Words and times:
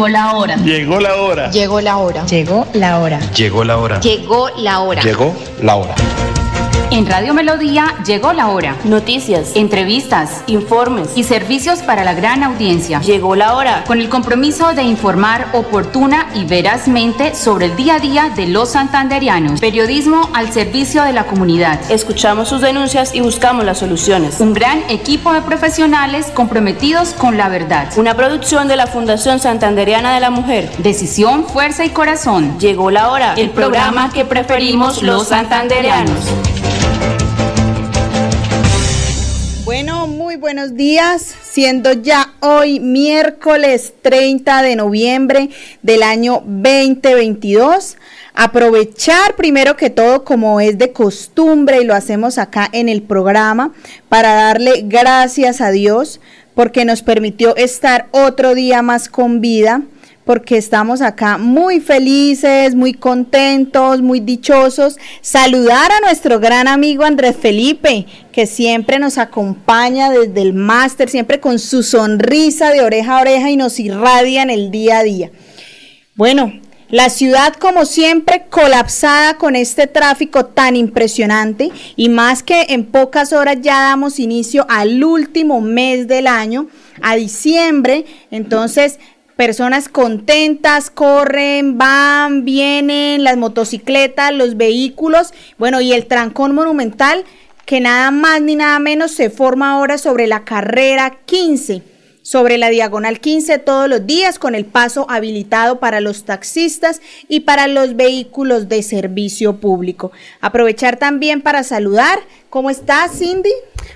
Llegó 0.00 0.08
la 0.08 0.32
hora. 0.34 0.56
Llegó 0.56 0.98
la 0.98 1.14
hora. 1.16 1.50
Llegó 1.50 1.80
la 1.82 1.98
hora. 1.98 2.24
Llegó 2.24 2.64
la 2.72 2.96
hora. 2.96 3.20
Llegó 3.32 3.64
la 3.64 3.76
hora. 3.76 4.00
Llegó 4.00 4.48
la 4.56 4.80
hora. 4.80 5.02
Llegó 5.02 5.36
la 5.60 5.76
hora. 5.76 5.94
En 6.92 7.06
Radio 7.06 7.34
Melodía 7.34 7.94
llegó 8.04 8.32
la 8.32 8.48
hora. 8.48 8.76
Noticias, 8.82 9.52
entrevistas, 9.54 10.42
informes 10.48 11.10
y 11.14 11.22
servicios 11.22 11.82
para 11.82 12.02
la 12.02 12.14
gran 12.14 12.42
audiencia. 12.42 13.00
Llegó 13.00 13.36
la 13.36 13.54
hora. 13.54 13.84
Con 13.86 14.00
el 14.00 14.08
compromiso 14.08 14.72
de 14.74 14.82
informar 14.82 15.46
oportuna 15.52 16.26
y 16.34 16.46
verazmente 16.46 17.36
sobre 17.36 17.66
el 17.66 17.76
día 17.76 17.94
a 17.94 17.98
día 18.00 18.32
de 18.34 18.48
los 18.48 18.70
santanderianos. 18.70 19.60
Periodismo 19.60 20.30
al 20.34 20.52
servicio 20.52 21.04
de 21.04 21.12
la 21.12 21.26
comunidad. 21.26 21.78
Escuchamos 21.92 22.48
sus 22.48 22.60
denuncias 22.60 23.14
y 23.14 23.20
buscamos 23.20 23.64
las 23.64 23.78
soluciones. 23.78 24.40
Un 24.40 24.52
gran 24.52 24.82
equipo 24.88 25.32
de 25.32 25.42
profesionales 25.42 26.26
comprometidos 26.34 27.10
con 27.10 27.36
la 27.36 27.48
verdad. 27.48 27.92
Una 27.98 28.16
producción 28.16 28.66
de 28.66 28.74
la 28.74 28.88
Fundación 28.88 29.38
Santanderiana 29.38 30.12
de 30.12 30.20
la 30.20 30.30
Mujer. 30.30 30.68
Decisión, 30.78 31.46
fuerza 31.46 31.84
y 31.84 31.90
corazón. 31.90 32.58
Llegó 32.58 32.90
la 32.90 33.10
hora. 33.10 33.34
El, 33.34 33.50
programa 33.50 34.10
que 34.12 34.24
preferimos 34.24 35.04
los 35.04 35.28
santanderianos. 35.28 36.18
Muy 40.30 40.36
buenos 40.36 40.76
días, 40.76 41.34
siendo 41.42 41.92
ya 41.92 42.34
hoy 42.38 42.78
miércoles 42.78 43.94
30 44.00 44.62
de 44.62 44.76
noviembre 44.76 45.50
del 45.82 46.04
año 46.04 46.44
2022. 46.46 47.96
Aprovechar 48.32 49.34
primero 49.34 49.76
que 49.76 49.90
todo, 49.90 50.22
como 50.22 50.60
es 50.60 50.78
de 50.78 50.92
costumbre 50.92 51.80
y 51.80 51.84
lo 51.84 51.96
hacemos 51.96 52.38
acá 52.38 52.68
en 52.70 52.88
el 52.88 53.02
programa, 53.02 53.72
para 54.08 54.34
darle 54.34 54.84
gracias 54.84 55.60
a 55.60 55.72
Dios 55.72 56.20
porque 56.54 56.84
nos 56.84 57.02
permitió 57.02 57.56
estar 57.56 58.06
otro 58.12 58.54
día 58.54 58.82
más 58.82 59.08
con 59.08 59.40
vida 59.40 59.82
porque 60.24 60.56
estamos 60.56 61.00
acá 61.00 61.38
muy 61.38 61.80
felices, 61.80 62.74
muy 62.74 62.92
contentos, 62.92 64.02
muy 64.02 64.20
dichosos. 64.20 64.98
Saludar 65.20 65.90
a 65.90 66.00
nuestro 66.00 66.38
gran 66.40 66.68
amigo 66.68 67.04
Andrés 67.04 67.36
Felipe, 67.40 68.06
que 68.32 68.46
siempre 68.46 68.98
nos 68.98 69.18
acompaña 69.18 70.10
desde 70.10 70.42
el 70.42 70.52
máster, 70.52 71.08
siempre 71.08 71.40
con 71.40 71.58
su 71.58 71.82
sonrisa 71.82 72.70
de 72.70 72.82
oreja 72.82 73.18
a 73.18 73.22
oreja 73.22 73.50
y 73.50 73.56
nos 73.56 73.80
irradia 73.80 74.42
en 74.42 74.50
el 74.50 74.70
día 74.70 74.98
a 74.98 75.02
día. 75.02 75.30
Bueno, 76.14 76.52
la 76.90 77.08
ciudad, 77.08 77.54
como 77.54 77.86
siempre, 77.86 78.46
colapsada 78.50 79.34
con 79.34 79.54
este 79.54 79.86
tráfico 79.86 80.46
tan 80.46 80.74
impresionante 80.74 81.70
y 81.94 82.08
más 82.08 82.42
que 82.42 82.66
en 82.70 82.84
pocas 82.84 83.32
horas 83.32 83.58
ya 83.62 83.80
damos 83.80 84.18
inicio 84.18 84.66
al 84.68 85.04
último 85.04 85.60
mes 85.60 86.08
del 86.08 86.26
año, 86.26 86.66
a 87.00 87.14
diciembre. 87.14 88.06
Entonces, 88.32 88.98
personas 89.40 89.88
contentas, 89.88 90.90
corren, 90.90 91.78
van, 91.78 92.44
vienen, 92.44 93.24
las 93.24 93.38
motocicletas, 93.38 94.34
los 94.34 94.58
vehículos, 94.58 95.32
bueno, 95.56 95.80
y 95.80 95.94
el 95.94 96.04
trancón 96.04 96.54
monumental 96.54 97.24
que 97.64 97.80
nada 97.80 98.10
más 98.10 98.42
ni 98.42 98.54
nada 98.54 98.78
menos 98.80 99.12
se 99.12 99.30
forma 99.30 99.72
ahora 99.72 99.96
sobre 99.96 100.26
la 100.26 100.44
carrera 100.44 101.20
15 101.24 101.82
sobre 102.22 102.58
la 102.58 102.68
diagonal 102.68 103.18
15 103.18 103.58
todos 103.58 103.88
los 103.88 104.06
días 104.06 104.38
con 104.38 104.54
el 104.54 104.66
paso 104.66 105.06
habilitado 105.08 105.80
para 105.80 106.00
los 106.00 106.24
taxistas 106.24 107.00
y 107.28 107.40
para 107.40 107.66
los 107.66 107.96
vehículos 107.96 108.68
de 108.68 108.82
servicio 108.82 109.58
público. 109.58 110.12
Aprovechar 110.40 110.98
también 110.98 111.40
para 111.40 111.64
saludar. 111.64 112.20
¿Cómo 112.50 112.68
estás, 112.68 113.16
Cindy? 113.16 113.52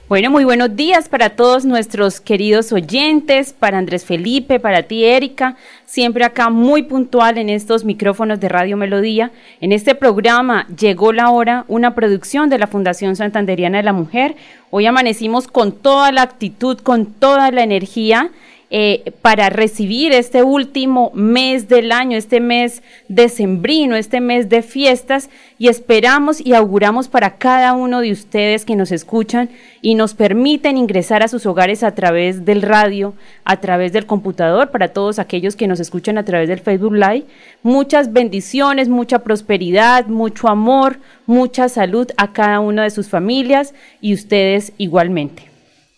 Bueno, 0.09 0.31
muy 0.31 0.45
buenos 0.45 0.77
días 0.77 1.09
para 1.09 1.31
todos 1.31 1.65
nuestros 1.65 2.21
queridos 2.21 2.71
oyentes, 2.71 3.53
para 3.53 3.79
Andrés 3.79 4.05
Felipe, 4.05 4.61
para 4.61 4.85
ti, 4.85 5.05
Erika, 5.05 5.57
siempre 5.87 6.23
acá 6.23 6.51
muy 6.51 6.85
puntual 6.85 7.37
en 7.39 7.49
estos 7.49 7.85
micrófonos 7.85 8.39
de 8.39 8.49
Radio 8.49 8.77
Melodía. 8.77 9.33
En 9.61 9.73
este 9.73 9.97
programa 9.97 10.69
llegó 10.69 11.13
la 11.13 11.31
hora, 11.31 11.65
una 11.67 11.97
producción 11.97 12.49
de 12.49 12.59
la 12.59 12.69
Fundación 12.69 13.17
Santanderiana 13.17 13.79
de 13.79 13.85
la 13.85 13.93
Mujer. 13.93 14.37
Hoy 14.71 14.87
amanecimos 14.87 15.49
con 15.49 15.73
toda 15.73 16.13
la 16.13 16.23
actitud, 16.23 16.79
con 16.79 17.07
toda 17.07 17.51
la 17.51 17.65
energía 17.65 18.31
eh, 18.77 19.13
para 19.23 19.51
recibir 19.51 20.11
este 20.11 20.43
último 20.43 21.13
mes 21.15 21.69
del 21.69 21.93
año, 21.93 22.19
este 22.19 22.41
mes 22.41 22.83
decembrino, 23.07 23.95
este 23.95 24.21
mes 24.21 24.49
de 24.49 24.63
fiestas 24.63 25.31
y 25.61 25.69
esperamos 25.69 26.45
y 26.45 26.55
auguramos 26.55 27.07
para 27.07 27.37
cada 27.37 27.75
uno 27.75 28.01
de 28.01 28.11
ustedes 28.11 28.65
que 28.65 28.75
nos 28.75 28.91
escuchan 28.91 29.49
y 29.81 29.95
nos 29.95 30.15
permiten 30.15 30.77
ingresar 30.77 31.23
a 31.23 31.29
sus 31.29 31.47
hogares 31.47 31.85
a 31.85 31.95
través 31.95 32.45
del 32.45 32.63
radio, 32.63 33.15
a 33.45 33.61
través 33.61 33.93
del 33.93 34.07
computador, 34.07 34.73
para 34.73 34.89
todos 34.89 35.21
aquellos 35.21 35.55
que 35.55 35.69
nos 35.69 35.79
escuchan 35.79 36.19
a 36.19 36.25
través 36.25 36.49
del 36.49 36.59
Facebook 36.59 36.95
Live. 36.95 37.27
Muchas 37.63 38.13
bendiciones, 38.13 38.89
mucha 38.89 39.21
prosperidad, 39.21 40.07
mucho 40.07 40.49
amor, 40.49 40.99
mucha 41.27 41.69
salud 41.69 42.11
a 42.17 42.33
cada 42.33 42.59
una 42.59 42.83
de 42.83 42.91
sus 42.91 43.09
familias 43.09 43.73
y 44.01 44.15
ustedes 44.15 44.73
igualmente. 44.79 45.45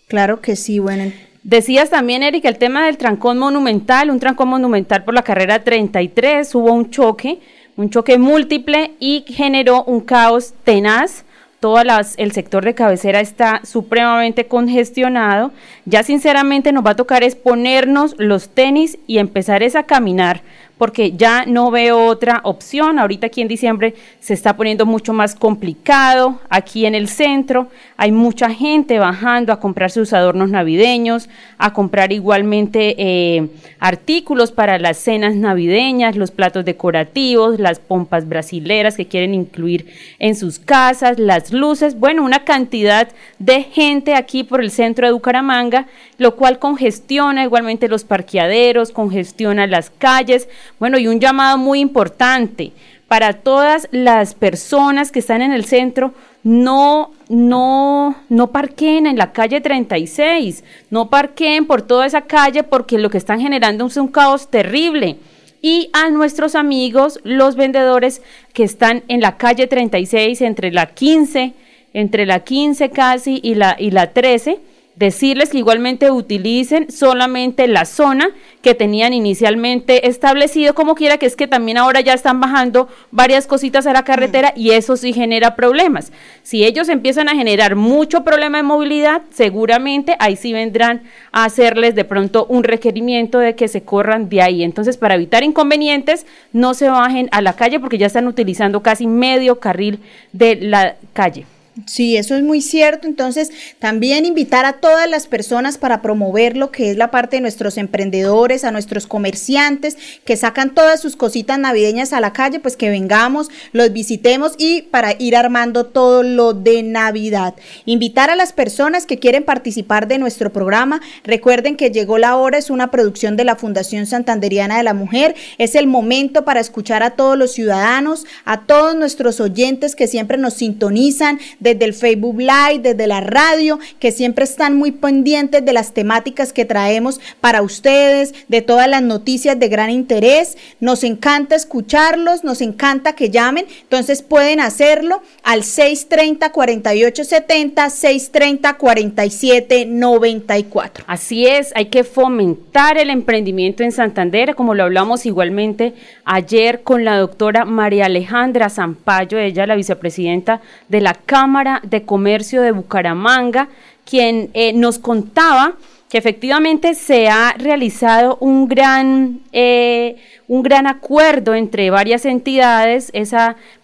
Claro 0.08 0.42
que 0.42 0.56
sí, 0.56 0.78
bueno. 0.78 1.10
Decías 1.46 1.90
también, 1.90 2.24
Erika, 2.24 2.48
el 2.48 2.58
tema 2.58 2.86
del 2.86 2.96
trancón 2.96 3.38
monumental, 3.38 4.10
un 4.10 4.18
trancón 4.18 4.48
monumental 4.48 5.04
por 5.04 5.14
la 5.14 5.22
carrera 5.22 5.62
33, 5.62 6.52
hubo 6.56 6.72
un 6.72 6.90
choque, 6.90 7.38
un 7.76 7.88
choque 7.88 8.18
múltiple 8.18 8.94
y 8.98 9.24
generó 9.28 9.84
un 9.84 10.00
caos 10.00 10.54
tenaz. 10.64 11.24
Todo 11.60 11.78
el 12.16 12.32
sector 12.32 12.64
de 12.64 12.74
cabecera 12.74 13.20
está 13.20 13.60
supremamente 13.62 14.46
congestionado. 14.46 15.52
Ya 15.84 16.02
sinceramente 16.02 16.72
nos 16.72 16.84
va 16.84 16.90
a 16.90 16.96
tocar 16.96 17.22
es 17.22 17.36
ponernos 17.36 18.16
los 18.18 18.48
tenis 18.48 18.98
y 19.06 19.18
empezar 19.18 19.62
es 19.62 19.76
a 19.76 19.84
caminar 19.84 20.42
porque 20.78 21.12
ya 21.12 21.46
no 21.46 21.70
veo 21.70 22.06
otra 22.06 22.40
opción. 22.44 22.98
Ahorita 22.98 23.28
aquí 23.28 23.40
en 23.40 23.48
diciembre 23.48 23.94
se 24.20 24.34
está 24.34 24.56
poniendo 24.56 24.84
mucho 24.84 25.12
más 25.12 25.34
complicado. 25.34 26.40
Aquí 26.50 26.84
en 26.84 26.94
el 26.94 27.08
centro 27.08 27.68
hay 27.96 28.12
mucha 28.12 28.50
gente 28.50 28.98
bajando 28.98 29.52
a 29.52 29.60
comprar 29.60 29.90
sus 29.90 30.12
adornos 30.12 30.50
navideños, 30.50 31.28
a 31.56 31.72
comprar 31.72 32.12
igualmente 32.12 32.94
eh, 32.98 33.48
artículos 33.80 34.52
para 34.52 34.78
las 34.78 34.98
cenas 34.98 35.34
navideñas, 35.34 36.16
los 36.16 36.30
platos 36.30 36.64
decorativos, 36.64 37.58
las 37.58 37.78
pompas 37.78 38.28
brasileras 38.28 38.96
que 38.96 39.06
quieren 39.06 39.34
incluir 39.34 39.86
en 40.18 40.36
sus 40.36 40.58
casas, 40.58 41.18
las 41.18 41.52
luces. 41.52 41.98
Bueno, 41.98 42.22
una 42.22 42.44
cantidad 42.44 43.08
de 43.38 43.62
gente 43.62 44.14
aquí 44.14 44.44
por 44.44 44.60
el 44.60 44.70
centro 44.70 45.06
de 45.06 45.12
Bucaramanga, 45.12 45.86
lo 46.18 46.36
cual 46.36 46.58
congestiona 46.58 47.44
igualmente 47.44 47.88
los 47.88 48.04
parqueaderos, 48.04 48.90
congestiona 48.90 49.66
las 49.66 49.90
calles 49.90 50.48
bueno, 50.78 50.98
y 50.98 51.08
un 51.08 51.20
llamado 51.20 51.58
muy 51.58 51.80
importante 51.80 52.72
para 53.08 53.34
todas 53.34 53.88
las 53.92 54.34
personas 54.34 55.12
que 55.12 55.20
están 55.20 55.42
en 55.42 55.52
el 55.52 55.64
centro, 55.64 56.12
no, 56.42 57.12
no, 57.28 58.16
no 58.28 58.52
parqueen 58.52 59.06
en 59.06 59.18
la 59.18 59.32
calle 59.32 59.60
36, 59.60 60.64
no 60.90 61.08
parqueen 61.10 61.66
por 61.66 61.82
toda 61.82 62.06
esa 62.06 62.22
calle 62.22 62.62
porque 62.62 62.98
lo 62.98 63.10
que 63.10 63.18
están 63.18 63.40
generando 63.40 63.86
es 63.86 63.96
un 63.96 64.08
caos 64.08 64.48
terrible. 64.48 65.16
Y 65.62 65.90
a 65.92 66.10
nuestros 66.10 66.54
amigos, 66.54 67.18
los 67.24 67.56
vendedores 67.56 68.22
que 68.52 68.62
están 68.62 69.02
en 69.08 69.20
la 69.20 69.36
calle 69.36 69.66
36, 69.66 70.40
entre 70.42 70.70
la 70.70 70.86
15, 70.86 71.54
entre 71.92 72.26
la 72.26 72.40
15 72.40 72.90
casi 72.90 73.40
y 73.42 73.54
la, 73.54 73.74
y 73.78 73.90
la 73.90 74.12
13, 74.12 74.60
decirles 74.96 75.50
que 75.50 75.58
igualmente 75.58 76.10
utilicen 76.10 76.90
solamente 76.90 77.68
la 77.68 77.84
zona 77.84 78.30
que 78.62 78.74
tenían 78.74 79.12
inicialmente 79.12 80.08
establecido, 80.08 80.74
como 80.74 80.94
quiera 80.94 81.18
que 81.18 81.26
es 81.26 81.36
que 81.36 81.46
también 81.46 81.76
ahora 81.76 82.00
ya 82.00 82.14
están 82.14 82.40
bajando 82.40 82.88
varias 83.10 83.46
cositas 83.46 83.86
a 83.86 83.92
la 83.92 84.04
carretera 84.04 84.52
y 84.56 84.70
eso 84.70 84.96
sí 84.96 85.12
genera 85.12 85.54
problemas. 85.54 86.12
Si 86.42 86.64
ellos 86.64 86.88
empiezan 86.88 87.28
a 87.28 87.34
generar 87.34 87.76
mucho 87.76 88.24
problema 88.24 88.58
de 88.58 88.64
movilidad, 88.64 89.22
seguramente 89.30 90.16
ahí 90.18 90.36
sí 90.36 90.52
vendrán 90.52 91.02
a 91.30 91.44
hacerles 91.44 91.94
de 91.94 92.04
pronto 92.04 92.46
un 92.46 92.64
requerimiento 92.64 93.38
de 93.38 93.54
que 93.54 93.68
se 93.68 93.82
corran 93.82 94.28
de 94.30 94.42
ahí. 94.42 94.62
Entonces, 94.62 94.96
para 94.96 95.14
evitar 95.14 95.44
inconvenientes, 95.44 96.26
no 96.52 96.72
se 96.74 96.88
bajen 96.88 97.28
a 97.32 97.42
la 97.42 97.52
calle 97.52 97.78
porque 97.80 97.98
ya 97.98 98.06
están 98.06 98.26
utilizando 98.26 98.82
casi 98.82 99.06
medio 99.06 99.60
carril 99.60 100.00
de 100.32 100.56
la 100.56 100.96
calle. 101.12 101.46
Sí, 101.84 102.16
eso 102.16 102.34
es 102.34 102.42
muy 102.42 102.62
cierto. 102.62 103.06
Entonces, 103.06 103.50
también 103.78 104.24
invitar 104.24 104.64
a 104.64 104.74
todas 104.74 105.10
las 105.10 105.26
personas 105.26 105.76
para 105.76 106.00
promover 106.00 106.56
lo 106.56 106.70
que 106.70 106.90
es 106.90 106.96
la 106.96 107.10
parte 107.10 107.36
de 107.36 107.42
nuestros 107.42 107.76
emprendedores, 107.76 108.64
a 108.64 108.70
nuestros 108.70 109.06
comerciantes 109.06 109.98
que 110.24 110.38
sacan 110.38 110.74
todas 110.74 111.00
sus 111.00 111.16
cositas 111.16 111.58
navideñas 111.58 112.14
a 112.14 112.20
la 112.20 112.32
calle, 112.32 112.60
pues 112.60 112.78
que 112.78 112.88
vengamos, 112.88 113.50
los 113.72 113.92
visitemos 113.92 114.54
y 114.56 114.82
para 114.82 115.16
ir 115.18 115.36
armando 115.36 115.84
todo 115.84 116.22
lo 116.22 116.54
de 116.54 116.82
Navidad. 116.82 117.54
Invitar 117.84 118.30
a 118.30 118.36
las 118.36 118.54
personas 118.54 119.04
que 119.04 119.18
quieren 119.18 119.44
participar 119.44 120.08
de 120.08 120.18
nuestro 120.18 120.50
programa. 120.52 121.02
Recuerden 121.24 121.76
que 121.76 121.90
llegó 121.90 122.16
la 122.16 122.36
hora, 122.36 122.56
es 122.56 122.70
una 122.70 122.90
producción 122.90 123.36
de 123.36 123.44
la 123.44 123.56
Fundación 123.56 124.06
Santanderiana 124.06 124.78
de 124.78 124.82
la 124.82 124.94
Mujer. 124.94 125.34
Es 125.58 125.74
el 125.74 125.88
momento 125.88 126.46
para 126.46 126.60
escuchar 126.60 127.02
a 127.02 127.10
todos 127.10 127.36
los 127.36 127.52
ciudadanos, 127.52 128.24
a 128.46 128.62
todos 128.62 128.96
nuestros 128.96 129.40
oyentes 129.40 129.94
que 129.94 130.08
siempre 130.08 130.38
nos 130.38 130.54
sintonizan 130.54 131.38
desde 131.66 131.84
el 131.84 131.94
Facebook 131.94 132.38
Live, 132.38 132.78
desde 132.80 133.08
la 133.08 133.20
radio, 133.20 133.80
que 133.98 134.12
siempre 134.12 134.44
están 134.44 134.76
muy 134.76 134.92
pendientes 134.92 135.64
de 135.64 135.72
las 135.72 135.92
temáticas 135.92 136.52
que 136.52 136.64
traemos 136.64 137.20
para 137.40 137.62
ustedes, 137.62 138.34
de 138.46 138.62
todas 138.62 138.88
las 138.88 139.02
noticias 139.02 139.58
de 139.58 139.66
gran 139.68 139.90
interés. 139.90 140.56
Nos 140.78 141.02
encanta 141.02 141.56
escucharlos, 141.56 142.44
nos 142.44 142.60
encanta 142.60 143.14
que 143.14 143.30
llamen, 143.30 143.66
entonces 143.82 144.22
pueden 144.22 144.60
hacerlo 144.60 145.22
al 145.42 145.64
630 145.64 146.52
4870 146.52 147.90
630 147.90 148.74
4794. 148.74 151.04
Así 151.08 151.46
es, 151.46 151.72
hay 151.74 151.86
que 151.86 152.04
fomentar 152.04 152.98
el 152.98 153.10
emprendimiento 153.10 153.82
en 153.82 153.90
Santander, 153.90 154.54
como 154.54 154.74
lo 154.74 154.84
hablamos 154.84 155.26
igualmente 155.26 155.94
ayer 156.24 156.82
con 156.82 157.04
la 157.04 157.18
doctora 157.18 157.64
María 157.64 158.06
Alejandra 158.06 158.68
Zampayo, 158.68 159.38
ella 159.38 159.66
la 159.66 159.76
vicepresidenta 159.76 160.60
de 160.88 161.00
la 161.00 161.14
Cámara 161.14 161.55
de 161.82 162.02
Comercio 162.02 162.62
de 162.62 162.72
Bucaramanga, 162.72 163.68
quien 164.04 164.50
eh, 164.54 164.72
nos 164.72 164.98
contaba 164.98 165.74
que 166.08 166.18
efectivamente 166.18 166.94
se 166.94 167.28
ha 167.28 167.54
realizado 167.58 168.36
un 168.40 168.68
gran, 168.68 169.40
eh, 169.52 170.16
un 170.46 170.62
gran 170.62 170.86
acuerdo 170.86 171.54
entre 171.54 171.90
varias 171.90 172.24
entidades 172.24 173.10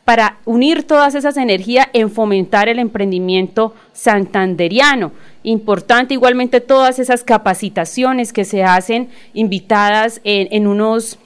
para 0.04 0.36
unir 0.44 0.84
todas 0.84 1.14
esas 1.16 1.36
energías 1.36 1.88
en 1.92 2.10
fomentar 2.10 2.68
el 2.68 2.78
emprendimiento 2.78 3.74
santanderiano. 3.92 5.10
Importante 5.42 6.14
igualmente 6.14 6.60
todas 6.60 7.00
esas 7.00 7.24
capacitaciones 7.24 8.32
que 8.32 8.44
se 8.44 8.62
hacen 8.62 9.08
invitadas 9.34 10.20
en 10.22 10.68
unos 10.68 11.18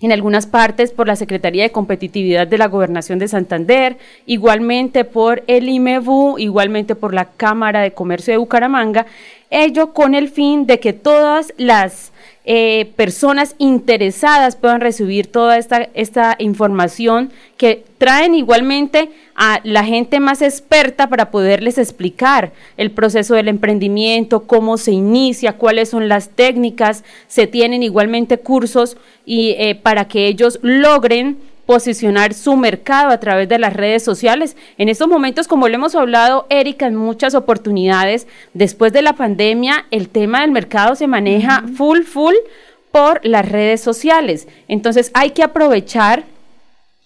en 0.00 0.12
algunas 0.12 0.46
partes 0.46 0.92
por 0.92 1.06
la 1.06 1.16
Secretaría 1.16 1.62
de 1.62 1.72
Competitividad 1.72 2.46
de 2.46 2.58
la 2.58 2.68
Gobernación 2.68 3.18
de 3.18 3.28
Santander, 3.28 3.98
igualmente 4.26 5.04
por 5.04 5.42
el 5.46 5.68
IMEBU, 5.68 6.38
igualmente 6.38 6.94
por 6.94 7.12
la 7.12 7.26
Cámara 7.26 7.80
de 7.80 7.92
Comercio 7.92 8.32
de 8.32 8.38
Bucaramanga, 8.38 9.06
ello 9.50 9.92
con 9.92 10.14
el 10.14 10.28
fin 10.28 10.66
de 10.66 10.80
que 10.80 10.92
todas 10.92 11.52
las 11.56 12.12
eh, 12.44 12.92
personas 12.96 13.54
interesadas 13.58 14.56
puedan 14.56 14.80
recibir 14.80 15.26
toda 15.26 15.58
esta, 15.58 15.90
esta 15.92 16.36
información 16.38 17.30
que 17.58 17.84
traen 17.98 18.34
igualmente 18.34 19.10
a 19.34 19.60
la 19.62 19.84
gente 19.84 20.20
más 20.20 20.40
experta 20.40 21.10
para 21.10 21.30
poderles 21.30 21.76
explicar 21.76 22.52
el 22.78 22.92
proceso 22.92 23.34
del 23.34 23.48
emprendimiento, 23.48 24.46
cómo 24.46 24.78
se 24.78 24.92
inicia, 24.92 25.58
cuáles 25.58 25.90
son 25.90 26.08
las 26.08 26.30
técnicas, 26.30 27.04
se 27.28 27.46
tienen 27.46 27.82
igualmente 27.82 28.38
cursos 28.38 28.96
y 29.26 29.50
eh, 29.58 29.74
para 29.74 30.08
que 30.08 30.26
ellos 30.26 30.58
logren 30.62 31.38
posicionar 31.70 32.34
su 32.34 32.56
mercado 32.56 33.10
a 33.10 33.20
través 33.20 33.48
de 33.48 33.56
las 33.56 33.72
redes 33.72 34.02
sociales. 34.02 34.56
En 34.76 34.88
estos 34.88 35.06
momentos, 35.06 35.46
como 35.46 35.68
lo 35.68 35.76
hemos 35.76 35.94
hablado, 35.94 36.48
Erika, 36.50 36.88
en 36.88 36.96
muchas 36.96 37.36
oportunidades, 37.36 38.26
después 38.54 38.92
de 38.92 39.02
la 39.02 39.12
pandemia, 39.12 39.86
el 39.92 40.08
tema 40.08 40.40
del 40.40 40.50
mercado 40.50 40.96
se 40.96 41.06
maneja 41.06 41.62
full, 41.76 42.00
full 42.00 42.34
por 42.90 43.24
las 43.24 43.48
redes 43.48 43.80
sociales. 43.80 44.48
Entonces 44.66 45.12
hay 45.14 45.30
que 45.30 45.44
aprovechar, 45.44 46.24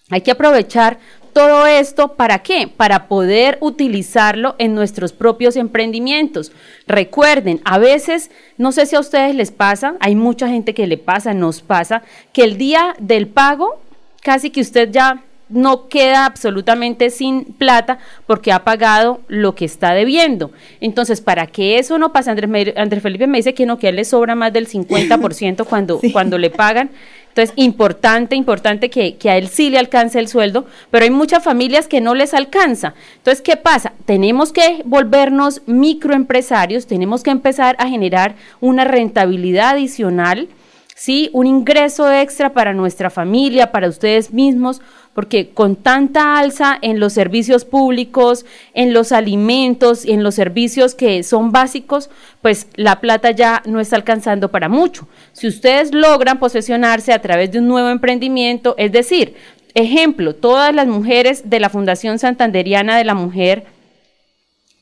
hay 0.09 0.21
que 0.21 0.31
aprovechar 0.31 0.97
todo 1.31 1.67
esto, 1.67 2.13
¿para 2.13 2.39
qué? 2.39 2.67
Para 2.67 3.07
poder 3.07 3.59
utilizarlo 3.61 4.55
en 4.57 4.73
nuestros 4.73 5.13
propios 5.13 5.57
emprendimientos. 5.57 6.51
Recuerden, 6.87 7.61
a 7.65 7.77
veces, 7.77 8.31
no 8.57 8.71
sé 8.71 8.87
si 8.87 8.95
a 8.95 8.99
ustedes 8.99 9.35
les 9.35 9.51
pasa, 9.51 9.95
hay 9.99 10.15
mucha 10.15 10.47
gente 10.47 10.73
que 10.73 10.87
le 10.87 10.97
pasa, 10.97 11.35
nos 11.35 11.61
pasa, 11.61 12.01
que 12.33 12.43
el 12.43 12.57
día 12.57 12.95
del 12.97 13.27
pago 13.27 13.84
casi 14.25 14.49
que 14.49 14.61
usted 14.61 14.89
ya 14.91 15.21
no 15.49 15.87
queda 15.87 16.25
absolutamente 16.25 17.11
sin 17.11 17.45
plata 17.45 17.99
porque 18.25 18.51
ha 18.51 18.63
pagado 18.63 19.21
lo 19.27 19.53
que 19.53 19.65
está 19.65 19.93
debiendo. 19.93 20.51
Entonces, 20.81 21.21
para 21.21 21.45
que 21.45 21.77
eso 21.77 21.99
no 21.99 22.11
pase, 22.11 22.31
Andrés, 22.31 22.73
Andrés 22.75 23.03
Felipe 23.03 23.27
me 23.27 23.37
dice 23.37 23.53
que 23.53 23.67
no, 23.67 23.77
que 23.77 23.85
a 23.85 23.89
él 23.91 23.97
le 23.97 24.05
sobra 24.05 24.33
más 24.33 24.51
del 24.51 24.67
50% 24.67 25.65
cuando, 25.69 26.01
cuando 26.11 26.39
le 26.39 26.49
pagan. 26.49 26.89
Entonces, 27.27 27.53
importante, 27.55 28.35
importante 28.35 28.89
que, 28.89 29.17
que, 29.17 29.29
a 29.29 29.37
él 29.37 29.47
sí 29.47 29.69
le 29.69 29.77
alcance 29.77 30.17
el 30.17 30.27
sueldo, 30.27 30.65
pero 30.89 31.03
hay 31.03 31.11
muchas 31.11 31.43
familias 31.43 31.87
que 31.87 32.01
no 32.01 32.15
les 32.15 32.33
alcanza. 32.33 32.95
Entonces, 33.17 33.43
¿qué 33.43 33.57
pasa? 33.57 33.93
Tenemos 34.05 34.51
que 34.51 34.81
volvernos 34.85 35.61
microempresarios, 35.67 36.87
tenemos 36.87 37.21
que 37.21 37.29
empezar 37.29 37.75
a 37.77 37.87
generar 37.87 38.33
una 38.59 38.85
rentabilidad 38.85 39.71
adicional 39.71 40.47
¿sí? 40.95 41.29
Un 41.33 41.45
ingreso 41.45 42.11
extra 42.11 42.53
para 42.53 42.73
nuestra 42.73 43.11
familia, 43.11 43.71
para 43.71 43.89
ustedes 43.89 44.33
mismos, 44.33 44.81
porque 45.13 45.49
con 45.49 45.75
tanta 45.75 46.39
alza 46.39 46.77
en 46.81 46.99
los 46.99 47.13
servicios 47.13 47.65
públicos, 47.65 48.45
en 48.73 48.93
los 48.93 49.11
alimentos 49.11 50.05
y 50.05 50.13
en 50.13 50.23
los 50.23 50.35
servicios 50.35 50.95
que 50.95 51.23
son 51.23 51.51
básicos, 51.51 52.09
pues 52.41 52.67
la 52.75 52.99
plata 53.01 53.31
ya 53.31 53.61
no 53.65 53.79
está 53.79 53.97
alcanzando 53.97 54.49
para 54.49 54.69
mucho. 54.69 55.07
Si 55.33 55.47
ustedes 55.47 55.93
logran 55.93 56.39
posesionarse 56.39 57.13
a 57.13 57.21
través 57.21 57.51
de 57.51 57.59
un 57.59 57.67
nuevo 57.67 57.89
emprendimiento, 57.89 58.73
es 58.77 58.91
decir, 58.91 59.35
ejemplo, 59.73 60.33
todas 60.33 60.73
las 60.73 60.87
mujeres 60.87 61.49
de 61.49 61.59
la 61.59 61.69
Fundación 61.69 62.19
Santanderiana 62.19 62.97
de 62.97 63.03
la 63.03 63.15
Mujer, 63.15 63.65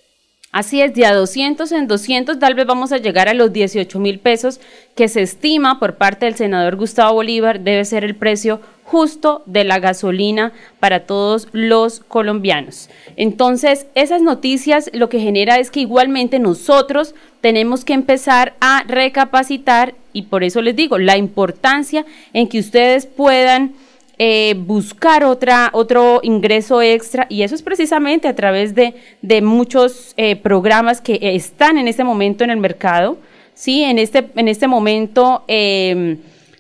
Así 0.52 0.82
es, 0.82 0.94
de 0.94 1.06
a 1.06 1.14
200 1.14 1.70
en 1.74 1.88
200 1.88 2.40
tal 2.40 2.54
vez 2.54 2.66
vamos 2.66 2.94
a 2.94 2.98
llegar 2.98 3.28
a 3.28 3.34
los 3.34 3.52
18 3.52 4.00
mil 4.00 4.20
pesos 4.20 4.62
que 4.96 5.10
se 5.10 5.22
estima 5.22 5.80
por 5.80 5.96
parte 5.96 6.28
del 6.28 6.36
senador 6.36 6.78
Gustavo 6.78 7.16
Bolívar 7.16 7.60
debe 7.60 7.84
ser 7.84 8.06
el 8.06 8.16
precio 8.16 8.62
justo 8.86 9.44
de 9.48 9.66
la 9.66 9.80
gasolina 9.80 10.54
para 10.80 11.02
todos 11.02 11.50
los 11.52 12.00
colombianos. 12.00 12.90
Entonces, 13.18 13.88
esas 13.96 14.22
noticias 14.22 14.90
lo 14.94 15.10
que 15.10 15.20
genera 15.20 15.58
es 15.58 15.72
que 15.72 15.82
igualmente 15.82 16.40
nosotros 16.40 17.16
tenemos 17.42 17.84
que 17.84 17.92
empezar 17.92 18.56
a 18.62 18.84
recapacitar 18.88 19.96
y 20.16 20.24
por 20.24 20.44
eso 20.44 20.62
les 20.62 20.76
digo 20.76 20.98
la 20.98 21.18
importancia 21.18 22.06
en 22.34 22.48
que 22.48 22.60
ustedes 22.60 23.06
puedan 23.06 23.74
eh, 24.18 24.56
buscar 24.58 25.24
otra, 25.26 25.70
otro 25.74 26.22
ingreso 26.24 26.82
extra 26.82 27.28
y 27.30 27.44
eso 27.44 27.54
es 27.54 27.62
precisamente 27.62 28.28
a 28.28 28.36
través 28.36 28.74
de, 28.74 28.96
de 29.22 29.42
muchos 29.42 30.14
eh, 30.18 30.36
programas 30.36 31.02
que 31.02 31.20
están 31.22 31.78
en 31.78 31.88
este 31.88 32.04
momento 32.04 32.44
en 32.44 32.50
el 32.50 32.58
mercado 32.58 33.18
¿sí? 33.56 33.82
En 33.84 33.98
este, 33.98 34.30
en 34.36 34.48
este 34.48 34.68
momento 34.68 35.44
em, 35.48 36.20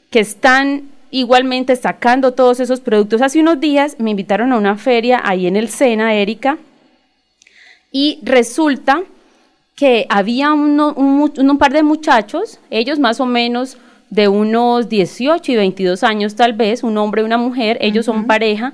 que 0.09 0.21
están 0.21 0.89
igualmente 1.11 1.75
sacando 1.75 2.33
todos 2.33 2.59
esos 2.59 2.79
productos. 2.79 3.21
Hace 3.21 3.39
unos 3.39 3.59
días 3.59 3.97
me 3.99 4.11
invitaron 4.11 4.51
a 4.51 4.57
una 4.57 4.77
feria 4.77 5.21
ahí 5.23 5.45
en 5.45 5.55
el 5.55 5.69
Sena, 5.69 6.15
Erika, 6.15 6.57
y 7.91 8.19
resulta 8.23 9.03
que 9.75 10.05
había 10.09 10.53
un, 10.53 11.57
par 11.59 11.73
de 11.73 11.83
muchachos, 11.83 12.59
ellos 12.69 12.97
más 12.97 13.19
o 13.19 13.25
menos 13.25 13.77
de 14.09 14.27
unos 14.27 14.87
18 14.87 15.51
y 15.51 15.55
22 15.55 16.03
años 16.03 16.35
tal 16.35 16.53
vez, 16.53 16.83
un 16.83 16.97
hombre 16.97 17.21
y 17.21 17.25
una 17.25 17.37
mujer, 17.37 17.77
ellos 17.81 18.05
son 18.05 18.25
pareja, 18.25 18.73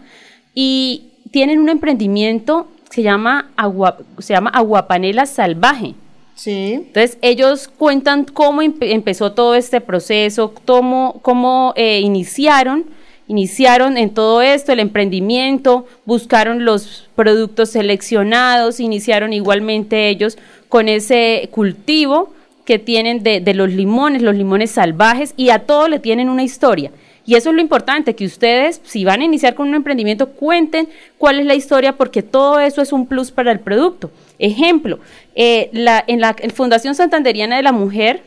y 0.54 1.06
tienen 1.32 1.60
un 1.60 1.70
emprendimiento 1.70 2.68
que 2.90 2.96
se 2.98 3.04
llama, 3.04 3.50
Agua, 3.56 3.98
se 4.20 4.34
llama 4.34 4.52
Aguapanela 4.52 5.26
Salvaje. 5.26 5.96
Sí. 6.36 6.74
Entonces, 6.74 7.18
ellos 7.22 7.68
cuentan 7.68 8.26
cómo 8.26 8.62
empezó 8.62 9.32
todo 9.32 9.56
este 9.56 9.82
proceso, 9.82 10.54
cómo, 10.66 11.20
cómo 11.22 11.74
eh, 11.78 12.00
iniciaron, 12.00 12.86
iniciaron 13.28 13.98
en 13.98 14.10
todo 14.10 14.42
esto 14.42 14.72
el 14.72 14.80
emprendimiento, 14.80 15.88
buscaron 16.06 16.66
los 16.66 17.08
productos 17.16 17.70
seleccionados, 17.70 18.80
iniciaron 18.80 19.34
igualmente 19.34 20.10
ellos 20.10 20.38
con 20.72 20.88
ese 20.88 21.50
cultivo 21.52 22.34
que 22.64 22.80
tienen 22.80 23.24
de, 23.24 23.42
de, 23.42 23.54
los 23.54 23.70
limones, 23.74 24.22
los 24.22 24.36
limones 24.36 24.72
salvajes, 24.72 25.34
y 25.36 25.50
a 25.50 25.60
todo 25.60 25.90
le 25.90 26.00
tienen 26.00 26.30
una 26.30 26.44
historia. 26.44 26.92
Y 27.26 27.36
eso 27.36 27.50
es 27.50 27.56
lo 27.56 27.62
importante, 27.62 28.16
que 28.16 28.26
ustedes, 28.26 28.80
si 28.86 29.04
van 29.04 29.20
a 29.20 29.26
iniciar 29.26 29.54
con 29.54 29.68
un 29.68 29.76
emprendimiento, 29.76 30.30
cuenten 30.30 30.88
cuál 31.18 31.42
es 31.42 31.46
la 31.46 31.56
historia, 31.56 31.98
porque 31.98 32.24
todo 32.24 32.62
eso 32.62 32.82
es 32.82 32.94
un 32.94 33.06
plus 33.06 33.32
para 33.32 33.52
el 33.52 33.60
producto. 33.60 34.12
Ejemplo, 34.40 35.00
eh, 35.36 35.70
la, 35.74 36.02
en 36.08 36.22
la 36.22 36.38
Fundación 36.56 36.96
Santanderiana 36.96 37.58
de 37.58 37.64
la 37.64 37.74
Mujer, 37.74 38.24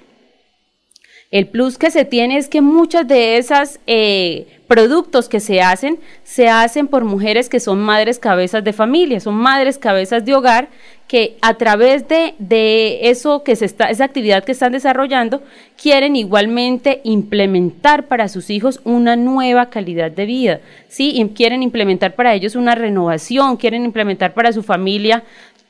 el 1.30 1.46
plus 1.46 1.78
que 1.78 1.90
se 1.90 2.04
tiene 2.04 2.36
es 2.36 2.48
que 2.48 2.60
muchos 2.60 3.08
de 3.08 3.38
esos 3.38 3.80
eh, 3.86 4.53
productos 4.66 5.28
que 5.28 5.40
se 5.40 5.60
hacen, 5.60 5.98
se 6.22 6.48
hacen 6.48 6.88
por 6.88 7.04
mujeres 7.04 7.48
que 7.48 7.60
son 7.60 7.80
madres 7.80 8.18
cabezas 8.18 8.64
de 8.64 8.72
familia, 8.72 9.20
son 9.20 9.34
madres 9.34 9.78
cabezas 9.78 10.24
de 10.24 10.34
hogar, 10.34 10.68
que 11.06 11.36
a 11.42 11.54
través 11.54 12.08
de, 12.08 12.34
de 12.38 13.10
eso 13.10 13.42
que 13.44 13.56
se 13.56 13.66
está, 13.66 13.90
esa 13.90 14.04
actividad 14.04 14.42
que 14.42 14.52
están 14.52 14.72
desarrollando, 14.72 15.42
quieren 15.80 16.16
igualmente 16.16 17.02
implementar 17.04 18.06
para 18.06 18.28
sus 18.28 18.48
hijos 18.48 18.80
una 18.84 19.14
nueva 19.14 19.68
calidad 19.68 20.10
de 20.10 20.24
vida, 20.24 20.60
¿sí? 20.88 21.12
Y 21.14 21.28
quieren 21.28 21.62
implementar 21.62 22.14
para 22.14 22.34
ellos 22.34 22.56
una 22.56 22.74
renovación, 22.74 23.58
quieren 23.58 23.84
implementar 23.84 24.32
para 24.32 24.52
su 24.52 24.62
familia 24.62 25.24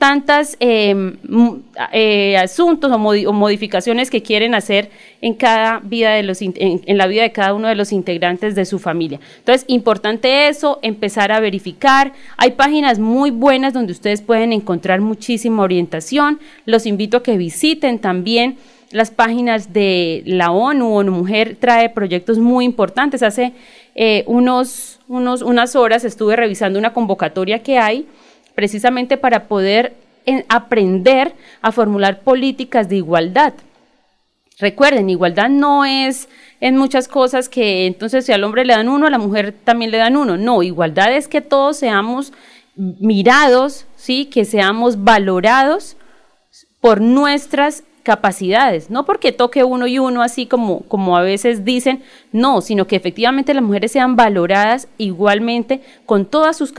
tantas 0.05 0.59
em, 0.61 1.17
eh, 1.91 2.37
asuntos 2.37 2.93
o, 2.93 2.99
modificaciones 2.99 4.11
que 4.11 4.21
quieren 4.21 4.55
hacer 4.55 4.91
en 5.23 5.33
cada 5.33 5.79
vida 5.79 6.11
de 6.11 6.23
los 6.23 6.43
en, 6.43 6.99
la 6.99 7.07
vida 7.07 7.23
de 7.23 7.33
cada 7.33 7.55
uno 7.55 7.69
de 7.69 7.75
los 7.75 7.91
integrantes 7.91 8.55
de 8.55 8.67
su 8.67 8.79
familia. 8.79 9.19
Entonces, 9.39 9.65
importante 9.67 10.49
eso, 10.49 10.79
empezar 10.83 11.33
a 11.33 11.41
verificar. 11.41 12.13
Hay 12.37 12.51
páginas 12.51 12.99
muy 12.99 13.31
buenas 13.31 13.73
donde 13.73 13.93
ustedes 13.93 14.21
pueden 14.21 14.53
encontrar 14.53 15.01
muchísima 15.01 15.63
orientación. 15.63 16.39
Los 16.67 16.85
invito 16.85 17.17
a 17.17 17.23
que 17.23 17.39
visiten 17.39 17.99
también 17.99 18.59
las 18.91 19.11
páginas 19.11 19.73
de 19.73 20.23
la 20.27 20.51
ONU. 20.51 20.99
ONU 20.99 21.13
Mujer 21.13 21.57
trae 21.59 21.89
proyectos 21.89 22.37
muy 22.39 22.67
importantes. 22.67 23.23
Hace 23.23 23.55
eh, 23.95 24.23
unos, 24.27 25.01
unos, 25.09 25.41
unas 25.41 25.75
horas 25.75 26.05
estuve 26.05 26.37
revisando 26.37 26.79
una 26.79 26.93
convocatoria 26.93 27.63
que 27.63 27.79
hay 27.79 28.07
precisamente 28.55 29.17
para 29.17 29.45
poder 29.45 29.95
aprender 30.49 31.35
a 31.61 31.73
formular 31.73 32.21
políticas 32.21 32.89
de 32.89 32.97
igualdad. 32.97 33.55
Recuerden, 34.59 35.11
igualdad 35.11 35.49
no 35.49 35.85
es 35.85 36.29
en 36.61 36.77
muchas 36.77 37.09
cosas 37.09 37.49
que 37.49 37.87
entonces 37.87 38.25
si 38.25 38.33
al 38.33 38.45
hombre 38.45 38.65
le 38.65 38.75
dan 38.75 38.89
uno, 38.89 39.07
a 39.07 39.11
la 39.11 39.19
mujer 39.19 39.53
también 39.65 39.91
le 39.91 39.99
dan 39.99 40.17
uno. 40.17 40.37
No, 40.37 40.63
igualdad 40.63 41.13
es 41.13 41.29
que 41.29 41.41
todos 41.41 41.77
seamos 41.77 42.33
mirados, 42.77 43.87
¿sí? 43.97 44.27
que 44.27 44.45
seamos 44.45 45.03
valorados 45.05 45.97
por 46.81 47.01
nuestras 47.01 47.85
capacidades, 48.05 48.91
no 48.91 49.05
porque 49.05 49.33
toque 49.33 49.65
uno 49.65 49.89
y 49.89 49.99
uno 49.99 50.23
así 50.23 50.47
como, 50.47 50.81
como 50.83 51.17
a 51.17 51.23
veces 51.23 51.65
dicen, 51.65 52.03
no, 52.31 52.61
sino 52.61 52.87
que 52.87 52.97
efectivamente 52.97 53.55
las 53.55 53.65
mujeres 53.65 53.91
sean 53.91 54.15
valoradas 54.15 54.87
igualmente 54.99 55.81
con 56.07 56.27
todas 56.27 56.57
sus, 56.57 56.73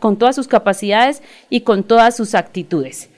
con 0.00 0.18
todas 0.18 0.34
sus 0.34 0.48
capacidades 0.48 1.22
y 1.50 1.60
con 1.60 1.84
todas 1.84 2.16
sus 2.16 2.34
actitudes. 2.34 3.10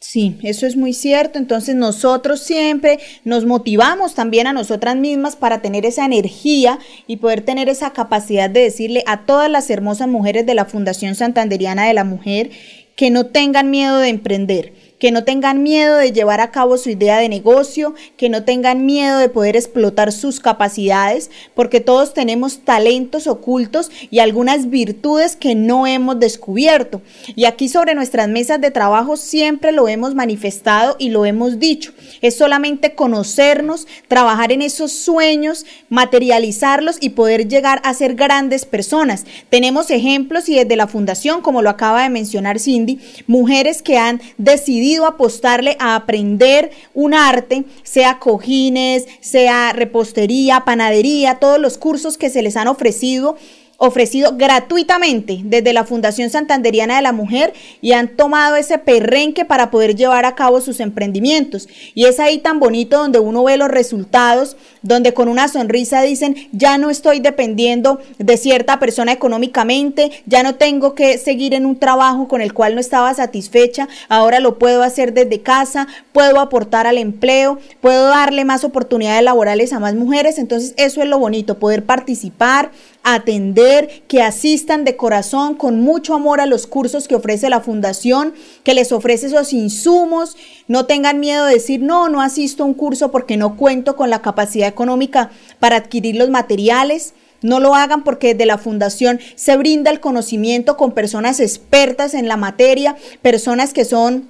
Sí, 0.00 0.38
eso 0.42 0.66
es 0.66 0.76
muy 0.76 0.92
cierto. 0.92 1.38
Entonces 1.38 1.74
nosotros 1.74 2.40
siempre 2.40 2.98
nos 3.24 3.44
motivamos 3.46 4.14
también 4.14 4.46
a 4.46 4.52
nosotras 4.52 4.96
mismas 4.96 5.36
para 5.36 5.60
tener 5.60 5.86
esa 5.86 6.04
energía 6.04 6.78
y 7.06 7.16
poder 7.16 7.42
tener 7.42 7.68
esa 7.68 7.92
capacidad 7.92 8.50
de 8.50 8.60
decirle 8.60 9.02
a 9.06 9.24
todas 9.24 9.50
las 9.50 9.70
hermosas 9.70 10.08
mujeres 10.08 10.46
de 10.46 10.54
la 10.54 10.64
Fundación 10.64 11.14
Santanderiana 11.14 11.86
de 11.86 11.94
la 11.94 12.04
Mujer 12.04 12.50
que 12.96 13.10
no 13.10 13.26
tengan 13.26 13.70
miedo 13.70 13.98
de 13.98 14.08
emprender 14.08 14.72
que 14.98 15.12
no 15.12 15.24
tengan 15.24 15.62
miedo 15.62 15.96
de 15.96 16.12
llevar 16.12 16.40
a 16.40 16.50
cabo 16.50 16.76
su 16.76 16.90
idea 16.90 17.18
de 17.18 17.28
negocio, 17.28 17.94
que 18.16 18.28
no 18.28 18.44
tengan 18.44 18.84
miedo 18.84 19.18
de 19.18 19.28
poder 19.28 19.56
explotar 19.56 20.12
sus 20.12 20.40
capacidades, 20.40 21.30
porque 21.54 21.80
todos 21.80 22.14
tenemos 22.14 22.60
talentos 22.64 23.26
ocultos 23.26 23.90
y 24.10 24.18
algunas 24.18 24.70
virtudes 24.70 25.36
que 25.36 25.54
no 25.54 25.86
hemos 25.86 26.18
descubierto. 26.18 27.00
Y 27.36 27.44
aquí 27.44 27.68
sobre 27.68 27.94
nuestras 27.94 28.28
mesas 28.28 28.60
de 28.60 28.70
trabajo 28.70 29.16
siempre 29.16 29.72
lo 29.72 29.88
hemos 29.88 30.14
manifestado 30.14 30.96
y 30.98 31.10
lo 31.10 31.24
hemos 31.24 31.58
dicho. 31.58 31.92
Es 32.20 32.36
solamente 32.36 32.94
conocernos, 32.94 33.86
trabajar 34.08 34.52
en 34.52 34.62
esos 34.62 34.92
sueños, 34.92 35.64
materializarlos 35.88 36.96
y 37.00 37.10
poder 37.10 37.48
llegar 37.48 37.80
a 37.84 37.94
ser 37.94 38.14
grandes 38.14 38.64
personas. 38.64 39.24
Tenemos 39.48 39.90
ejemplos 39.90 40.48
y 40.48 40.56
desde 40.56 40.76
la 40.76 40.88
fundación, 40.88 41.40
como 41.40 41.62
lo 41.62 41.70
acaba 41.70 42.02
de 42.02 42.08
mencionar 42.08 42.58
Cindy, 42.58 42.98
mujeres 43.26 43.82
que 43.82 43.98
han 43.98 44.20
decidido 44.38 44.87
apostarle 44.96 45.76
a 45.78 45.94
aprender 45.94 46.70
un 46.94 47.14
arte, 47.14 47.64
sea 47.82 48.18
cojines, 48.18 49.06
sea 49.20 49.72
repostería, 49.72 50.64
panadería, 50.64 51.36
todos 51.36 51.58
los 51.58 51.78
cursos 51.78 52.18
que 52.18 52.30
se 52.30 52.42
les 52.42 52.56
han 52.56 52.68
ofrecido 52.68 53.36
ofrecido 53.80 54.36
gratuitamente 54.36 55.40
desde 55.44 55.72
la 55.72 55.84
Fundación 55.84 56.30
Santanderiana 56.30 56.96
de 56.96 57.02
la 57.02 57.12
Mujer 57.12 57.54
y 57.80 57.92
han 57.92 58.08
tomado 58.08 58.56
ese 58.56 58.78
perrenque 58.78 59.44
para 59.44 59.70
poder 59.70 59.94
llevar 59.94 60.24
a 60.24 60.34
cabo 60.34 60.60
sus 60.60 60.80
emprendimientos. 60.80 61.68
Y 61.94 62.06
es 62.06 62.18
ahí 62.18 62.38
tan 62.38 62.58
bonito 62.58 62.98
donde 62.98 63.20
uno 63.20 63.44
ve 63.44 63.56
los 63.56 63.68
resultados, 63.68 64.56
donde 64.82 65.14
con 65.14 65.28
una 65.28 65.46
sonrisa 65.46 66.02
dicen, 66.02 66.48
ya 66.50 66.76
no 66.76 66.90
estoy 66.90 67.20
dependiendo 67.20 68.00
de 68.18 68.36
cierta 68.36 68.80
persona 68.80 69.12
económicamente, 69.12 70.10
ya 70.26 70.42
no 70.42 70.56
tengo 70.56 70.96
que 70.96 71.16
seguir 71.16 71.54
en 71.54 71.64
un 71.64 71.78
trabajo 71.78 72.26
con 72.26 72.40
el 72.40 72.52
cual 72.52 72.74
no 72.74 72.80
estaba 72.80 73.14
satisfecha, 73.14 73.88
ahora 74.08 74.40
lo 74.40 74.58
puedo 74.58 74.82
hacer 74.82 75.12
desde 75.12 75.40
casa, 75.42 75.86
puedo 76.10 76.40
aportar 76.40 76.88
al 76.88 76.98
empleo, 76.98 77.60
puedo 77.80 78.08
darle 78.08 78.44
más 78.44 78.64
oportunidades 78.64 79.22
laborales 79.22 79.72
a 79.72 79.78
más 79.78 79.94
mujeres. 79.94 80.38
Entonces 80.38 80.74
eso 80.76 81.00
es 81.00 81.08
lo 81.08 81.20
bonito, 81.20 81.60
poder 81.60 81.84
participar, 81.84 82.72
atender, 83.14 84.02
que 84.08 84.22
asistan 84.22 84.84
de 84.84 84.96
corazón 84.96 85.54
con 85.54 85.80
mucho 85.80 86.14
amor 86.14 86.40
a 86.40 86.46
los 86.46 86.66
cursos 86.66 87.08
que 87.08 87.14
ofrece 87.14 87.50
la 87.50 87.60
fundación, 87.60 88.34
que 88.64 88.74
les 88.74 88.92
ofrece 88.92 89.26
esos 89.26 89.52
insumos, 89.52 90.36
no 90.66 90.86
tengan 90.86 91.20
miedo 91.20 91.44
de 91.44 91.54
decir, 91.54 91.80
no, 91.80 92.08
no 92.08 92.20
asisto 92.20 92.62
a 92.62 92.66
un 92.66 92.74
curso 92.74 93.10
porque 93.10 93.36
no 93.36 93.56
cuento 93.56 93.96
con 93.96 94.10
la 94.10 94.22
capacidad 94.22 94.68
económica 94.68 95.30
para 95.60 95.76
adquirir 95.76 96.16
los 96.16 96.30
materiales. 96.30 97.14
No 97.40 97.60
lo 97.60 97.76
hagan 97.76 98.02
porque 98.02 98.34
desde 98.34 98.46
la 98.46 98.58
fundación 98.58 99.20
se 99.36 99.56
brinda 99.56 99.92
el 99.92 100.00
conocimiento 100.00 100.76
con 100.76 100.90
personas 100.90 101.38
expertas 101.38 102.14
en 102.14 102.26
la 102.26 102.36
materia, 102.36 102.96
personas 103.22 103.72
que 103.72 103.84
son 103.84 104.28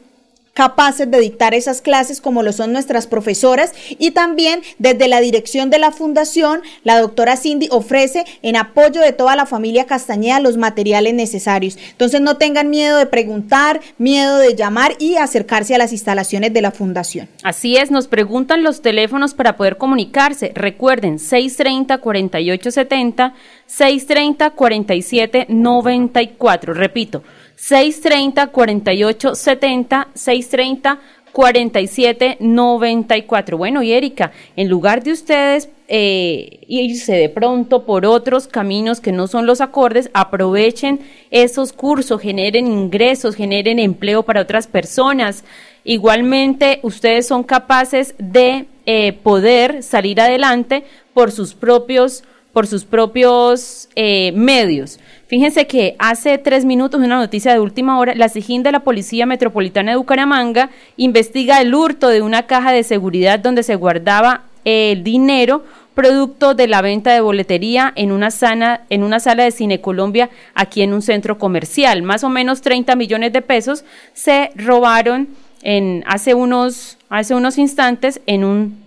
capaces 0.59 1.09
de 1.09 1.21
dictar 1.21 1.55
esas 1.55 1.81
clases 1.81 2.21
como 2.21 2.43
lo 2.43 2.53
son 2.53 2.73
nuestras 2.73 3.07
profesoras 3.07 3.73
y 3.91 4.11
también 4.11 4.61
desde 4.81 5.07
la 5.07 5.21
dirección 5.21 5.71
de 5.71 5.79
la 5.79 5.93
fundación, 5.93 6.63
la 6.83 6.99
doctora 6.99 7.37
Cindy 7.37 7.69
ofrece 7.71 8.25
en 8.43 8.57
apoyo 8.57 9.01
de 9.01 9.13
toda 9.13 9.37
la 9.37 9.47
familia 9.47 9.87
Castañeda 9.87 10.41
los 10.41 10.57
materiales 10.57 11.15
necesarios. 11.15 11.79
Entonces 11.93 12.21
no 12.23 12.39
tengan 12.39 12.71
miedo 12.71 12.99
de 12.99 13.07
preguntar, 13.07 13.81
miedo 13.99 14.39
de 14.39 14.57
llamar 14.57 14.97
y 14.99 15.15
acercarse 15.15 15.77
a 15.77 15.79
las 15.79 15.93
instalaciones 15.93 16.53
de 16.53 16.61
la 16.61 16.73
fundación. 16.73 17.29
Así 17.45 17.77
es, 17.77 17.93
nos 17.93 18.09
preguntan 18.09 18.65
los 18.65 18.83
teléfonos 18.83 19.35
para 19.35 19.57
poder 19.57 19.77
comunicarse. 19.77 20.51
Recuerden 20.57 21.21
630 21.21 21.99
4870 21.99 23.33
630 23.65 24.51
4794. 24.51 26.75
Repito, 26.75 27.23
630 27.59 28.47
48 28.47 29.35
70 29.35 30.09
630 30.15 31.01
47 31.33 32.37
94. 32.41 33.59
Bueno, 33.59 33.83
y 33.83 33.93
Erika, 33.93 34.33
en 34.57 34.69
lugar 34.69 35.03
de 35.03 35.13
ustedes 35.13 35.69
eh, 35.89 36.61
irse 36.69 37.15
de 37.15 37.29
pronto 37.29 37.85
por 37.85 38.07
otros 38.07 38.47
caminos 38.47 39.01
que 39.01 39.11
no 39.11 39.27
son 39.27 39.45
los 39.45 39.61
acordes, 39.61 40.09
aprovechen 40.15 41.01
esos 41.31 41.73
cursos, 41.73 42.21
generen 42.21 42.67
ingresos, 42.67 43.35
generen 43.35 43.79
empleo 43.79 44.23
para 44.23 44.43
otras 44.43 44.69
personas. 44.69 45.45
Igualmente, 45.85 46.79
ustedes 46.83 47.27
son 47.27 47.43
capaces 47.43 48.15
de 48.19 48.67
eh, 48.87 49.13
poder 49.15 49.83
salir 49.83 50.21
adelante 50.21 50.85
por 51.13 51.33
sus 51.33 51.55
propios, 51.55 52.23
por 52.53 52.67
sus 52.67 52.85
propios 52.85 53.89
eh, 53.95 54.33
medios. 54.33 54.99
Fíjense 55.27 55.67
que 55.67 55.95
hace 55.99 56.39
tres 56.39 56.65
minutos, 56.65 57.01
una 57.01 57.19
noticia 57.19 57.53
de 57.53 57.61
última 57.61 57.99
hora, 57.99 58.15
la 58.15 58.29
SIGIN 58.29 58.63
de 58.63 58.73
la 58.73 58.81
Policía 58.81 59.27
Metropolitana 59.27 59.93
de 59.93 59.97
Bucaramanga 59.99 60.71
investiga 60.97 61.61
el 61.61 61.75
hurto 61.75 62.09
de 62.09 62.23
una 62.23 62.47
caja 62.47 62.73
de 62.73 62.83
seguridad 62.83 63.39
donde 63.39 63.63
se 63.63 63.75
guardaba 63.75 64.45
el 64.65 65.05
dinero 65.05 65.65
producto 65.95 66.55
de 66.55 66.69
la 66.69 66.81
venta 66.81 67.13
de 67.13 67.21
boletería 67.21 67.93
en 67.97 68.13
una, 68.13 68.31
sana, 68.31 68.83
en 68.89 69.03
una 69.03 69.19
sala 69.19 69.43
de 69.43 69.51
Cine 69.51 69.81
Colombia 69.81 70.31
aquí 70.55 70.83
en 70.83 70.93
un 70.93 71.03
centro 71.03 71.39
comercial. 71.39 72.03
Más 72.03 72.23
o 72.23 72.29
menos 72.29 72.61
30 72.61 72.95
millones 72.95 73.33
de 73.33 73.43
pesos 73.43 73.85
se 74.15 74.51
robaron 74.55 75.29
en, 75.63 76.05
hace, 76.07 76.35
unos, 76.35 76.99
hace 77.09 77.35
unos 77.35 77.59
instantes 77.59 78.21
en 78.27 78.45
un, 78.45 78.79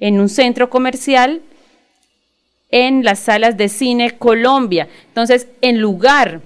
en 0.00 0.18
un 0.18 0.30
centro 0.30 0.70
comercial 0.70 1.42
en 2.70 3.04
las 3.04 3.20
salas 3.20 3.56
de 3.56 3.68
cine 3.68 4.12
Colombia. 4.18 4.88
Entonces, 5.08 5.48
en 5.60 5.80
lugar, 5.80 6.40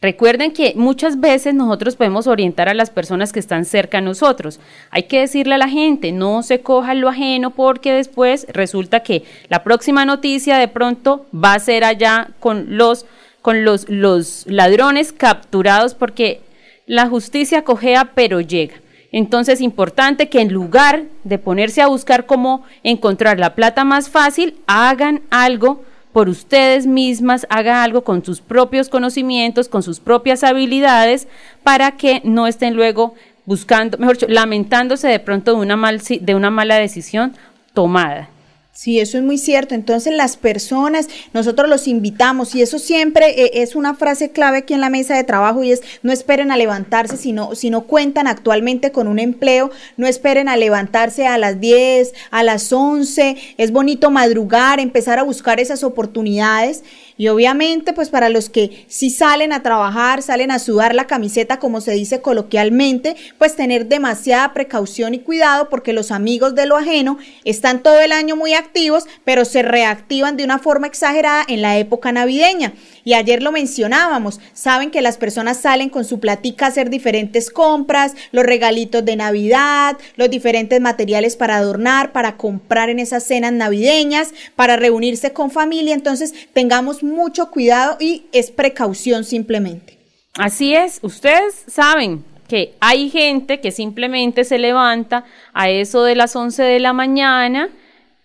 recuerden 0.00 0.52
que 0.52 0.74
muchas 0.76 1.20
veces 1.20 1.54
nosotros 1.54 1.96
podemos 1.96 2.26
orientar 2.26 2.68
a 2.68 2.74
las 2.74 2.90
personas 2.90 3.32
que 3.32 3.40
están 3.40 3.64
cerca 3.64 3.98
a 3.98 4.02
nosotros. 4.02 4.60
Hay 4.90 5.04
que 5.04 5.20
decirle 5.20 5.54
a 5.54 5.58
la 5.58 5.68
gente, 5.68 6.12
no 6.12 6.42
se 6.42 6.60
coja 6.60 6.94
lo 6.94 7.08
ajeno 7.08 7.50
porque 7.50 7.92
después 7.92 8.46
resulta 8.50 9.00
que 9.00 9.24
la 9.48 9.64
próxima 9.64 10.04
noticia 10.04 10.58
de 10.58 10.68
pronto 10.68 11.26
va 11.34 11.54
a 11.54 11.58
ser 11.60 11.84
allá 11.84 12.28
con 12.40 12.76
los 12.76 13.06
con 13.42 13.62
los, 13.62 13.90
los 13.90 14.46
ladrones 14.46 15.12
capturados 15.12 15.94
porque 15.94 16.40
la 16.86 17.08
justicia 17.08 17.62
cojea 17.62 18.12
pero 18.14 18.40
llega. 18.40 18.76
Entonces, 19.16 19.60
importante 19.60 20.28
que 20.28 20.40
en 20.40 20.52
lugar 20.52 21.04
de 21.22 21.38
ponerse 21.38 21.80
a 21.80 21.86
buscar 21.86 22.26
cómo 22.26 22.64
encontrar 22.82 23.38
la 23.38 23.54
plata 23.54 23.84
más 23.84 24.08
fácil, 24.08 24.56
hagan 24.66 25.22
algo 25.30 25.84
por 26.12 26.28
ustedes 26.28 26.88
mismas, 26.88 27.46
hagan 27.48 27.76
algo 27.76 28.02
con 28.02 28.24
sus 28.24 28.40
propios 28.40 28.88
conocimientos, 28.88 29.68
con 29.68 29.84
sus 29.84 30.00
propias 30.00 30.42
habilidades, 30.42 31.28
para 31.62 31.92
que 31.92 32.22
no 32.24 32.48
estén 32.48 32.74
luego 32.74 33.14
buscando, 33.46 33.98
mejor 33.98 34.18
lamentándose 34.28 35.06
de 35.06 35.20
pronto 35.20 35.52
de 35.52 35.58
una, 35.58 35.76
mal, 35.76 36.00
de 36.00 36.34
una 36.34 36.50
mala 36.50 36.74
decisión 36.74 37.34
tomada. 37.72 38.30
Sí, 38.76 38.98
eso 38.98 39.18
es 39.18 39.22
muy 39.22 39.38
cierto. 39.38 39.76
Entonces 39.76 40.12
las 40.12 40.36
personas, 40.36 41.08
nosotros 41.32 41.68
los 41.68 41.86
invitamos 41.86 42.56
y 42.56 42.62
eso 42.62 42.80
siempre 42.80 43.40
eh, 43.40 43.62
es 43.62 43.76
una 43.76 43.94
frase 43.94 44.32
clave 44.32 44.58
aquí 44.58 44.74
en 44.74 44.80
la 44.80 44.90
mesa 44.90 45.16
de 45.16 45.22
trabajo 45.22 45.62
y 45.62 45.70
es 45.70 45.80
no 46.02 46.10
esperen 46.10 46.50
a 46.50 46.56
levantarse 46.56 47.16
si 47.16 47.30
no, 47.30 47.54
si 47.54 47.70
no 47.70 47.82
cuentan 47.84 48.26
actualmente 48.26 48.90
con 48.90 49.06
un 49.06 49.20
empleo, 49.20 49.70
no 49.96 50.08
esperen 50.08 50.48
a 50.48 50.56
levantarse 50.56 51.28
a 51.28 51.38
las 51.38 51.60
10, 51.60 52.14
a 52.32 52.42
las 52.42 52.72
11. 52.72 53.36
Es 53.58 53.70
bonito 53.70 54.10
madrugar, 54.10 54.80
empezar 54.80 55.20
a 55.20 55.22
buscar 55.22 55.60
esas 55.60 55.84
oportunidades 55.84 56.82
y 57.16 57.28
obviamente, 57.28 57.92
pues 57.92 58.10
para 58.10 58.28
los 58.28 58.50
que 58.50 58.86
sí 58.88 59.08
salen 59.10 59.52
a 59.52 59.62
trabajar, 59.62 60.20
salen 60.20 60.50
a 60.50 60.58
sudar 60.58 60.94
la 60.94 61.06
camiseta, 61.06 61.60
como 61.60 61.80
se 61.80 61.92
dice 61.92 62.20
coloquialmente, 62.20 63.14
pues 63.38 63.54
tener 63.54 63.86
demasiada 63.86 64.52
precaución 64.52 65.14
y 65.14 65.20
cuidado 65.20 65.68
porque 65.68 65.92
los 65.92 66.10
amigos 66.10 66.56
de 66.56 66.66
lo 66.66 66.76
ajeno 66.76 67.18
están 67.44 67.82
todo 67.82 68.00
el 68.00 68.10
año 68.10 68.34
muy 68.34 68.54
activos, 68.54 69.04
pero 69.24 69.44
se 69.44 69.62
reactivan 69.62 70.36
de 70.36 70.44
una 70.44 70.58
forma 70.58 70.88
exagerada 70.88 71.44
en 71.46 71.62
la 71.62 71.78
época 71.78 72.10
navideña. 72.10 72.74
Y 73.04 73.14
ayer 73.14 73.42
lo 73.42 73.52
mencionábamos, 73.52 74.40
saben 74.52 74.90
que 74.90 75.02
las 75.02 75.18
personas 75.18 75.58
salen 75.58 75.90
con 75.90 76.04
su 76.04 76.20
platica 76.20 76.66
a 76.66 76.68
hacer 76.68 76.90
diferentes 76.90 77.50
compras, 77.50 78.14
los 78.32 78.44
regalitos 78.44 79.04
de 79.04 79.16
Navidad, 79.16 79.96
los 80.16 80.30
diferentes 80.30 80.80
materiales 80.80 81.36
para 81.36 81.56
adornar, 81.56 82.12
para 82.12 82.36
comprar 82.36 82.88
en 82.88 82.98
esas 82.98 83.24
cenas 83.24 83.52
navideñas, 83.52 84.32
para 84.56 84.76
reunirse 84.76 85.32
con 85.32 85.50
familia. 85.50 85.94
Entonces, 85.94 86.32
tengamos 86.52 87.02
mucho 87.02 87.50
cuidado 87.50 87.96
y 88.00 88.26
es 88.32 88.50
precaución 88.50 89.24
simplemente. 89.24 89.98
Así 90.36 90.74
es, 90.74 90.98
ustedes 91.02 91.64
saben 91.68 92.24
que 92.48 92.74
hay 92.80 93.08
gente 93.10 93.60
que 93.60 93.70
simplemente 93.70 94.44
se 94.44 94.58
levanta 94.58 95.24
a 95.52 95.70
eso 95.70 96.02
de 96.02 96.16
las 96.16 96.34
11 96.34 96.62
de 96.62 96.80
la 96.80 96.92
mañana 96.92 97.70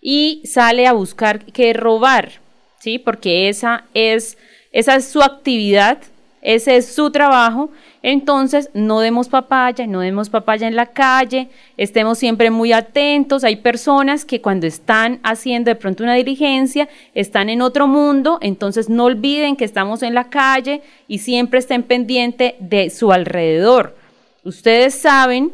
y 0.00 0.42
sale 0.44 0.86
a 0.86 0.92
buscar 0.92 1.44
qué 1.44 1.72
robar, 1.72 2.32
¿sí? 2.80 2.98
Porque 2.98 3.48
esa 3.48 3.84
es, 3.94 4.36
esa 4.72 4.96
es 4.96 5.08
su 5.08 5.22
actividad, 5.22 5.98
ese 6.42 6.76
es 6.76 6.94
su 6.94 7.10
trabajo 7.10 7.70
entonces, 8.02 8.70
no 8.72 9.00
demos 9.00 9.28
papaya, 9.28 9.86
no 9.86 10.00
demos 10.00 10.30
papaya 10.30 10.66
en 10.66 10.74
la 10.74 10.86
calle, 10.86 11.48
estemos 11.76 12.18
siempre 12.18 12.50
muy 12.50 12.72
atentos. 12.72 13.44
Hay 13.44 13.56
personas 13.56 14.24
que 14.24 14.40
cuando 14.40 14.66
están 14.66 15.20
haciendo 15.22 15.70
de 15.70 15.74
pronto 15.74 16.02
una 16.02 16.14
diligencia, 16.14 16.88
están 17.14 17.50
en 17.50 17.60
otro 17.60 17.86
mundo, 17.86 18.38
entonces 18.40 18.88
no 18.88 19.04
olviden 19.04 19.56
que 19.56 19.66
estamos 19.66 20.02
en 20.02 20.14
la 20.14 20.30
calle 20.30 20.80
y 21.08 21.18
siempre 21.18 21.58
estén 21.58 21.82
pendientes 21.82 22.54
de 22.58 22.88
su 22.88 23.12
alrededor. 23.12 23.96
Ustedes 24.44 24.94
saben 24.94 25.52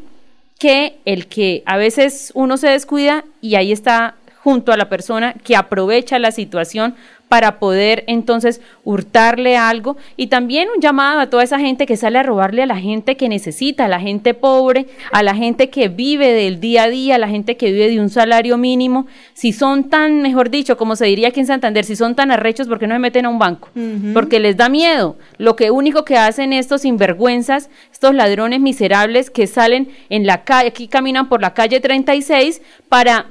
que 0.58 0.98
el 1.04 1.26
que 1.26 1.64
a 1.66 1.76
veces 1.76 2.30
uno 2.34 2.56
se 2.56 2.68
descuida 2.68 3.24
y 3.40 3.56
ahí 3.56 3.72
está 3.72 4.14
junto 4.36 4.70
a 4.70 4.76
la 4.76 4.88
persona 4.88 5.34
que 5.42 5.56
aprovecha 5.56 6.20
la 6.20 6.30
situación 6.30 6.94
para 7.28 7.58
poder 7.58 8.04
entonces 8.06 8.60
hurtarle 8.84 9.56
algo 9.56 9.96
y 10.16 10.28
también 10.28 10.68
un 10.74 10.80
llamado 10.80 11.18
a 11.18 11.28
toda 11.28 11.42
esa 11.42 11.58
gente 11.58 11.84
que 11.84 11.96
sale 11.96 12.18
a 12.18 12.22
robarle 12.22 12.62
a 12.62 12.66
la 12.66 12.78
gente 12.78 13.16
que 13.16 13.28
necesita, 13.28 13.86
a 13.86 13.88
la 13.88 14.00
gente 14.00 14.32
pobre, 14.32 14.86
a 15.10 15.22
la 15.22 15.34
gente 15.34 15.68
que 15.68 15.88
vive 15.88 16.32
del 16.32 16.60
día 16.60 16.84
a 16.84 16.88
día, 16.88 17.16
a 17.16 17.18
la 17.18 17.28
gente 17.28 17.56
que 17.56 17.72
vive 17.72 17.90
de 17.90 18.00
un 18.00 18.10
salario 18.10 18.58
mínimo, 18.58 19.06
si 19.34 19.52
son 19.52 19.90
tan, 19.90 20.22
mejor 20.22 20.50
dicho, 20.50 20.76
como 20.76 20.94
se 20.94 21.06
diría 21.06 21.28
aquí 21.28 21.40
en 21.40 21.46
Santander, 21.46 21.84
si 21.84 21.96
son 21.96 22.14
tan 22.14 22.30
arrechos, 22.30 22.68
¿por 22.68 22.78
qué 22.78 22.86
no 22.86 22.94
se 22.94 23.00
meten 23.00 23.26
a 23.26 23.28
un 23.28 23.38
banco? 23.38 23.70
Porque 24.14 24.38
les 24.38 24.56
da 24.56 24.68
miedo. 24.68 25.16
Lo 25.38 25.56
que 25.56 25.70
único 25.70 26.04
que 26.04 26.16
hacen 26.16 26.52
estos 26.52 26.82
sinvergüenzas, 26.82 27.70
estos 27.92 28.14
ladrones 28.14 28.60
miserables 28.60 29.30
que 29.30 29.46
salen 29.46 29.88
en 30.10 30.26
la 30.26 30.44
calle, 30.44 30.68
aquí 30.68 30.86
caminan 30.86 31.28
por 31.28 31.40
la 31.40 31.54
calle 31.54 31.80
36 31.80 32.62
para 32.88 33.26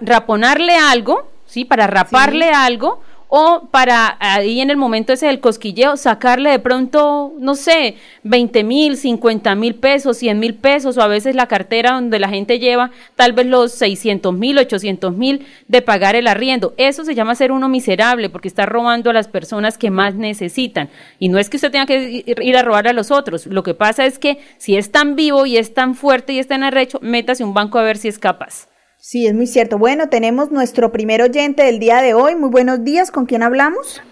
raponarle 0.00 0.76
algo, 0.76 1.28
¿sí? 1.50 1.64
Para 1.64 1.86
raparle 1.86 2.50
algo 2.50 3.00
o 3.30 3.68
para 3.70 4.16
ahí 4.18 4.60
en 4.60 4.70
el 4.70 4.76
momento 4.76 5.12
ese 5.12 5.26
del 5.26 5.38
cosquilleo 5.38 5.96
sacarle 5.96 6.50
de 6.50 6.58
pronto, 6.58 7.32
no 7.38 7.54
sé, 7.54 7.94
20 8.24 8.64
mil, 8.64 8.96
50 8.96 9.54
mil 9.54 9.76
pesos, 9.76 10.16
100 10.18 10.38
mil 10.38 10.54
pesos 10.56 10.98
o 10.98 11.02
a 11.02 11.06
veces 11.06 11.36
la 11.36 11.46
cartera 11.46 11.92
donde 11.92 12.18
la 12.18 12.28
gente 12.28 12.58
lleva 12.58 12.90
tal 13.14 13.32
vez 13.32 13.46
los 13.46 13.72
600 13.72 14.34
mil, 14.34 14.58
800 14.58 15.16
mil 15.16 15.46
de 15.68 15.80
pagar 15.80 16.16
el 16.16 16.26
arriendo. 16.26 16.74
Eso 16.76 17.04
se 17.04 17.14
llama 17.14 17.36
ser 17.36 17.52
uno 17.52 17.68
miserable 17.68 18.30
porque 18.30 18.48
está 18.48 18.66
robando 18.66 19.10
a 19.10 19.12
las 19.12 19.28
personas 19.28 19.78
que 19.78 19.90
más 19.90 20.16
necesitan. 20.16 20.90
Y 21.20 21.28
no 21.28 21.38
es 21.38 21.48
que 21.48 21.56
usted 21.56 21.70
tenga 21.70 21.86
que 21.86 22.24
ir 22.26 22.56
a 22.56 22.62
robar 22.62 22.88
a 22.88 22.92
los 22.92 23.12
otros. 23.12 23.46
Lo 23.46 23.62
que 23.62 23.74
pasa 23.74 24.06
es 24.06 24.18
que 24.18 24.38
si 24.58 24.76
es 24.76 24.90
tan 24.90 25.14
vivo 25.14 25.46
y 25.46 25.56
es 25.56 25.72
tan 25.72 25.94
fuerte 25.94 26.32
y 26.32 26.40
es 26.40 26.48
tan 26.48 26.64
arrecho, 26.64 26.98
métase 27.00 27.44
un 27.44 27.54
banco 27.54 27.78
a 27.78 27.82
ver 27.82 27.96
si 27.96 28.08
es 28.08 28.18
capaz. 28.18 28.66
Sí, 29.02 29.26
es 29.26 29.32
muy 29.32 29.46
cierto. 29.46 29.78
Bueno, 29.78 30.10
tenemos 30.10 30.50
nuestro 30.50 30.92
primer 30.92 31.22
oyente 31.22 31.62
del 31.62 31.78
día 31.78 32.02
de 32.02 32.12
hoy. 32.12 32.36
Muy 32.36 32.50
buenos 32.50 32.84
días. 32.84 33.10
¿Con 33.10 33.24
quién 33.24 33.42
hablamos? 33.42 34.02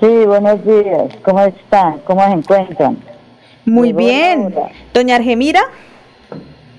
Sí, 0.00 0.08
buenos 0.26 0.64
días. 0.64 1.14
¿Cómo 1.24 1.38
están? 1.42 2.00
¿Cómo 2.00 2.20
se 2.24 2.32
encuentran? 2.32 2.98
Muy 3.64 3.92
bien. 3.92 4.52
Doña 4.92 5.14
Argemira. 5.14 5.60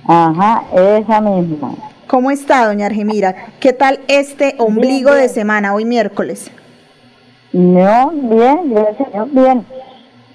Ajá, 0.06 0.66
esa 0.76 1.22
misma. 1.22 1.76
¿Cómo 2.08 2.30
está, 2.30 2.68
doña 2.68 2.88
Argemira? 2.88 3.34
¿Qué 3.62 3.72
tal 3.72 4.02
este 4.10 4.56
ombligo 4.58 5.14
de 5.14 5.30
semana, 5.30 5.74
hoy 5.74 5.86
miércoles? 5.86 6.52
No, 7.54 8.12
bien, 8.12 8.74
gracias 8.74 9.16
a 9.16 9.24
bien. 9.24 9.66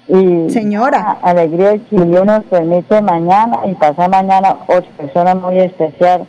Y 0.07 0.49
Señora. 0.49 1.19
Alegría 1.21 1.79
si 1.87 1.97
Dios 1.97 2.25
nos 2.25 2.43
permite 2.45 2.99
mañana 2.99 3.59
y 3.67 3.75
pasar 3.75 4.09
mañana 4.09 4.57
otra 4.65 4.89
persona 4.97 5.35
muy 5.35 5.59
especial 5.59 6.25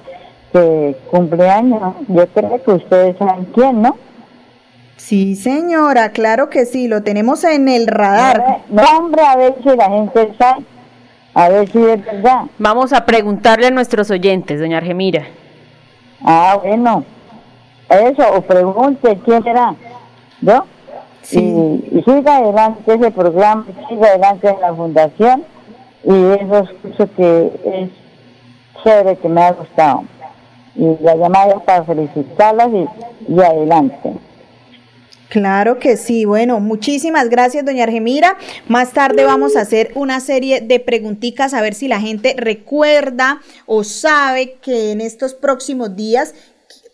que 0.52 0.96
cumpleaños. 1.10 1.94
Yo 2.08 2.26
creo 2.28 2.62
que 2.62 2.70
ustedes 2.72 3.16
saben 3.18 3.46
quién, 3.54 3.82
¿no? 3.82 3.96
Sí, 4.96 5.34
señora, 5.34 6.10
claro 6.10 6.50
que 6.50 6.66
sí, 6.66 6.86
lo 6.86 7.02
tenemos 7.02 7.42
en 7.44 7.68
el 7.68 7.86
radar. 7.86 8.58
No, 8.68 8.82
hombre, 8.98 9.22
a 9.22 9.34
ver 9.34 9.56
si 9.62 9.74
la 9.74 9.88
gente 9.88 10.32
sabe, 10.38 10.64
a 11.32 11.48
ver 11.48 11.68
si 11.70 11.78
es 11.78 12.04
verdad. 12.04 12.42
Vamos 12.58 12.92
a 12.92 13.06
preguntarle 13.06 13.68
a 13.68 13.70
nuestros 13.70 14.10
oyentes, 14.10 14.60
doña 14.60 14.76
Argemira. 14.76 15.26
Ah, 16.22 16.58
bueno, 16.62 17.02
eso, 17.88 18.22
o 18.34 18.42
pregunte 18.42 19.18
quién 19.24 19.42
será, 19.42 19.74
¿yo? 20.42 20.66
Sí. 21.22 21.38
Y, 21.38 22.02
siga 22.02 22.36
adelante 22.36 22.94
ese 22.94 23.10
programa, 23.10 23.64
siga 23.88 24.06
adelante 24.06 24.48
en 24.50 24.60
la 24.60 24.74
fundación, 24.74 25.44
y 26.04 26.24
eso 26.42 26.68
es 26.98 27.10
que 27.16 27.52
es 27.64 27.90
chévere, 28.84 29.16
que 29.16 29.28
me 29.28 29.42
ha 29.42 29.52
gustado 29.52 30.04
y 30.74 30.96
la 31.02 31.16
llamada 31.16 31.58
para 31.60 31.84
felicitarlas 31.84 32.68
y, 33.28 33.40
adelante. 33.40 34.12
Claro 35.28 35.78
que 35.78 35.96
sí. 35.96 36.24
Bueno, 36.24 36.58
muchísimas 36.58 37.28
gracias, 37.28 37.64
doña 37.64 37.84
Argemira. 37.84 38.36
Más 38.66 38.92
tarde 38.92 39.24
vamos 39.24 39.54
a 39.54 39.60
hacer 39.60 39.92
una 39.94 40.18
serie 40.18 40.60
de 40.60 40.80
preguntitas 40.80 41.54
a 41.54 41.60
ver 41.60 41.74
si 41.74 41.86
la 41.86 42.00
gente 42.00 42.34
recuerda 42.36 43.40
o 43.66 43.84
sabe 43.84 44.54
que 44.60 44.90
en 44.90 45.00
estos 45.00 45.34
próximos 45.34 45.94
días 45.94 46.34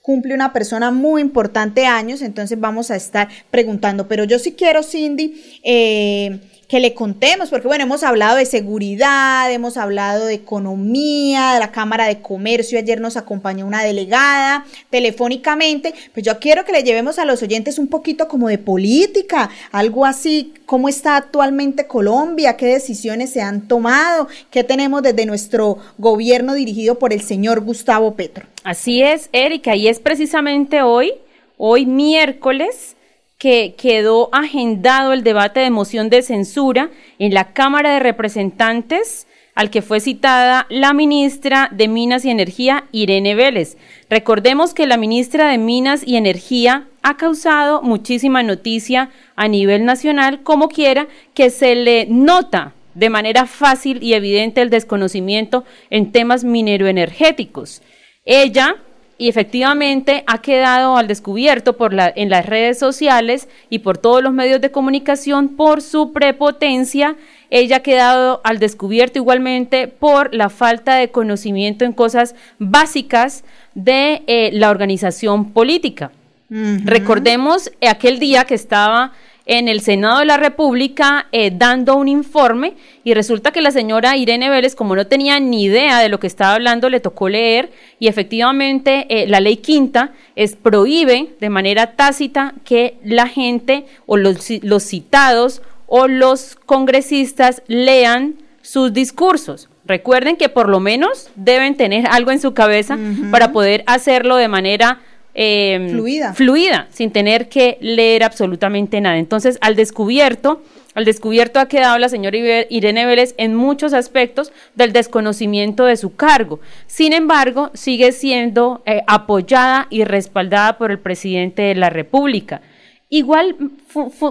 cumple 0.06 0.34
una 0.34 0.52
persona 0.52 0.92
muy 0.92 1.20
importante 1.20 1.84
años, 1.84 2.22
entonces 2.22 2.60
vamos 2.60 2.92
a 2.92 2.96
estar 2.96 3.28
preguntando. 3.50 4.06
Pero 4.06 4.22
yo 4.22 4.38
sí 4.38 4.52
quiero, 4.52 4.84
Cindy, 4.84 5.60
eh, 5.64 6.38
que 6.68 6.80
le 6.80 6.94
contemos, 6.94 7.48
porque 7.48 7.68
bueno, 7.68 7.84
hemos 7.84 8.02
hablado 8.02 8.36
de 8.36 8.44
seguridad, 8.44 9.52
hemos 9.52 9.76
hablado 9.76 10.26
de 10.26 10.34
economía, 10.34 11.52
de 11.54 11.60
la 11.60 11.70
Cámara 11.70 12.06
de 12.06 12.20
Comercio, 12.20 12.78
ayer 12.78 13.00
nos 13.00 13.16
acompañó 13.16 13.66
una 13.66 13.84
delegada 13.84 14.66
telefónicamente, 14.90 15.94
pues 16.12 16.26
yo 16.26 16.40
quiero 16.40 16.64
que 16.64 16.72
le 16.72 16.82
llevemos 16.82 17.20
a 17.20 17.24
los 17.24 17.42
oyentes 17.42 17.78
un 17.78 17.86
poquito 17.86 18.26
como 18.26 18.48
de 18.48 18.58
política, 18.58 19.48
algo 19.70 20.04
así, 20.04 20.54
cómo 20.66 20.88
está 20.88 21.16
actualmente 21.16 21.86
Colombia, 21.86 22.56
qué 22.56 22.66
decisiones 22.66 23.30
se 23.30 23.42
han 23.42 23.68
tomado, 23.68 24.26
qué 24.50 24.64
tenemos 24.64 25.02
desde 25.02 25.24
nuestro 25.24 25.78
gobierno 25.98 26.54
dirigido 26.54 26.98
por 26.98 27.12
el 27.12 27.20
señor 27.20 27.60
Gustavo 27.60 28.14
Petro. 28.14 28.46
Así 28.64 29.02
es, 29.02 29.28
Erika, 29.32 29.76
y 29.76 29.86
es 29.86 30.00
precisamente 30.00 30.82
hoy, 30.82 31.12
hoy 31.58 31.86
miércoles, 31.86 32.96
que 33.38 33.74
quedó 33.76 34.30
agendado 34.32 35.12
el 35.12 35.22
debate 35.22 35.60
de 35.60 35.70
moción 35.70 36.08
de 36.08 36.22
censura 36.22 36.90
en 37.18 37.34
la 37.34 37.52
Cámara 37.52 37.92
de 37.92 38.00
Representantes 38.00 39.26
al 39.54 39.70
que 39.70 39.82
fue 39.82 40.00
citada 40.00 40.66
la 40.68 40.92
ministra 40.92 41.70
de 41.72 41.88
Minas 41.88 42.24
y 42.26 42.30
Energía, 42.30 42.84
Irene 42.92 43.34
Vélez. 43.34 43.78
Recordemos 44.10 44.74
que 44.74 44.86
la 44.86 44.98
ministra 44.98 45.48
de 45.48 45.56
Minas 45.56 46.06
y 46.06 46.16
Energía 46.16 46.88
ha 47.02 47.16
causado 47.16 47.80
muchísima 47.80 48.42
noticia 48.42 49.10
a 49.34 49.48
nivel 49.48 49.86
nacional, 49.86 50.42
como 50.42 50.68
quiera 50.68 51.08
que 51.32 51.48
se 51.48 51.74
le 51.74 52.06
nota 52.06 52.74
de 52.94 53.08
manera 53.08 53.46
fácil 53.46 54.02
y 54.02 54.12
evidente 54.12 54.60
el 54.60 54.70
desconocimiento 54.70 55.64
en 55.88 56.12
temas 56.12 56.44
mineroenergéticos. 56.44 57.82
Ella 58.26 58.76
y 59.18 59.28
efectivamente 59.28 60.24
ha 60.26 60.38
quedado 60.42 60.96
al 60.96 61.08
descubierto 61.08 61.76
por 61.76 61.92
la, 61.92 62.12
en 62.14 62.28
las 62.28 62.46
redes 62.46 62.78
sociales 62.78 63.48
y 63.70 63.80
por 63.80 63.98
todos 63.98 64.22
los 64.22 64.32
medios 64.32 64.60
de 64.60 64.70
comunicación 64.70 65.48
por 65.56 65.82
su 65.82 66.12
prepotencia. 66.12 67.16
Ella 67.48 67.76
ha 67.76 67.80
quedado 67.80 68.40
al 68.44 68.58
descubierto 68.58 69.18
igualmente 69.18 69.88
por 69.88 70.34
la 70.34 70.50
falta 70.50 70.96
de 70.96 71.10
conocimiento 71.10 71.84
en 71.84 71.92
cosas 71.92 72.34
básicas 72.58 73.44
de 73.74 74.22
eh, 74.26 74.50
la 74.52 74.70
organización 74.70 75.52
política. 75.52 76.10
Recordemos 76.48 77.72
aquel 77.88 78.20
día 78.20 78.44
que 78.44 78.54
estaba 78.54 79.12
en 79.46 79.68
el 79.68 79.80
Senado 79.80 80.18
de 80.18 80.26
la 80.26 80.36
República 80.36 81.28
eh, 81.30 81.52
dando 81.54 81.96
un 81.96 82.08
informe 82.08 82.74
y 83.04 83.14
resulta 83.14 83.52
que 83.52 83.62
la 83.62 83.70
señora 83.70 84.16
Irene 84.16 84.50
Vélez, 84.50 84.74
como 84.74 84.96
no 84.96 85.06
tenía 85.06 85.38
ni 85.38 85.64
idea 85.64 86.00
de 86.00 86.08
lo 86.08 86.18
que 86.18 86.26
estaba 86.26 86.54
hablando, 86.54 86.90
le 86.90 87.00
tocó 87.00 87.28
leer 87.28 87.70
y 88.00 88.08
efectivamente 88.08 89.06
eh, 89.08 89.28
la 89.28 89.40
ley 89.40 89.58
quinta 89.58 90.12
es 90.34 90.56
prohíbe 90.56 91.30
de 91.40 91.48
manera 91.48 91.92
tácita 91.92 92.54
que 92.64 92.98
la 93.04 93.28
gente 93.28 93.86
o 94.06 94.16
los, 94.16 94.50
los 94.62 94.82
citados 94.82 95.62
o 95.86 96.08
los 96.08 96.56
congresistas 96.66 97.62
lean 97.68 98.34
sus 98.62 98.92
discursos. 98.92 99.68
Recuerden 99.84 100.36
que 100.36 100.48
por 100.48 100.68
lo 100.68 100.80
menos 100.80 101.30
deben 101.36 101.76
tener 101.76 102.08
algo 102.08 102.32
en 102.32 102.40
su 102.40 102.54
cabeza 102.54 102.98
para 103.30 103.52
poder 103.52 103.84
hacerlo 103.86 104.34
de 104.34 104.48
manera 104.48 104.98
Em, 105.38 105.90
fluida. 105.90 106.32
fluida, 106.32 106.86
sin 106.90 107.10
tener 107.10 107.50
que 107.50 107.76
leer 107.82 108.24
absolutamente 108.24 109.02
nada. 109.02 109.18
Entonces, 109.18 109.58
al 109.60 109.76
descubierto, 109.76 110.62
al 110.94 111.04
descubierto 111.04 111.60
ha 111.60 111.68
quedado 111.68 111.98
la 111.98 112.08
señora 112.08 112.38
Irene 112.70 113.04
Vélez 113.04 113.34
en 113.36 113.54
muchos 113.54 113.92
aspectos 113.92 114.50
del 114.76 114.94
desconocimiento 114.94 115.84
de 115.84 115.98
su 115.98 116.16
cargo. 116.16 116.58
Sin 116.86 117.12
embargo, 117.12 117.70
sigue 117.74 118.12
siendo 118.12 118.82
eh, 118.86 119.02
apoyada 119.06 119.88
y 119.90 120.04
respaldada 120.04 120.78
por 120.78 120.90
el 120.90 120.98
presidente 120.98 121.60
de 121.60 121.74
la 121.74 121.90
República. 121.90 122.62
Igual 123.10 123.56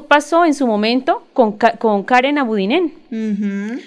pasó 0.08 0.44
en 0.44 0.56
su 0.56 0.65
momento 0.65 1.24
con, 1.34 1.56
con 1.78 2.04
Karen 2.04 2.39
Abudinen. 2.39 2.91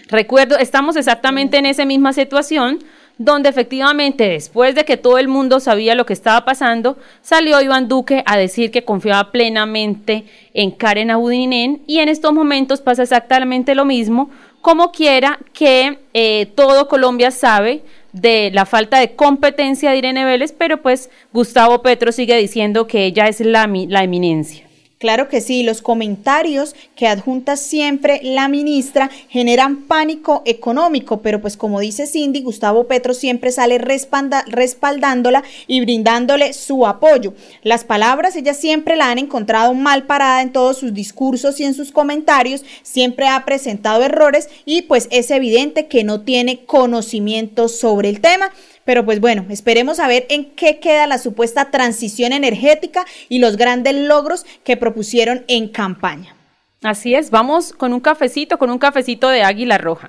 Recuerdo, 0.09 0.57
estamos 0.57 0.95
exactamente 0.95 1.59
en 1.59 1.67
esa 1.67 1.85
misma 1.85 2.13
situación 2.13 2.79
donde 3.19 3.49
efectivamente 3.49 4.29
después 4.29 4.75
de 4.75 4.85
que 4.85 4.97
todo 4.97 5.19
el 5.19 5.29
mundo 5.29 5.61
sabía 5.61 5.97
lo 5.97 6.07
que 6.07 6.13
estaba 6.13 6.45
pasando, 6.45 6.97
salió 7.21 7.61
Iván 7.61 7.89
Duque 7.89 8.23
a 8.27 8.39
decir 8.39 8.71
que 8.71 8.85
confiaba 8.85 9.33
plenamente 9.33 10.25
en 10.55 10.71
Karen 10.71 11.11
Abudinen 11.11 11.83
y 11.87 11.99
en 11.99 12.09
estos 12.09 12.33
momentos 12.33 12.81
pasa 12.81 13.03
exactamente 13.03 13.75
lo 13.75 13.85
mismo, 13.85 14.31
como 14.61 14.93
quiera 14.93 15.39
que 15.53 15.99
eh, 16.15 16.47
todo 16.55 16.89
Colombia 16.89 17.31
sabe 17.31 17.83
de 18.13 18.51
la 18.53 18.67
falta 18.67 18.99
de 18.99 19.15
competencia 19.15 19.91
de 19.91 19.99
Irene 19.99 20.25
Vélez, 20.25 20.53
pero 20.57 20.81
pues 20.81 21.11
Gustavo 21.33 21.83
Petro 21.83 22.13
sigue 22.13 22.37
diciendo 22.37 22.87
que 22.87 23.05
ella 23.05 23.27
es 23.27 23.41
la, 23.41 23.67
la 23.67 24.03
eminencia. 24.03 24.68
Claro 24.99 25.29
que 25.29 25.41
sí, 25.41 25.63
los 25.63 25.81
comentarios 25.81 26.75
que 26.97 27.07
adjunta 27.07 27.57
siempre 27.57 28.21
la 28.25 28.49
ministra 28.49 29.09
generan 29.29 29.83
pánico 29.87 30.43
económico, 30.45 31.23
pero 31.23 31.41
pues 31.41 31.57
como 31.57 31.79
dice 31.79 32.09
Cindy, 32.09 32.43
Gustavo 32.43 32.89
Petro 32.89 33.15
siempre 33.15 33.53
sale 33.53 33.79
respaldándola 33.79 35.45
y 35.69 35.81
brindándole 35.83 36.53
su 36.53 36.85
apoyo. 36.85 37.33
Las 37.63 37.85
palabras 37.85 38.35
ella 38.35 38.55
siempre 38.55 38.97
la 38.97 39.13
han 39.13 39.19
encontrado 39.19 39.73
mal 39.73 40.03
parada 40.03 40.43
en 40.43 40.51
todos 40.51 40.79
sus 40.79 40.93
discursos 40.93 41.61
y 41.61 41.65
en 41.65 41.75
sus 41.75 41.93
comentarios, 41.93 42.65
siempre 42.83 43.29
ha 43.29 43.45
presentado 43.45 44.03
errores 44.03 44.49
y 44.65 44.83
pues 44.83 45.07
es 45.13 45.31
evidente 45.31 45.87
que 45.87 46.03
no 46.03 46.23
tiene 46.23 46.65
conocimiento 46.65 47.69
sobre 47.69 48.09
el 48.09 48.21
tema. 48.21 48.51
Pero 48.89 49.05
pues 49.05 49.21
bueno, 49.21 49.45
esperemos 49.51 50.01
a 50.01 50.09
ver 50.09 50.25
en 50.31 50.47
qué 50.53 50.81
queda 50.81 51.07
la 51.07 51.19
supuesta 51.19 51.71
transición 51.71 52.33
energética 52.33 53.05
y 53.29 53.39
los 53.39 53.59
grandes 53.59 53.95
logros 53.95 54.47
que 54.65 54.79
propusieron 54.79 55.45
en 55.47 55.69
campaña. 55.69 56.35
Así 56.83 57.15
es, 57.15 57.31
vamos 57.31 57.75
con 57.75 57.93
un 57.93 58.01
cafecito, 58.01 58.57
con 58.57 58.71
un 58.71 58.79
cafecito 58.79 59.29
de 59.29 59.43
águila 59.43 59.77
roja. 59.77 60.09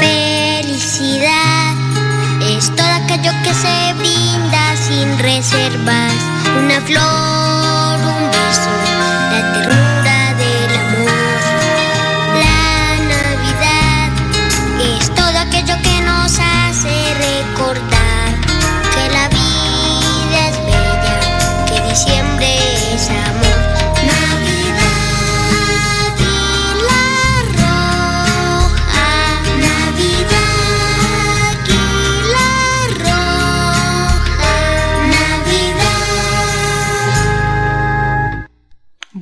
Felicidad 0.00 1.76
es 2.50 2.68
todo 2.74 2.88
aquello 3.04 3.30
que 3.44 3.54
se 3.54 3.94
brinda 3.96 4.74
sin 4.74 5.16
reservas, 5.20 6.14
una 6.58 6.80
flor, 6.80 8.00
un 8.12 8.26
beso, 8.32 8.70
la 9.30 9.52
ternura 9.52 9.93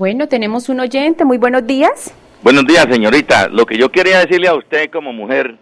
Bueno, 0.02 0.26
tenemos 0.26 0.68
un 0.68 0.80
oyente, 0.80 1.24
muy 1.24 1.38
buenos 1.38 1.64
días. 1.64 2.12
Buenos 2.42 2.66
días, 2.66 2.88
señorita. 2.90 3.46
Lo 3.46 3.64
que 3.64 3.78
yo 3.78 3.88
quería 3.92 4.18
decirle 4.18 4.48
a 4.48 4.54
usted 4.56 4.90
como 4.90 5.12
mujer, 5.12 5.56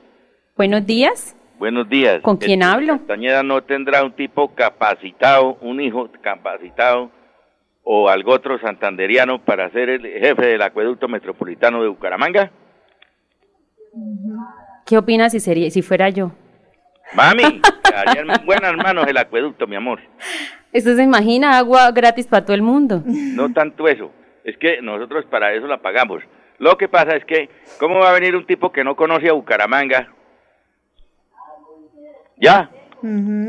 Buenos 0.57 0.87
días. 0.87 1.37
buenos 1.59 1.87
días. 1.91 2.23
¿Con 2.23 2.39
quién 2.39 2.61
que 2.61 2.65
hablo? 2.65 2.97
Castañeda 2.97 3.43
no 3.43 3.63
tendrá 3.63 4.03
un 4.03 4.13
tipo 4.13 4.55
capacitado, 4.55 5.59
un 5.61 5.83
hijo 5.83 6.09
capacitado 6.23 7.11
o 7.83 8.09
algo 8.09 8.33
otro 8.33 8.59
santanderiano 8.59 9.45
para 9.45 9.69
ser 9.73 9.91
el 9.91 10.07
jefe 10.07 10.47
del 10.47 10.63
acueducto 10.63 11.07
metropolitano 11.07 11.83
de 11.83 11.89
Bucaramanga. 11.89 12.51
¿Qué 14.87 14.97
opinas 14.97 15.33
si 15.33 15.41
sería 15.41 15.71
si 15.71 15.83
fuera 15.83 16.09
yo? 16.09 16.33
Mami, 17.13 17.43
en 18.17 18.47
buenas 18.47 18.75
manos 18.75 19.07
el 19.07 19.19
acueducto, 19.19 19.67
mi 19.67 19.77
amor. 19.77 20.01
Esto 20.73 20.97
se 20.97 21.03
imagina 21.03 21.59
agua 21.59 21.91
gratis 21.91 22.27
para 22.27 22.43
todo 22.47 22.55
el 22.55 22.63
mundo. 22.63 23.03
No 23.05 23.53
tanto 23.53 23.87
eso, 23.87 24.13
es 24.45 24.57
que 24.59 24.81
nosotros 24.83 25.25
para 25.27 25.53
eso 25.55 25.67
la 25.67 25.79
pagamos. 25.79 26.23
Lo 26.59 26.77
que 26.77 26.89
pasa 26.89 27.17
es 27.17 27.25
que, 27.25 27.49
¿cómo 27.79 27.99
va 28.01 28.11
a 28.11 28.13
venir 28.13 28.37
un 28.37 28.47
tipo 28.47 28.71
que 28.71 28.85
no 28.85 28.95
conoce 28.97 29.29
a 29.29 29.33
Bucaramanga? 29.33 30.09
Ya, 32.37 32.71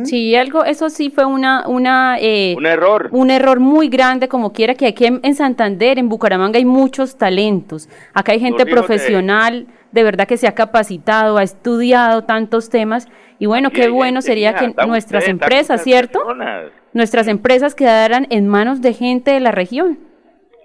Sí, 0.06 0.34
algo, 0.38 0.63
eso 0.63 0.89
sí 0.89 1.10
fue 1.10 1.25
una, 1.25 1.67
una, 1.67 2.15
eh, 2.21 2.56
un 2.58 2.65
error. 2.65 3.10
un 3.12 3.30
error 3.32 3.60
muy 3.60 3.89
grande, 3.89 4.30
como 4.30 4.54
quiera 4.54 4.75
que 4.75 4.88
aquí 4.88 5.06
en, 5.06 5.19
en 5.23 5.36
Santander, 5.36 5.99
en 5.99 6.08
Bucaramanga 6.08 6.58
hay 6.58 6.63
muchos 6.63 7.17
talentos. 7.17 7.89
Acá 8.13 8.32
hay 8.32 8.39
gente 8.39 8.63
de- 8.63 8.71
profesional, 8.71 9.67
de... 9.91 10.04
verdad 10.04 10.25
que 10.25 10.38
se 10.38 10.47
ha 10.47 10.56
capacitado, 10.56 11.38
ha 11.38 11.43
estudiado 11.43 12.23
tantos 12.23 12.69
temas. 12.69 13.10
Y 13.39 13.45
bueno, 13.45 13.71
qué 13.71 13.88
Y 13.88 13.89
bueno 13.89 14.21
gente, 14.21 14.27
sería 14.27 14.56
que 14.56 14.73
nuestras 14.88 15.23
usted, 15.23 15.32
empresas, 15.32 15.84
¿cierto? 15.84 16.19
personas. 16.19 16.71
nuestras 16.93 17.27
empresas 17.27 17.75
quedaran 17.75 18.27
en 18.30 18.47
manos 18.47 18.82
de 18.82 18.93
gente 18.93 19.32
de 19.32 19.41
la 19.41 19.51
región. 19.51 19.99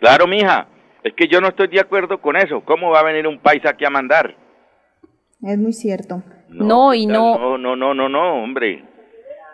Claro, 0.00 0.26
mija. 0.26 0.66
Es 1.02 1.14
que 1.14 1.28
yo 1.28 1.40
no 1.40 1.48
estoy 1.48 1.68
de 1.68 1.80
acuerdo 1.80 2.20
con 2.20 2.36
eso. 2.36 2.60
¿Cómo 2.64 2.90
va 2.90 3.00
a 3.00 3.04
venir 3.04 3.26
un 3.26 3.38
país 3.38 3.64
aquí 3.64 3.84
a 3.84 3.90
mandar? 3.90 4.34
Es 5.42 5.58
muy 5.58 5.72
cierto. 5.72 6.22
No, 6.48 6.94
y 6.94 7.06
no- 7.06 7.38
No, 7.38 7.58
no, 7.58 7.76
no, 7.76 7.94
no, 7.94 8.08
no, 8.08 8.42
hombre. 8.42 8.84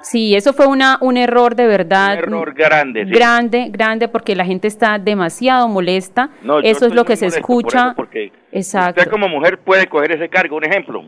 Sí, 0.00 0.35
eso 0.35 0.52
fue 0.52 0.66
una, 0.66 0.98
un 1.00 1.16
error 1.16 1.55
de 1.55 1.66
verdad. 1.66 2.14
Un 2.14 2.18
error 2.35 2.55
grande, 2.55 3.05
sí. 3.05 3.11
Grande, 3.12 3.66
grande, 3.70 4.09
porque 4.09 4.35
la 4.35 4.44
gente 4.44 4.66
está 4.66 4.98
demasiado 4.98 5.68
molesta. 5.68 6.31
No, 6.42 6.59
eso 6.59 6.87
es 6.87 6.94
lo 6.94 7.05
que 7.05 7.14
se 7.16 7.26
molesto 7.26 7.38
escucha. 7.40 7.92
porque 7.94 8.33
Exacto. 8.50 9.00
Usted 9.00 9.11
como 9.12 9.28
mujer 9.28 9.59
puede 9.59 9.87
coger 9.87 10.12
ese 10.12 10.28
cargo, 10.28 10.57
un 10.57 10.64
ejemplo. 10.64 11.05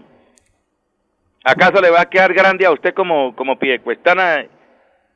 ¿Acaso 1.43 1.81
le 1.81 1.91
va 1.91 2.03
a 2.03 2.09
quedar 2.09 2.33
grande 2.33 2.65
a 2.67 2.71
usted 2.71 2.95
como, 2.95 3.35
como 3.37 3.59
piedecuestana 3.59 4.47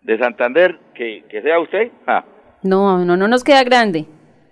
de 0.03 0.19
Santander 0.19 0.79
que, 0.95 1.25
que 1.31 1.41
sea 1.43 1.59
usted? 1.61 1.91
Ah, 2.07 2.25
No, 2.63 3.05
no, 3.05 3.17
no 3.17 3.29
nos 3.29 3.45
queda 3.45 3.63
grande. 3.65 4.07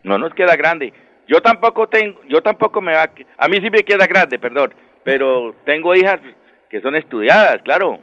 no 0.04 0.18
nos 0.18 0.32
queda 0.34 0.54
grande. 0.56 0.92
Yo 1.28 1.40
tampoco 1.42 1.88
tengo, 1.88 2.20
yo 2.28 2.40
tampoco 2.40 2.80
me 2.80 2.92
va 2.92 3.10
a, 3.38 3.48
mí 3.48 3.56
sí 3.60 3.68
me 3.70 3.82
queda 3.82 4.06
grande, 4.06 4.38
perdón, 4.38 4.72
pero 5.02 5.54
tengo 5.64 5.92
hijas 5.96 6.20
que 6.70 6.80
son 6.80 6.94
estudiadas, 6.94 7.60
claro. 7.62 7.98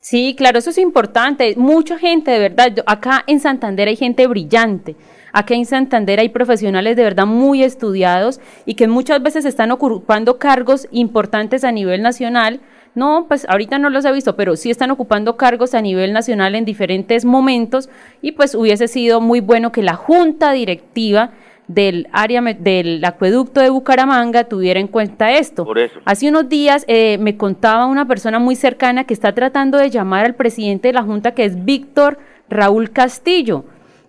Sí, 0.00 0.34
claro, 0.36 0.58
eso 0.58 0.70
es 0.70 0.78
importante. 0.78 1.54
Mucha 1.56 1.98
gente, 1.98 2.30
de 2.30 2.38
verdad. 2.38 2.72
yo- 2.76 2.82
acá 2.86 3.24
en 3.26 3.40
Santander 3.40 3.88
hay 3.88 3.96
gente 3.96 4.26
brillante. 4.26 4.94
Acá 5.32 5.54
en 5.54 5.66
Santander 5.66 6.18
hay 6.20 6.28
profesionales 6.30 6.96
de 6.96 7.02
verdad 7.02 7.26
muy 7.26 7.62
estudiados 7.62 8.40
y 8.64 8.74
que 8.74 8.88
muchas 8.88 9.22
veces 9.22 9.44
están 9.44 9.70
ocupando 9.72 10.38
cargos 10.38 10.88
importantes 10.92 11.62
a 11.64 11.72
nivel 11.72 12.02
nacional. 12.02 12.60
No, 12.96 13.26
pues 13.28 13.46
ahorita 13.48 13.78
no 13.78 13.90
los 13.90 14.06
he 14.06 14.12
visto, 14.12 14.36
pero 14.36 14.56
sí 14.56 14.70
están 14.70 14.90
ocupando 14.90 15.36
cargos 15.36 15.74
a 15.74 15.82
nivel 15.82 16.14
nacional 16.14 16.54
en 16.54 16.64
diferentes 16.64 17.26
momentos 17.26 17.90
y 18.22 18.32
pues 18.32 18.54
hubiese 18.54 18.88
sido 18.88 19.20
muy 19.20 19.40
bueno 19.40 19.70
que 19.70 19.82
la 19.82 19.94
junta 19.94 20.52
directiva 20.52 21.32
del 21.68 22.08
área 22.12 22.40
del 22.40 23.04
acueducto 23.04 23.60
de 23.60 23.68
Bucaramanga 23.68 24.44
tuviera 24.44 24.80
en 24.80 24.88
cuenta 24.88 25.32
esto. 25.32 25.66
Por 25.66 25.78
eso. 25.78 26.00
Hace 26.06 26.30
unos 26.30 26.48
días 26.48 26.86
eh, 26.88 27.18
me 27.18 27.36
contaba 27.36 27.84
una 27.84 28.08
persona 28.08 28.38
muy 28.38 28.56
cercana 28.56 29.04
que 29.04 29.12
está 29.12 29.34
tratando 29.34 29.76
de 29.76 29.90
llamar 29.90 30.24
al 30.24 30.34
presidente 30.34 30.88
de 30.88 30.94
la 30.94 31.02
Junta, 31.02 31.32
que 31.32 31.44
es 31.44 31.66
Víctor 31.66 32.18
Raúl 32.48 32.92
Castillo. 32.92 33.64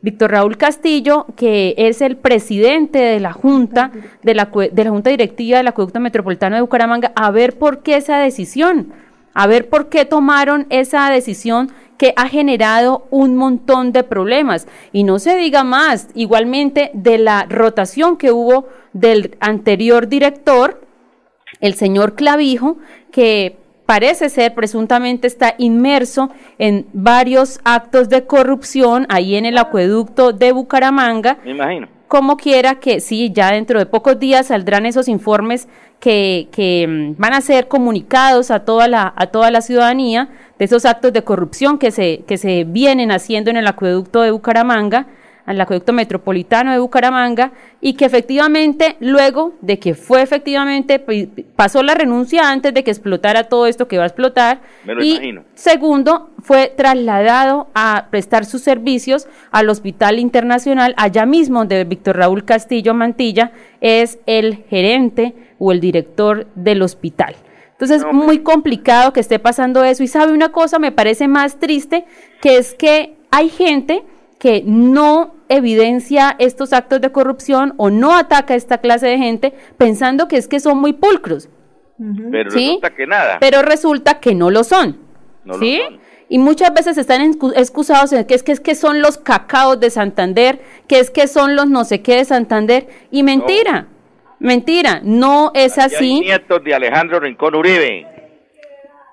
Víctor 0.08 0.32
Raúl 0.32 0.56
Castillo, 0.56 1.26
que 1.36 1.76
es 1.78 2.00
el 2.00 2.16
presidente 2.16 2.98
de 2.98 3.20
la 3.20 3.34
Junta, 3.34 3.92
de 4.24 4.36
la, 4.36 4.46
de 4.46 4.84
la 4.86 4.90
Junta 4.90 5.10
Directiva 5.10 5.58
del 5.58 5.68
Acueducto 5.68 6.00
Metropolitano 6.00 6.56
de 6.56 6.62
Bucaramanga, 6.62 7.12
a 7.14 7.30
ver 7.30 7.58
por 7.58 7.84
qué 7.84 7.98
esa 7.98 8.18
decisión, 8.20 8.94
a 9.34 9.48
ver 9.48 9.68
por 9.68 9.90
qué 9.90 10.06
tomaron 10.06 10.66
esa 10.70 11.10
decisión 11.10 11.72
que 11.98 12.14
ha 12.16 12.30
generado 12.30 13.06
un 13.10 13.36
montón 13.36 13.92
de 13.92 14.06
problemas. 14.06 14.66
Y 14.94 15.04
no 15.04 15.20
se 15.20 15.36
diga 15.36 15.66
más, 15.66 16.08
igualmente, 16.16 16.90
de 16.94 17.18
la 17.18 17.46
rotación 17.50 18.16
que 18.16 18.32
hubo 18.32 18.70
del 18.94 19.36
anterior 19.42 20.08
director, 20.08 20.88
el 21.60 21.74
señor 21.74 22.16
Clavijo, 22.16 22.78
que 23.12 23.58
parece 23.88 24.30
ser 24.30 24.54
presuntamente 24.54 25.26
está 25.26 25.56
inmerso 25.58 26.30
en 26.60 26.86
varios 26.94 27.60
actos 27.64 28.10
de 28.10 28.26
corrupción 28.26 29.08
ahí 29.10 29.36
en 29.36 29.46
el 29.46 29.58
acueducto 29.58 30.34
de 30.34 30.52
Bucaramanga. 30.52 31.38
Me 31.44 31.52
imagino. 31.52 31.88
Como 32.08 32.38
quiera 32.38 32.76
que 32.76 33.00
sí, 33.00 33.32
ya 33.34 33.52
dentro 33.52 33.80
de 33.80 33.86
pocos 33.86 34.20
días 34.20 34.48
saldrán 34.48 34.86
esos 34.86 35.08
informes 35.08 35.68
que, 36.00 36.50
que, 36.52 36.86
mm, 36.88 37.16
van 37.20 37.34
a 37.34 37.42
ser 37.42 37.68
comunicados 37.70 38.52
a 38.52 38.66
toda 38.66 38.88
la, 38.88 39.14
a 39.16 39.28
toda 39.28 39.52
la 39.52 39.62
ciudadanía 39.62 40.30
de 40.60 40.66
esos 40.66 40.86
actos 40.86 41.14
de 41.14 41.24
corrupción 41.24 41.80
que 41.80 41.92
se, 41.92 42.24
que 42.28 42.38
se 42.38 42.66
vienen 42.66 43.12
haciendo 43.12 43.50
en 43.50 43.58
el 43.58 43.68
acueducto 43.68 44.22
de 44.22 44.32
Bucaramanga, 44.32 45.08
al 45.48 45.60
acueducto 45.60 45.94
metropolitano 45.94 46.72
de 46.72 46.78
Bucaramanga, 46.78 47.54
y 47.82 47.94
que 47.94 48.06
efectivamente, 48.06 48.98
luego 49.00 49.54
de 49.62 49.80
que 49.80 49.96
fue 49.96 50.22
efectivamente, 50.22 51.04
pasó 51.56 51.82
la 51.82 51.96
renuncia 51.96 52.52
antes 52.52 52.74
de 52.74 52.84
que 52.84 52.92
explotara 52.92 53.46
todo 53.46 53.66
esto 53.66 53.88
que 53.88 53.98
va 53.98 54.04
a 54.04 54.08
explotar, 54.08 54.62
Me 54.86 54.94
lo 54.94 55.04
y 55.04 55.12
imagino. 55.12 55.44
Segundo, 55.56 56.30
fue 56.44 56.72
trasladado 56.76 57.70
a 57.74 58.08
prestar 58.12 58.46
sus 58.46 58.62
servicios 58.62 59.28
al 59.50 59.70
Hospital 59.70 60.20
Internacional, 60.20 60.94
allá 60.98 61.26
mismo 61.26 61.60
donde 61.60 61.84
Víctor 61.86 62.18
Raúl 62.18 62.46
Castillo 62.46 62.94
Mantilla 62.94 63.52
es 63.82 64.20
el 64.26 64.66
gerente 64.70 65.34
o 65.60 65.72
el 65.72 65.80
director 65.80 66.48
del 66.56 66.82
hospital. 66.82 67.36
Entonces, 67.72 68.02
No, 68.02 68.12
muy 68.12 68.40
complicado 68.40 69.14
que 69.14 69.20
esté 69.20 69.40
pasando 69.40 69.84
eso. 69.84 70.04
Y 70.04 70.08
sabe 70.08 70.34
una 70.34 70.50
cosa, 70.50 70.78
me 70.80 70.92
parece 70.92 71.28
más 71.28 71.58
triste, 71.58 72.06
que 72.42 72.58
es 72.58 72.74
que 72.74 73.16
hay 73.32 73.50
gente 73.50 74.04
que 74.40 74.64
no 74.66 75.37
evidencia 75.50 76.36
estos 76.40 76.74
actos 76.74 77.02
de 77.02 77.12
corrupción 77.12 77.74
o 77.78 77.90
no 77.90 78.16
ataca 78.16 78.54
a 78.54 78.58
esta 78.58 78.80
clase 78.80 79.08
de 79.08 79.18
gente 79.18 79.54
pensando 79.78 80.28
que 80.28 80.38
es 80.38 80.48
que 80.48 80.60
son 80.60 80.78
muy 80.80 80.94
pulcros. 80.94 81.50
Pero 82.32 82.52
¿Sí? 82.52 82.66
resulta 82.68 82.90
que 82.92 83.08
nada. 83.08 83.38
Pero 83.40 83.62
resulta 83.62 84.20
que 84.20 84.36
no 84.36 84.52
lo 84.52 84.64
son. 84.64 84.98
No 85.46 85.54
lo 85.54 85.60
¿Sí? 85.60 85.80
son. 85.84 86.00
Y 86.30 86.40
muchas 86.40 86.74
veces 86.74 86.98
están 86.98 87.22
excu- 87.22 87.54
excusados 87.56 88.12
en 88.12 88.26
que 88.26 88.36
es, 88.36 88.44
que 88.44 88.52
es 88.52 88.60
que 88.60 88.76
son 88.76 89.02
los 89.02 89.18
cacaos 89.18 89.80
de 89.80 89.90
Santander, 89.90 90.60
que 90.88 91.00
es 91.00 91.10
que 91.10 91.26
son 91.28 91.56
los 91.56 91.68
no 91.70 91.86
sé 91.86 92.02
qué 92.02 92.18
de 92.18 92.26
Santander. 92.26 92.88
Y 93.12 93.24
mentira, 93.24 93.88
mentira, 94.40 95.00
no 95.04 95.52
es 95.56 95.78
Y 95.78 95.80
hay 95.80 95.86
así. 95.88 96.20
nietos 96.20 96.62
de 96.66 96.76
Alejandro 96.76 97.20
Rincón 97.22 97.56
Uribe. 97.56 98.06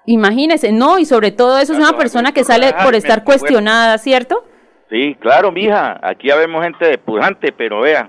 Imagínese, 0.06 0.70
no, 0.72 0.98
y 0.98 1.06
sobre 1.06 1.30
todo 1.30 1.58
eso 1.58 1.72
es 1.72 1.78
una 1.78 1.96
persona 1.96 2.32
que 2.32 2.44
sale 2.44 2.74
por 2.84 2.94
estar 2.94 3.24
cuestionada, 3.24 3.96
¿cierto? 3.98 4.44
Sí, 4.94 5.16
claro, 5.18 5.50
mija. 5.50 5.98
Aquí 6.02 6.30
habemos 6.30 6.62
gente 6.62 6.86
de 6.86 6.98
pujante, 6.98 7.50
pero 7.50 7.80
vea. 7.80 8.08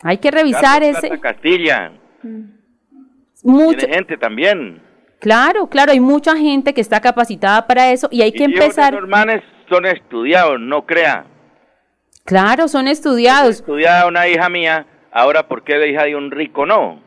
Hay 0.00 0.18
que 0.18 0.30
revisar 0.30 0.80
Carlos 0.80 0.98
ese. 0.98 1.08
Plata 1.08 1.22
Castilla. 1.22 1.92
Mucho, 3.42 3.78
Tiene 3.78 3.94
gente 3.94 4.16
también. 4.16 4.80
claro, 5.18 5.66
claro, 5.66 5.90
hay 5.90 5.98
mucha 5.98 6.36
gente 6.36 6.72
que 6.72 6.80
está 6.80 7.00
capacitada 7.00 7.66
para 7.66 7.90
eso 7.90 8.06
y 8.12 8.22
hay 8.22 8.30
que 8.30 8.44
Y 8.44 8.44
empezar. 8.44 8.94
esos 8.94 9.08
manes 9.08 9.42
son 9.68 9.86
estudiados, 9.86 10.60
no 10.60 10.86
crea. 10.86 11.24
Claro, 12.24 12.68
son 12.68 12.86
estudiados. 12.86 13.56
Estudiada 13.56 14.06
una 14.06 14.28
hija 14.28 14.48
mía, 14.48 14.86
ahora 15.10 15.48
¿por 15.48 15.64
qué 15.64 15.78
la 15.78 15.86
hija 15.88 16.04
de 16.04 16.14
un 16.14 16.30
rico 16.30 16.64
no? 16.64 17.00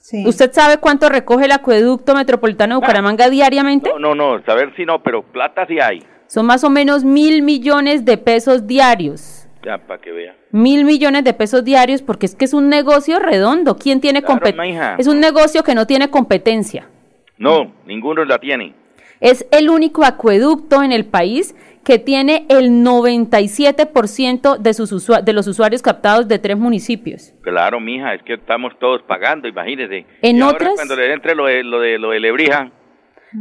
Sí. 0.00 0.26
¿Usted 0.26 0.50
sabe 0.52 0.78
cuánto 0.78 1.08
recoge 1.08 1.44
el 1.44 1.52
acueducto 1.52 2.12
metropolitano 2.16 2.74
de 2.74 2.80
Bucaramanga 2.80 3.30
diariamente? 3.30 3.88
No, 3.90 3.98
no, 4.00 4.14
no, 4.16 4.42
saber 4.44 4.74
si 4.74 4.84
no, 4.84 5.00
pero 5.00 5.22
plata 5.22 5.64
sí 5.68 5.78
hay. 5.78 6.02
Son 6.30 6.46
más 6.46 6.62
o 6.62 6.70
menos 6.70 7.02
mil 7.02 7.42
millones 7.42 8.04
de 8.04 8.16
pesos 8.16 8.68
diarios. 8.68 9.48
Ya, 9.64 9.78
para 9.78 10.00
que 10.00 10.12
vea. 10.12 10.36
Mil 10.52 10.84
millones 10.84 11.24
de 11.24 11.34
pesos 11.34 11.64
diarios 11.64 12.02
porque 12.02 12.26
es 12.26 12.36
que 12.36 12.44
es 12.44 12.54
un 12.54 12.68
negocio 12.68 13.18
redondo. 13.18 13.76
¿Quién 13.76 14.00
tiene 14.00 14.22
Claro, 14.22 14.34
competencia? 14.40 14.94
Es 14.96 15.08
un 15.08 15.18
negocio 15.18 15.64
que 15.64 15.74
no 15.74 15.88
tiene 15.88 16.08
competencia. 16.08 16.88
No, 17.36 17.74
ninguno 17.84 18.24
la 18.24 18.38
tiene. 18.38 18.74
Es 19.18 19.44
el 19.50 19.70
único 19.70 20.04
acueducto 20.04 20.84
en 20.84 20.92
el 20.92 21.04
país 21.04 21.56
que 21.82 21.98
tiene 21.98 22.46
el 22.48 22.70
97% 22.84 24.56
de, 24.58 24.72
sus 24.72 25.08
de 25.24 25.32
los 25.32 25.48
usuarios 25.48 25.82
captados 25.82 26.28
de 26.28 26.38
tres 26.38 26.56
municipios. 26.56 27.34
Claro, 27.42 27.80
mija, 27.80 28.14
es 28.14 28.22
que 28.22 28.34
estamos 28.34 28.78
todos 28.78 29.02
pagando, 29.02 29.48
imagínese. 29.48 30.06
En 30.22 30.36
Y 30.36 30.40
ahora 30.42 30.54
otras- 30.54 30.74
cuando 30.76 30.94
le 30.94 31.12
entre 31.12 31.34
lo 31.34 31.46
de, 31.46 31.64
lo 31.64 31.80
de, 31.80 31.98
lo 31.98 32.10
de 32.10 32.20
Lebrija, 32.20 32.70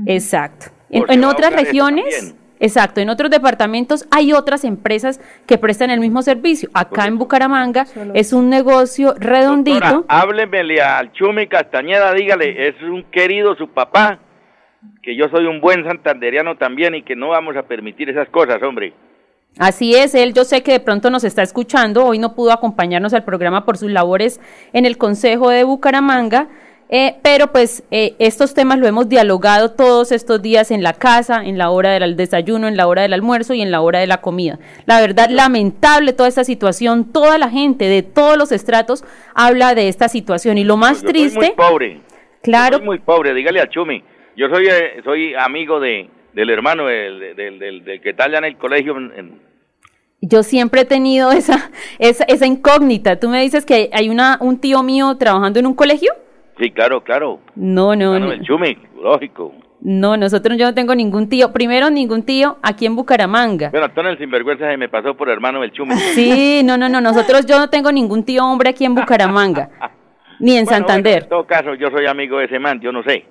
Exacto. 0.07 0.71
En, 0.89 1.23
otras 1.23 1.53
regiones. 1.53 2.35
Exacto, 2.59 3.01
en 3.01 3.09
otros 3.09 3.29
departamentos 3.31 4.07
hay 4.11 4.33
otras 4.33 4.63
empresas 4.63 5.19
que 5.45 5.57
prestan 5.57 5.89
el 5.89 5.99
mismo 5.99 6.21
servicio. 6.21 6.69
Acá 6.73 7.05
en 7.07 7.17
Bucaramanga 7.17 7.85
es 8.13 8.33
un 8.33 8.49
negocio 8.49 9.13
redondito. 9.17 9.79
Doctora, 9.79 10.03
háblemele 10.07 10.81
al 10.81 11.11
Chumi 11.13 11.47
Castañeda, 11.47 12.13
dígale, 12.13 12.67
es 12.67 12.81
un 12.81 13.03
querido 13.03 13.55
su 13.55 13.69
papá, 13.69 14.19
que 15.01 15.15
yo 15.15 15.29
soy 15.29 15.45
un 15.45 15.59
buen 15.61 15.83
santanderiano 15.83 16.55
también 16.55 16.95
y 16.95 17.03
que 17.03 17.15
no 17.15 17.29
vamos 17.29 17.55
a 17.55 17.63
permitir 17.63 18.09
esas 18.09 18.29
cosas, 18.29 18.61
hombre. 18.63 18.93
Así 19.57 19.95
es, 19.95 20.13
él 20.15 20.33
yo 20.33 20.45
sé 20.45 20.61
que 20.63 20.71
de 20.71 20.79
pronto 20.79 21.09
nos 21.09 21.23
está 21.23 21.41
escuchando, 21.41 22.05
hoy 22.05 22.19
no 22.19 22.35
pudo 22.35 22.51
acompañarnos 22.51 23.13
al 23.13 23.25
programa 23.25 23.65
por 23.65 23.77
sus 23.77 23.91
labores 23.91 24.39
en 24.73 24.85
el 24.85 24.97
Consejo 24.97 25.49
de 25.49 25.63
Bucaramanga, 25.63 26.47
eh, 26.89 27.17
pero 27.21 27.51
pues 27.51 27.83
eh, 27.91 28.15
estos 28.19 28.53
temas 28.55 28.79
lo 28.79 28.87
hemos 28.87 29.07
dialogado 29.07 29.71
todos 29.71 30.11
estos 30.11 30.41
días 30.41 30.71
en 30.71 30.81
la 30.81 30.93
casa, 30.93 31.43
en 31.45 31.57
la 31.57 31.69
hora 31.69 31.91
del 31.99 32.15
desayuno, 32.15 32.67
en 32.67 32.75
la 32.77 32.87
hora 32.87 33.03
del 33.03 33.13
almuerzo 33.13 33.53
y 33.53 33.61
en 33.61 33.69
la 33.71 33.81
hora 33.81 33.99
de 33.99 34.07
la 34.07 34.21
comida. 34.21 34.57
La 34.87 34.99
verdad, 34.99 35.29
lamentable 35.29 36.13
toda 36.13 36.27
esta 36.29 36.43
situación, 36.43 37.05
toda 37.11 37.37
la 37.37 37.49
gente 37.49 37.85
de 37.85 38.01
todos 38.01 38.37
los 38.37 38.51
estratos 38.51 39.03
habla 39.35 39.75
de 39.75 39.87
esta 39.87 40.09
situación 40.09 40.57
y 40.57 40.63
lo 40.63 40.77
más 40.77 41.03
Yo 41.03 41.09
triste, 41.09 41.39
Soy 41.39 41.47
muy 41.47 41.55
pobre. 41.55 42.01
claro, 42.41 42.73
Yo 42.73 42.79
soy 42.79 42.85
muy 42.87 42.99
pobre, 42.99 43.33
dígale 43.33 43.61
al 43.61 43.69
Chumi. 43.69 44.03
Yo 44.35 44.47
soy 44.49 44.67
eh, 44.67 45.01
soy 45.03 45.33
amigo 45.35 45.79
de 45.79 46.09
del 46.33 46.49
hermano 46.49 46.85
del, 46.87 47.35
del, 47.35 47.59
del, 47.59 47.83
del 47.83 48.01
que 48.01 48.11
está 48.11 48.25
allá 48.25 48.37
en 48.39 48.45
el 48.45 48.57
colegio. 48.57 48.95
en- 48.97 49.39
Yo 50.21 50.43
siempre 50.43 50.81
he 50.81 50.85
tenido 50.85 51.31
esa, 51.31 51.69
esa, 51.99 52.23
esa 52.25 52.45
incógnita. 52.45 53.19
Tú 53.19 53.29
me 53.29 53.41
dices 53.41 53.65
que 53.65 53.89
hay 53.93 54.09
una, 54.09 54.37
un 54.41 54.57
tío 54.59 54.81
mío 54.83 55.15
trabajando 55.17 55.59
en 55.59 55.65
un 55.67 55.73
colegio. 55.73 56.13
Sí, 56.59 56.71
claro, 56.71 57.01
claro. 57.03 57.39
No, 57.55 57.95
no, 57.95 58.13
Hermano 58.15 58.25
no. 58.25 58.31
del 58.31 58.41
Chumi, 58.41 58.77
lógico. 59.01 59.53
No, 59.81 60.17
nosotros 60.17 60.57
yo 60.57 60.65
no 60.65 60.73
tengo 60.73 60.93
ningún 60.93 61.29
tío. 61.29 61.53
Primero, 61.53 61.89
ningún 61.89 62.23
tío 62.23 62.57
aquí 62.61 62.85
en 62.85 62.95
Bucaramanga. 62.97 63.69
Bueno, 63.69 63.85
Antonio 63.85 64.11
el 64.11 64.17
sinvergüenza 64.17 64.69
se 64.69 64.75
me 64.75 64.89
pasó 64.89 65.15
por 65.15 65.29
hermano 65.29 65.61
del 65.61 65.71
Chume. 65.71 65.95
Sí, 65.95 66.61
no, 66.65 66.77
no, 66.77 66.89
no. 66.89 66.99
Nosotros 66.99 67.45
yo 67.45 67.57
no 67.57 67.69
tengo 67.69 67.89
ningún 67.91 68.23
tío 68.25 68.43
hombre 68.45 68.69
aquí 68.71 68.83
en 68.83 68.93
Bucaramanga. 68.95 69.69
ni 70.39 70.57
en 70.57 70.65
Bueno, 70.65 70.77
Santander. 70.79 71.13
bueno, 71.13 71.23
en 71.23 71.29
todo 71.29 71.45
caso, 71.47 71.75
yo 71.75 71.89
soy 71.91 72.07
amigo 72.07 72.39
de 72.39 72.45
ese 72.45 72.59
man, 72.59 72.79
yo 72.81 72.91
no 72.91 73.03
sé. 73.03 73.25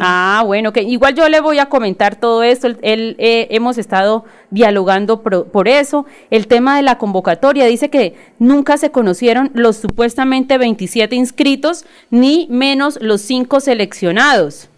Ah, 0.00 0.42
bueno, 0.46 0.72
que 0.72 0.82
igual 0.82 1.14
yo 1.14 1.28
le 1.28 1.40
voy 1.40 1.58
a 1.58 1.66
comentar 1.66 2.16
todo 2.16 2.42
esto. 2.42 2.68
Él, 2.82 3.16
eh, 3.18 3.48
hemos 3.50 3.76
estado 3.78 4.24
dialogando 4.50 5.22
pro- 5.22 5.44
por 5.44 5.68
eso. 5.68 6.06
El 6.30 6.46
tema 6.46 6.76
de 6.76 6.82
la 6.82 6.96
convocatoria 6.98 7.66
dice 7.66 7.90
que 7.90 8.14
nunca 8.38 8.76
se 8.78 8.90
conocieron 8.90 9.50
los 9.54 9.76
supuestamente 9.76 10.56
27 10.58 11.14
inscritos, 11.16 11.84
ni 12.10 12.46
menos 12.50 12.98
los 13.02 13.20
cinco 13.20 13.60
seleccionados. 13.60 14.68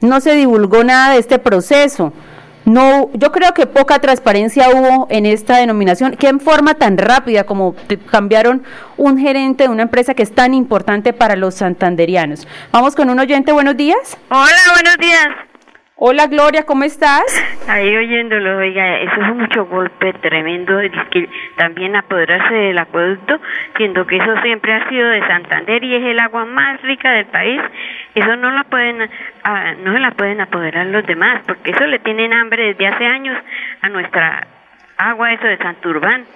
No 0.00 0.20
se 0.20 0.34
divulgó 0.34 0.84
nada 0.84 1.12
de 1.14 1.18
este 1.20 1.38
proceso. 1.38 2.12
No, 2.68 3.10
yo 3.14 3.32
creo 3.32 3.54
que 3.54 3.66
poca 3.66 3.98
transparencia 3.98 4.68
hubo 4.68 5.06
en 5.08 5.24
esta 5.24 5.56
denominación, 5.56 6.16
que 6.16 6.28
en 6.28 6.38
forma 6.38 6.74
tan 6.74 6.98
rápida 6.98 7.44
como 7.44 7.74
cambiaron 8.10 8.62
un 8.98 9.18
gerente 9.18 9.64
de 9.64 9.70
una 9.70 9.84
empresa 9.84 10.12
que 10.12 10.22
es 10.22 10.34
tan 10.34 10.52
importante 10.52 11.14
para 11.14 11.34
los 11.34 11.54
santanderianos. 11.54 12.46
Vamos 12.70 12.94
con 12.94 13.08
un 13.08 13.18
oyente, 13.18 13.52
buenos 13.52 13.76
días. 13.76 14.18
Hola, 14.28 14.60
buenos 14.74 14.98
días. 14.98 15.47
Hola 16.00 16.28
Gloria, 16.28 16.64
¿cómo 16.64 16.84
estás? 16.84 17.24
Ahí 17.66 17.96
oyéndolo, 17.96 18.58
oiga, 18.58 19.00
eso 19.00 19.20
es 19.20 19.34
mucho 19.34 19.66
golpe 19.66 20.12
tremendo, 20.12 20.78
también 21.56 21.96
apoderarse 21.96 22.54
del 22.54 22.78
acueducto, 22.78 23.40
siendo 23.76 24.06
que 24.06 24.18
eso 24.18 24.40
siempre 24.42 24.74
ha 24.74 24.88
sido 24.88 25.08
de 25.08 25.26
Santander 25.26 25.82
y 25.82 25.96
es 25.96 26.04
el 26.04 26.20
agua 26.20 26.44
más 26.44 26.80
rica 26.82 27.10
del 27.10 27.26
país, 27.26 27.60
eso 28.14 28.36
no 28.36 28.52
la 28.52 28.62
pueden, 28.62 29.10
ah, 29.42 29.74
no 29.82 29.92
se 29.92 29.98
la 29.98 30.12
pueden 30.12 30.40
apoderar 30.40 30.86
los 30.86 31.04
demás, 31.04 31.42
porque 31.48 31.72
eso 31.72 31.84
le 31.86 31.98
tienen 31.98 32.32
hambre 32.32 32.66
desde 32.66 32.86
hace 32.86 33.04
años 33.04 33.36
a 33.82 33.88
nuestra 33.88 34.46
agua, 34.98 35.32
eso 35.32 35.48
de 35.48 35.58
Santurbán, 35.58 36.26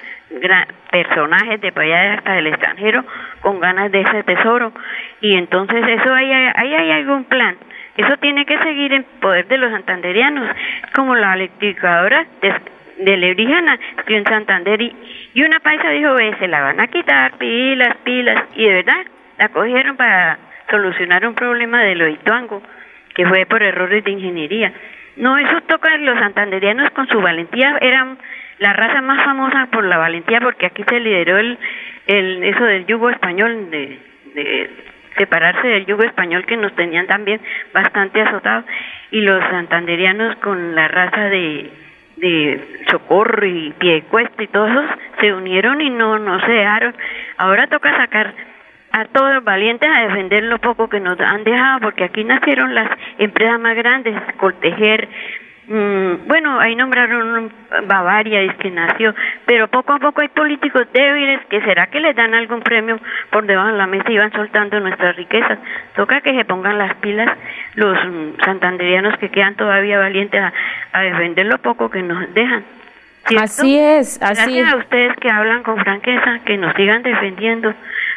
personajes 0.90 1.60
de 1.60 1.72
allá 1.76 2.14
hasta 2.14 2.32
del 2.32 2.48
extranjero 2.48 3.04
con 3.40 3.60
ganas 3.60 3.92
de 3.92 4.00
ese 4.00 4.24
tesoro, 4.24 4.72
y 5.20 5.36
entonces 5.36 5.84
eso 5.86 6.12
ahí, 6.12 6.32
ahí 6.32 6.74
hay 6.74 6.90
algún 6.90 7.22
plan. 7.26 7.56
Eso 7.96 8.16
tiene 8.18 8.46
que 8.46 8.58
seguir 8.58 8.92
en 8.92 9.04
poder 9.20 9.46
de 9.48 9.58
los 9.58 9.70
santanderianos, 9.70 10.48
como 10.94 11.14
la 11.14 11.34
electrificadora 11.34 12.26
de, 12.40 12.54
de 12.98 13.76
estoy 13.98 14.14
en 14.14 14.24
Santander 14.24 14.80
y, 14.80 14.96
y 15.34 15.42
una 15.42 15.60
paisa 15.60 15.90
dijo, 15.90 16.14
ve, 16.14 16.34
se 16.38 16.48
la 16.48 16.62
van 16.62 16.80
a 16.80 16.86
quitar, 16.86 17.32
pilas, 17.38 17.96
pilas, 18.04 18.44
y 18.54 18.64
de 18.64 18.74
verdad 18.74 19.06
la 19.38 19.48
cogieron 19.50 19.96
para 19.96 20.38
solucionar 20.70 21.26
un 21.26 21.34
problema 21.34 21.82
de 21.82 21.94
lo 21.94 22.08
Ituango, 22.08 22.62
que 23.14 23.26
fue 23.26 23.44
por 23.44 23.62
errores 23.62 24.04
de 24.04 24.10
ingeniería. 24.10 24.72
No, 25.16 25.36
eso 25.36 25.60
toca 25.62 25.94
los 25.98 26.18
santanderianos 26.18 26.90
con 26.92 27.06
su 27.08 27.20
valentía, 27.20 27.76
eran 27.82 28.16
la 28.58 28.72
raza 28.72 29.02
más 29.02 29.22
famosa 29.22 29.66
por 29.70 29.84
la 29.84 29.98
valentía, 29.98 30.40
porque 30.40 30.66
aquí 30.66 30.82
se 30.88 31.00
lideró 31.00 31.36
el, 31.36 31.58
el 32.06 32.42
eso 32.44 32.64
del 32.64 32.86
yugo 32.86 33.10
español, 33.10 33.70
de, 33.70 33.98
de 34.34 34.70
separarse 35.16 35.66
del 35.66 35.86
yugo 35.86 36.02
español 36.02 36.46
que 36.46 36.56
nos 36.56 36.74
tenían 36.74 37.06
también 37.06 37.40
bastante 37.72 38.22
azotados 38.22 38.64
y 39.10 39.20
los 39.20 39.40
santanderianos 39.50 40.36
con 40.36 40.74
la 40.74 40.88
raza 40.88 41.24
de 41.24 41.70
de 42.16 42.84
Socorro 42.90 43.46
y 43.46 43.72
Piedecuesta 43.78 44.42
y 44.42 44.46
todos 44.46 44.86
se 45.20 45.32
unieron 45.32 45.80
y 45.80 45.90
no 45.90 46.18
no 46.18 46.40
se 46.40 46.52
dejaron. 46.52 46.94
Ahora 47.36 47.66
toca 47.66 47.96
sacar 47.96 48.32
a 48.92 49.06
todos 49.06 49.42
valientes 49.42 49.88
a 49.88 50.02
defender 50.02 50.44
lo 50.44 50.58
poco 50.58 50.88
que 50.88 51.00
nos 51.00 51.18
han 51.20 51.44
dejado 51.44 51.80
porque 51.80 52.04
aquí 52.04 52.24
nacieron 52.24 52.74
las 52.74 52.90
empresas 53.18 53.58
más 53.58 53.74
grandes 53.74 54.14
Coltejer 54.36 55.08
Mm, 55.68 56.26
bueno, 56.26 56.58
ahí 56.58 56.74
nombraron 56.74 57.52
Bavaria, 57.86 58.40
es 58.42 58.56
que 58.56 58.70
nació, 58.70 59.14
pero 59.46 59.68
poco 59.68 59.92
a 59.92 59.98
poco 60.00 60.20
hay 60.20 60.28
políticos 60.28 60.88
débiles 60.92 61.40
que 61.46 61.60
será 61.60 61.86
que 61.86 62.00
les 62.00 62.16
dan 62.16 62.34
algún 62.34 62.62
premio 62.62 62.98
por 63.30 63.46
debajo 63.46 63.68
de 63.68 63.78
la 63.78 63.86
mesa 63.86 64.10
y 64.10 64.18
van 64.18 64.32
soltando 64.32 64.80
nuestras 64.80 65.14
riquezas. 65.14 65.58
Toca 65.94 66.20
que 66.20 66.34
se 66.34 66.44
pongan 66.44 66.78
las 66.78 66.96
pilas 66.96 67.38
los 67.76 67.96
mm, 67.96 68.42
santanderianos 68.44 69.16
que 69.18 69.30
quedan 69.30 69.54
todavía 69.54 69.98
valientes 69.98 70.40
a, 70.40 70.52
a 70.92 71.02
defender 71.02 71.46
lo 71.46 71.58
poco 71.58 71.88
que 71.90 72.02
nos 72.02 72.34
dejan. 72.34 72.64
¿Cierto? 73.28 73.44
Así 73.44 73.78
es, 73.78 74.20
así 74.20 74.34
Gracias 74.34 74.68
es. 74.68 74.74
a 74.74 74.76
ustedes 74.78 75.16
que 75.20 75.30
hablan 75.30 75.62
con 75.62 75.78
franqueza, 75.78 76.40
que 76.44 76.56
nos 76.56 76.74
sigan 76.74 77.04
defendiendo, 77.04 77.72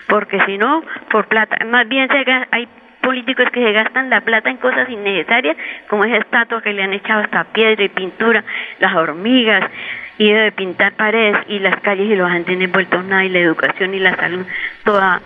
porque 0.08 0.42
si 0.48 0.58
no, 0.58 0.84
por 1.12 1.28
plata, 1.28 1.64
más 1.66 1.88
bien 1.88 2.08
se 2.08 2.26
hay 2.50 2.68
políticos 3.06 3.46
que 3.54 3.63
se 3.63 3.72
gastan 3.72 4.10
la 4.10 4.22
plata 4.22 4.50
en 4.50 4.58
cosas 4.58 4.89
innecesarias, 4.89 5.56
como 5.88 6.04
esa 6.06 6.18
estatua 6.18 6.62
que 6.63 6.74
le 6.74 6.82
han 6.84 6.94
echado 6.94 7.22
hasta 7.22 7.44
piedra 7.46 7.84
y 7.84 7.89
pintura, 7.89 8.44
las 8.80 8.96
hormigas, 8.96 9.63
y 10.18 10.32
de 10.32 10.52
pintar 10.52 10.94
paredes 10.94 11.38
y 11.48 11.60
las 11.60 11.76
calles 11.82 12.08
y 12.10 12.15
los 12.15 12.32
tenido 12.46 12.72
vueltos 12.72 13.06
nada, 13.06 13.24
y 13.24 13.30
la 13.30 13.39
educación 13.39 13.94
y 13.94 14.00
la 14.00 14.15
salud, 14.15 14.46
toda 14.84 15.22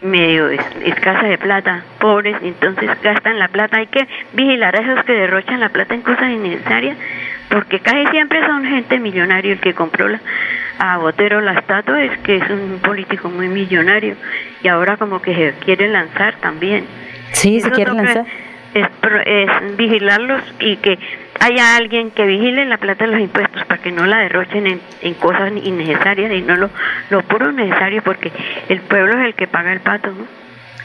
medio 0.00 0.48
es- 0.48 0.76
escasa 0.84 1.26
de 1.26 1.38
plata, 1.38 1.84
pobres, 2.00 2.36
entonces 2.42 2.90
gastan 3.02 3.38
la 3.38 3.48
plata. 3.48 3.78
Hay 3.78 3.86
que 3.88 4.08
vigilar 4.32 4.74
a 4.74 4.80
esos 4.80 5.04
que 5.04 5.12
derrochan 5.12 5.60
la 5.60 5.68
plata 5.68 5.94
en 5.94 6.02
cosas 6.02 6.30
innecesarias, 6.30 6.96
porque 7.50 7.80
casi 7.80 8.06
siempre 8.06 8.44
son 8.46 8.64
gente 8.64 8.98
millonaria. 8.98 9.52
El 9.52 9.60
que 9.60 9.74
compró 9.74 10.08
la, 10.08 10.20
a 10.78 10.96
Botero 10.98 11.40
la 11.40 11.52
estatua 11.52 12.02
es 12.02 12.18
que 12.20 12.36
es 12.36 12.50
un 12.50 12.80
político 12.82 13.28
muy 13.28 13.48
millonario 13.48 14.16
y 14.62 14.68
ahora 14.68 14.96
como 14.96 15.20
que 15.20 15.34
se 15.34 15.54
quiere 15.64 15.88
lanzar 15.88 16.36
también. 16.36 16.84
Sí, 17.32 17.60
se 17.60 17.68
Eso 17.68 17.74
quiere 17.74 17.90
toca 17.90 18.02
lanzar. 18.02 18.26
Es, 18.74 18.86
es 19.26 19.76
vigilarlos 19.76 20.42
y 20.60 20.76
que 20.76 20.98
haya 21.40 21.76
alguien 21.76 22.10
que 22.10 22.24
vigile 22.24 22.64
la 22.64 22.78
plata 22.78 23.04
de 23.04 23.12
los 23.12 23.20
impuestos 23.20 23.64
para 23.66 23.82
que 23.82 23.92
no 23.92 24.06
la 24.06 24.18
derrochen 24.20 24.66
en, 24.66 24.80
en 25.02 25.14
cosas 25.14 25.52
innecesarias 25.62 26.32
y 26.32 26.40
no 26.40 26.56
lo, 26.56 26.70
lo 27.10 27.22
puro 27.22 27.52
necesario 27.52 28.02
porque 28.02 28.32
el 28.68 28.80
pueblo 28.80 29.18
es 29.18 29.26
el 29.26 29.34
que 29.34 29.46
paga 29.46 29.72
el 29.72 29.80
pato, 29.80 30.08
¿no? 30.08 30.41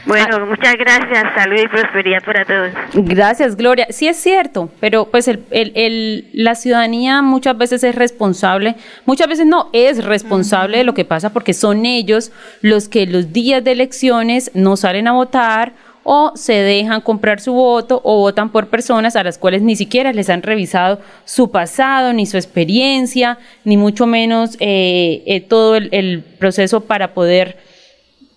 Bueno, 0.08 0.36
Ah. 0.40 0.44
muchas 0.46 0.74
gracias, 0.76 1.22
salud 1.36 1.60
y 1.62 1.68
prosperidad 1.68 2.22
para 2.24 2.44
todos. 2.44 2.70
Gracias, 2.94 3.54
Gloria. 3.56 3.86
Sí 3.90 4.08
es 4.08 4.16
cierto, 4.16 4.70
pero 4.80 5.04
pues 5.10 5.28
el, 5.28 5.44
el, 5.50 5.70
el- 5.74 6.30
la 6.32 6.54
ciudadanía 6.54 7.20
muchas 7.22 7.56
veces 7.58 7.84
es 7.84 7.94
responsable, 7.94 8.74
muchas 9.04 9.28
veces 9.28 9.46
no 9.46 9.68
es 9.72 10.02
responsable 10.04 10.78
de 10.78 10.84
lo 10.84 10.94
que 10.94 11.04
pasa 11.04 11.32
porque 11.32 11.52
son 11.52 11.84
ellos 11.86 12.32
los 12.62 12.88
que 12.88 13.06
los 13.06 13.32
días 13.32 13.62
de 13.62 13.72
elecciones 13.72 14.50
no 14.54 14.76
salen 14.76 15.08
a 15.08 15.12
votar 15.12 15.74
o 16.10 16.32
se 16.36 16.54
dejan 16.54 17.02
comprar 17.02 17.38
su 17.38 17.52
voto 17.52 18.00
o 18.02 18.16
votan 18.20 18.48
por 18.50 18.68
personas 18.68 19.14
a 19.14 19.22
las 19.22 19.36
cuales 19.36 19.60
ni 19.60 19.76
siquiera 19.76 20.10
les 20.14 20.30
han 20.30 20.40
revisado 20.42 21.02
su 21.26 21.50
pasado, 21.50 22.14
ni 22.14 22.24
su 22.24 22.38
experiencia, 22.38 23.36
ni 23.64 23.76
mucho 23.76 24.06
menos 24.06 24.56
eh, 24.58 25.22
eh, 25.26 25.42
todo 25.42 25.76
el, 25.76 25.90
el 25.92 26.22
proceso 26.38 26.80
para 26.84 27.12
poder 27.12 27.58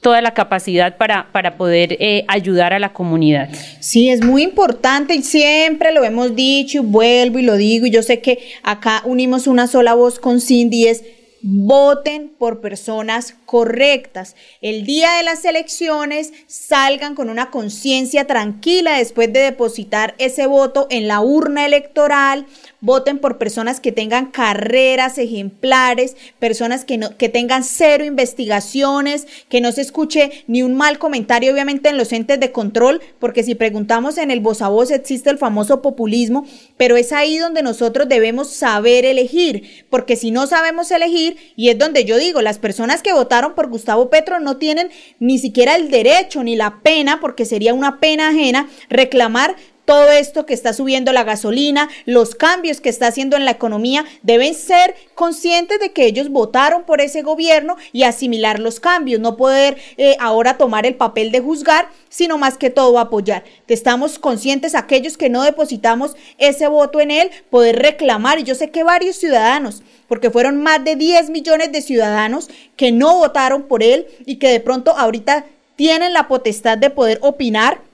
toda 0.01 0.19
la 0.21 0.33
capacidad 0.33 0.97
para, 0.97 1.31
para 1.31 1.55
poder 1.57 1.95
eh, 1.99 2.25
ayudar 2.27 2.73
a 2.73 2.79
la 2.79 2.91
comunidad. 2.91 3.49
Sí, 3.79 4.09
es 4.09 4.23
muy 4.23 4.43
importante 4.43 5.13
y 5.13 5.21
siempre 5.21 5.93
lo 5.93 6.03
hemos 6.03 6.35
dicho 6.35 6.79
y 6.79 6.81
vuelvo 6.81 7.39
y 7.39 7.43
lo 7.43 7.55
digo 7.55 7.85
y 7.85 7.91
yo 7.91 8.01
sé 8.01 8.19
que 8.19 8.39
acá 8.63 9.03
unimos 9.05 9.47
una 9.47 9.67
sola 9.67 9.93
voz 9.93 10.19
con 10.19 10.41
Cindy 10.41 10.87
es 10.87 11.03
voten 11.43 12.29
por 12.37 12.61
personas 12.61 13.35
correctas. 13.45 14.35
El 14.61 14.85
día 14.85 15.13
de 15.17 15.23
las 15.23 15.43
elecciones 15.45 16.31
salgan 16.47 17.15
con 17.15 17.29
una 17.29 17.49
conciencia 17.49 18.27
tranquila 18.27 18.97
después 18.97 19.31
de 19.33 19.39
depositar 19.39 20.13
ese 20.17 20.45
voto 20.45 20.87
en 20.89 21.07
la 21.07 21.21
urna 21.21 21.65
electoral. 21.65 22.45
Voten 22.82 23.20
por 23.20 23.38
personas 23.38 23.80
que 23.80 23.91
tengan 23.91 24.32
carreras 24.32 25.20
ejemplares, 25.20 26.17
personas 26.39 26.84
que, 26.84 26.98
no, 26.98 27.15
que 27.15 27.30
tengan 27.30 27.63
cero 27.63 28.04
investigaciones, 28.04 29.28
que 29.50 29.62
no 29.62 29.72
se 29.72 29.82
escuche 29.82 30.44
ni 30.48 30.63
un 30.63 30.76
mal 30.76 30.98
comentario, 30.98 31.54
obviamente, 31.54 31.89
en 31.89 31.98
los 31.98 32.12
entes 32.12 32.39
de 32.39 32.52
control, 32.52 33.00
porque 33.20 33.44
si 33.44 33.54
preguntamos 33.54 34.17
en 34.17 34.32
el 34.32 34.39
voz 34.39 34.63
a 34.63 34.67
voz 34.70 34.89
existe 34.89 35.30
el 35.30 35.38
famoso 35.38 35.84
populismo, 35.84 36.48
pero 36.76 36.98
es 36.98 37.12
ahí 37.12 37.38
donde 37.38 37.62
nosotros 37.62 38.10
debemos 38.10 38.50
saber 38.50 39.06
elegir, 39.06 39.86
porque 39.91 40.15
si 40.15 40.32
no 40.32 40.48
sabemos 40.48 40.89
elegir, 40.89 41.38
y 41.56 41.70
es 41.70 41.78
donde 41.78 42.04
yo 42.04 42.17
digo, 42.17 42.41
las 42.41 42.58
personas 42.58 43.04
que 43.04 43.13
votaron 43.13 43.54
por 43.54 43.70
Gustavo 43.70 44.10
Petro 44.10 44.39
no 44.39 44.58
tienen 44.58 44.89
ni 45.20 45.38
siquiera 45.38 45.76
el 45.76 45.91
derecho 45.91 46.44
ni 46.44 46.56
la 46.56 46.80
pena, 46.82 47.20
porque 47.20 47.46
sería 47.46 47.75
una 47.75 48.00
pena 48.00 48.29
ajena, 48.29 48.67
reclamar 48.90 49.56
todo 49.92 50.10
esto 50.10 50.46
que 50.46 50.54
está 50.54 50.71
subiendo 50.71 51.12
la 51.12 51.25
gasolina, 51.25 51.89
los 52.06 52.33
cambios 52.33 52.79
que 52.79 52.87
está 52.87 53.08
haciendo 53.08 53.35
en 53.35 53.44
la 53.44 53.52
economía, 53.52 54.06
deben 54.23 54.54
ser 54.54 54.96
conscientes 55.15 55.81
de 55.81 55.92
que 55.92 56.06
ellos 56.06 56.29
votaron 56.29 56.83
por 56.83 57.02
ese 57.02 57.23
gobierno 57.23 57.75
y 57.92 58.04
asimilar 58.04 58.60
los 58.60 58.79
cambios, 58.79 59.19
no 59.19 59.35
poder 59.35 59.75
eh, 59.98 60.15
ahora 60.21 60.58
tomar 60.58 60.85
el 60.85 60.96
papel 60.96 61.33
de 61.33 61.42
juzgar, 61.42 61.89
sino 62.08 62.37
más 62.37 62.58
que 62.58 62.69
todo 62.69 63.00
apoyar. 63.00 63.44
Estamos 63.67 64.17
conscientes 64.17 64.75
aquellos 64.75 65.17
que 65.17 65.27
no 65.27 65.44
depositamos 65.44 66.15
ese 66.37 66.69
voto 66.69 67.02
en 67.02 67.12
él, 67.12 67.29
poder 67.50 67.77
reclamar, 67.79 68.39
y 68.39 68.44
yo 68.44 68.56
sé 68.56 68.71
que 68.71 68.83
varios 68.83 69.17
ciudadanos, 69.17 69.83
porque 70.08 70.29
fueron 70.29 70.63
más 70.63 70.81
de 70.85 70.96
10 70.96 71.31
millones 71.31 71.73
de 71.73 71.81
ciudadanos 71.81 72.50
que 72.77 72.94
no 72.94 73.17
votaron 73.17 73.63
por 73.63 73.83
él 73.83 74.08
y 74.25 74.37
que 74.37 74.48
de 74.48 74.62
pronto 74.62 74.96
ahorita 74.96 75.48
tienen 75.75 76.13
la 76.13 76.29
potestad 76.29 76.77
de 76.77 76.92
poder 76.92 77.19
opinar 77.21 77.90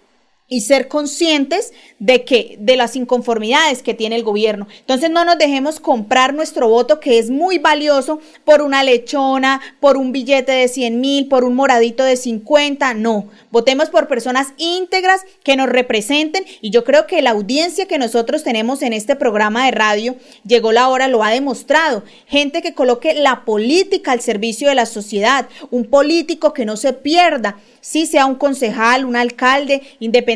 y 0.50 0.62
ser 0.62 0.88
conscientes 0.88 1.74
de 2.00 2.24
que 2.24 2.56
de 2.60 2.78
las 2.78 2.96
inconformidades 2.96 3.82
que 3.84 3.94
tiene 3.94 4.16
el 4.16 4.24
gobierno. 4.24 4.68
Entonces 4.80 5.10
no 5.10 5.26
nos 5.26 5.38
dejemos 5.38 5.80
comprar 5.80 6.34
nuestro 6.34 6.70
voto 6.70 7.00
que 7.02 7.20
es 7.20 7.30
muy 7.30 7.58
valioso 7.58 8.20
por 8.46 8.62
una 8.62 8.84
lechona, 8.84 9.60
por 9.82 9.98
un 9.98 10.14
billete 10.14 10.54
de 10.54 10.68
100 10.70 11.02
mil, 11.02 11.28
por 11.28 11.44
un 11.44 11.56
moradito 11.56 12.04
de 12.04 12.16
50, 12.16 12.94
no. 12.94 13.28
Votemos 13.52 13.90
por 13.90 14.08
personas 14.08 14.54
íntegras 14.58 15.22
que 15.44 15.58
nos 15.58 15.68
representen 15.68 16.46
y 16.62 16.70
yo 16.70 16.86
creo 16.86 17.08
que 17.08 17.22
la 17.22 17.32
audiencia 17.32 17.88
que 17.88 17.98
nosotros 17.98 18.44
tenemos 18.44 18.82
en 18.84 18.94
este 18.94 19.18
programa 19.18 19.66
de 19.66 19.72
radio 19.72 20.16
llegó 20.46 20.72
la 20.72 20.88
hora, 20.88 21.10
lo 21.10 21.24
ha 21.24 21.32
demostrado. 21.32 22.04
Gente 22.28 22.62
que 22.62 22.74
coloque 22.74 23.14
la 23.16 23.44
política 23.44 24.14
al 24.14 24.22
servicio 24.22 24.70
de 24.70 24.76
la 24.76 24.86
sociedad, 24.86 25.50
un 25.72 25.86
político 25.86 26.54
que 26.54 26.66
no 26.66 26.78
se 26.78 26.94
pierda 26.94 27.58
si 27.88 28.06
sea 28.06 28.26
un 28.26 28.36
concejal, 28.36 29.06
un 29.06 29.16
alcalde, 29.16 29.82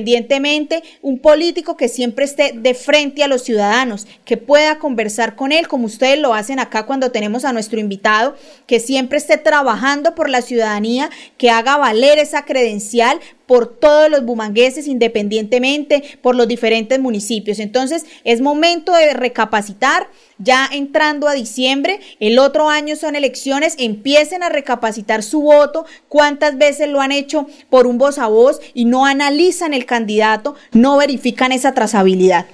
independientemente, 0.02 0.84
un 1.02 1.20
político 1.20 1.78
que 1.78 1.88
siempre 1.88 2.26
esté 2.26 2.54
de 2.56 2.74
frente 2.74 3.24
a 3.24 3.28
los 3.28 3.43
ciudadanos, 3.43 4.08
que 4.26 4.38
pueda 4.38 4.80
conversar 4.80 5.36
con 5.36 5.52
él, 5.52 5.68
como 5.68 5.86
ustedes 5.86 6.20
lo 6.20 6.34
hacen 6.34 6.60
acá 6.60 6.86
cuando 6.86 7.12
tenemos 7.12 7.45
a 7.45 7.54
nuestro 7.54 7.80
invitado, 7.80 8.36
que 8.68 8.80
siempre 8.80 9.18
esté 9.18 9.38
trabajando 9.38 10.16
por 10.16 10.30
la 10.30 10.41
ciudadanía, 10.41 11.10
que 11.38 11.52
haga 11.52 11.78
valer 11.78 12.20
esa 12.20 12.45
credencial 12.45 13.20
por 13.52 13.68
todos 13.68 14.10
los 14.10 14.24
bumangueses 14.24 14.88
independientemente, 14.88 16.18
por 16.22 16.38
los 16.38 16.47
diferentes 16.47 16.97
municipios. 17.02 17.60
Entonces 17.60 18.06
es 18.24 18.39
momento 18.39 18.93
de 18.93 19.12
recapacitar, 19.12 20.08
ya 20.38 20.70
entrando 20.72 21.28
a 21.28 21.34
diciembre, 21.34 21.99
el 22.22 22.39
otro 22.39 22.70
año 22.70 22.95
son 22.95 23.18
elecciones, 23.18 23.76
empiecen 23.78 24.41
a 24.41 24.47
recapacitar 24.47 25.22
su 25.22 25.41
voto, 25.41 25.86
cuántas 26.08 26.58
veces 26.58 26.88
lo 26.88 27.02
han 27.02 27.12
hecho 27.12 27.45
por 27.70 27.88
un 27.88 27.97
voz 27.97 28.20
a 28.20 28.28
voz 28.28 28.62
y 28.74 28.86
no 28.86 29.06
analizan 29.06 29.74
el 29.74 29.86
candidato, 29.86 30.56
no 30.72 30.95
verifican 30.95 31.52
esa 31.52 31.74
trazabilidad. 31.74 32.45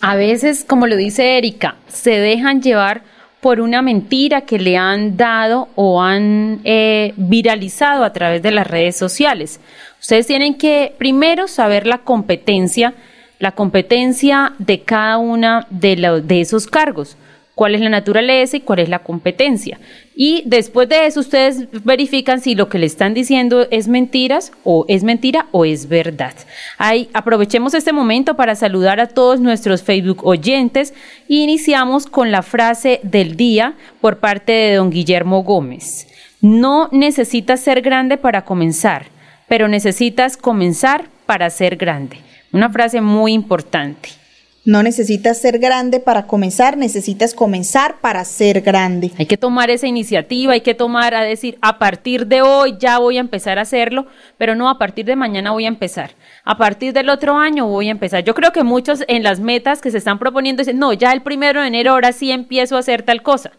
A 0.00 0.14
veces, 0.14 0.62
como 0.62 0.86
lo 0.86 0.94
dice 0.94 1.36
Erika, 1.36 1.78
se 1.88 2.12
dejan 2.12 2.62
llevar 2.62 3.02
por 3.40 3.60
una 3.60 3.82
mentira 3.82 4.42
que 4.42 4.58
le 4.58 4.76
han 4.76 5.16
dado 5.16 5.68
o 5.76 6.02
han 6.02 6.60
eh, 6.64 7.12
viralizado 7.16 8.04
a 8.04 8.12
través 8.12 8.42
de 8.42 8.50
las 8.50 8.66
redes 8.66 8.96
sociales. 8.96 9.60
Ustedes 10.00 10.26
tienen 10.26 10.54
que 10.54 10.94
primero 10.98 11.48
saber 11.48 11.86
la 11.86 11.98
competencia, 11.98 12.94
la 13.38 13.52
competencia 13.52 14.52
de 14.58 14.82
cada 14.82 15.18
una 15.18 15.66
de, 15.70 16.22
de 16.24 16.40
esos 16.40 16.66
cargos 16.66 17.16
cuál 17.58 17.74
es 17.74 17.80
la 17.80 17.88
naturaleza 17.88 18.56
y 18.56 18.60
cuál 18.60 18.78
es 18.78 18.88
la 18.88 19.00
competencia. 19.00 19.80
Y 20.14 20.44
después 20.46 20.88
de 20.88 21.06
eso 21.06 21.18
ustedes 21.18 21.66
verifican 21.82 22.40
si 22.40 22.54
lo 22.54 22.68
que 22.68 22.78
le 22.78 22.86
están 22.86 23.14
diciendo 23.14 23.66
es 23.72 23.88
mentiras 23.88 24.52
o 24.62 24.84
es 24.86 25.02
mentira 25.02 25.46
o 25.50 25.64
es 25.64 25.88
verdad. 25.88 26.34
Ahí 26.76 27.10
aprovechemos 27.12 27.74
este 27.74 27.92
momento 27.92 28.36
para 28.36 28.54
saludar 28.54 29.00
a 29.00 29.08
todos 29.08 29.40
nuestros 29.40 29.82
Facebook 29.82 30.24
oyentes 30.24 30.94
e 31.28 31.34
iniciamos 31.34 32.06
con 32.06 32.30
la 32.30 32.42
frase 32.42 33.00
del 33.02 33.36
día 33.36 33.74
por 34.00 34.18
parte 34.18 34.52
de 34.52 34.74
don 34.76 34.90
Guillermo 34.90 35.42
Gómez. 35.42 36.06
No 36.40 36.88
necesitas 36.92 37.58
ser 37.58 37.80
grande 37.80 38.18
para 38.18 38.44
comenzar, 38.44 39.06
pero 39.48 39.68
necesitas 39.68 40.36
comenzar 40.36 41.06
para 41.26 41.50
ser 41.50 41.76
grande. 41.76 42.18
Una 42.52 42.70
frase 42.70 43.00
muy 43.00 43.32
importante. 43.32 44.10
No 44.64 44.82
necesitas 44.82 45.40
ser 45.40 45.58
grande 45.58 45.98
para 45.98 46.26
comenzar, 46.26 46.76
necesitas 46.76 47.32
comenzar 47.32 48.00
para 48.02 48.22
ser 48.26 48.60
grande. 48.60 49.12
Hay 49.18 49.24
que 49.24 49.38
tomar 49.38 49.70
esa 49.70 49.86
iniciativa, 49.86 50.52
hay 50.52 50.60
que 50.60 50.74
tomar 50.74 51.14
a 51.14 51.22
decir, 51.22 51.56
a 51.62 51.78
partir 51.78 52.26
de 52.26 52.42
hoy 52.42 52.76
ya 52.78 52.98
voy 52.98 53.16
a 53.16 53.20
empezar 53.20 53.58
a 53.58 53.62
hacerlo, 53.62 54.06
pero 54.36 54.54
no 54.54 54.68
a 54.68 54.76
partir 54.78 55.06
de 55.06 55.16
mañana 55.16 55.52
voy 55.52 55.64
a 55.64 55.68
empezar. 55.68 56.10
A 56.44 56.58
partir 56.58 56.92
del 56.92 57.08
otro 57.08 57.38
año 57.38 57.66
voy 57.66 57.88
a 57.88 57.92
empezar. 57.92 58.24
Yo 58.24 58.34
creo 58.34 58.52
que 58.52 58.62
muchos 58.62 59.04
en 59.08 59.22
las 59.22 59.40
metas 59.40 59.80
que 59.80 59.90
se 59.90 59.96
están 59.96 60.18
proponiendo 60.18 60.60
dicen, 60.60 60.78
no, 60.78 60.92
ya 60.92 61.12
el 61.12 61.22
primero 61.22 61.62
de 61.62 61.68
enero 61.68 61.92
ahora 61.92 62.12
sí 62.12 62.30
empiezo 62.30 62.76
a 62.76 62.80
hacer 62.80 63.04
tal 63.04 63.22
cosa. 63.22 63.52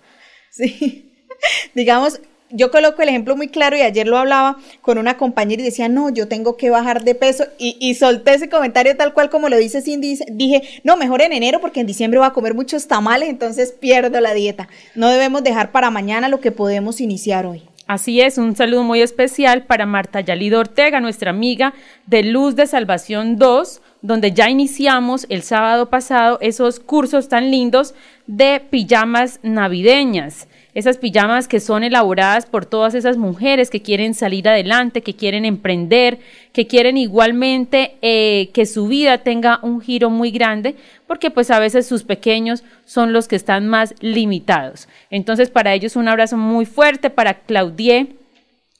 Sí. 0.52 1.12
Digamos, 1.74 2.22
yo 2.52 2.72
coloco 2.72 3.02
el 3.02 3.10
ejemplo 3.10 3.36
muy 3.36 3.47
claro 3.47 3.78
y 3.78 3.82
ayer 3.82 4.08
lo 4.08 4.18
hablaba 4.18 4.58
con 4.82 4.97
una 4.97 5.18
compañera 5.18 5.62
y 5.62 5.66
decía, 5.66 5.89
no, 5.89 6.10
yo 6.10 6.28
tengo 6.28 6.58
que 6.58 6.70
bajar 6.70 7.04
de 7.04 7.16
peso 7.16 7.45
y, 7.58 7.78
y 7.80 7.95
solté 7.95 8.34
ese 8.34 8.50
comentario 8.50 8.95
tal 8.97 9.14
cual 9.14 9.30
como 9.30 9.50
lo 9.50 9.58
dice 9.58 9.82
Cindy, 9.82 10.20
dije, 10.32 10.82
no, 10.84 10.97
mejor 10.97 11.22
en 11.22 11.34
enero 11.34 11.60
porque 11.62 11.82
en 11.82 11.88
diciembre 11.88 12.20
voy 12.20 12.28
a 12.28 12.34
comer 12.34 12.54
muchos 12.54 12.88
tamales, 12.88 13.30
entonces 13.30 13.72
pierdo 13.72 14.20
la 14.20 14.34
dieta. 14.34 14.68
No 14.95 15.10
debemos 15.10 15.43
dejar 15.43 15.72
para 15.72 15.91
mañana 15.91 16.30
lo 16.30 16.39
que 16.39 16.52
podemos 16.52 17.02
iniciar 17.02 17.45
hoy. 17.45 17.64
Así 17.89 18.22
es, 18.22 18.38
un 18.38 18.56
saludo 18.56 18.84
muy 18.84 19.02
especial 19.02 19.64
para 19.64 19.88
Marta 19.88 20.22
Yalida 20.22 20.60
Ortega, 20.60 21.00
nuestra 21.00 21.32
amiga 21.32 21.74
de 22.06 22.22
Luz 22.22 22.56
de 22.56 22.68
Salvación 22.68 23.38
2, 23.38 23.82
donde 24.04 24.32
ya 24.32 24.47
iniciamos 24.47 25.26
el 25.30 25.41
sábado 25.41 25.89
pasado 25.89 26.38
esos 26.39 26.80
cursos 26.80 27.30
tan 27.30 27.50
lindos 27.50 27.95
de 28.28 28.62
pijamas 28.70 29.39
navideñas 29.41 30.47
esas 30.80 30.98
pijamas 30.98 31.48
que 31.48 31.60
son 31.60 31.84
elaboradas 31.84 32.46
por 32.46 32.66
todas 32.66 32.96
esas 32.96 33.18
mujeres 33.18 33.70
que 33.70 33.82
quieren 33.82 34.14
salir 34.14 34.48
adelante, 34.48 35.02
que 35.02 35.16
quieren 35.16 35.46
emprender, 35.46 36.20
que 36.54 36.66
quieren 36.66 36.98
igualmente 36.98 37.98
eh, 38.02 38.50
que 38.54 38.66
su 38.66 38.88
vida 38.88 39.20
tenga 39.20 39.60
un 39.62 39.82
giro 39.82 40.10
muy 40.10 40.32
grande, 40.32 40.76
porque 41.06 41.30
pues 41.30 41.52
a 41.52 41.60
veces 41.60 41.86
sus 41.86 42.04
pequeños 42.04 42.64
son 42.86 43.14
los 43.14 43.28
que 43.28 43.36
están 43.36 43.68
más 43.68 43.94
limitados. 44.00 44.88
Entonces 45.10 45.50
para 45.50 45.74
ellos 45.74 45.96
un 45.96 46.08
abrazo 46.08 46.38
muy 46.38 46.66
fuerte 46.66 47.10
para. 47.10 47.42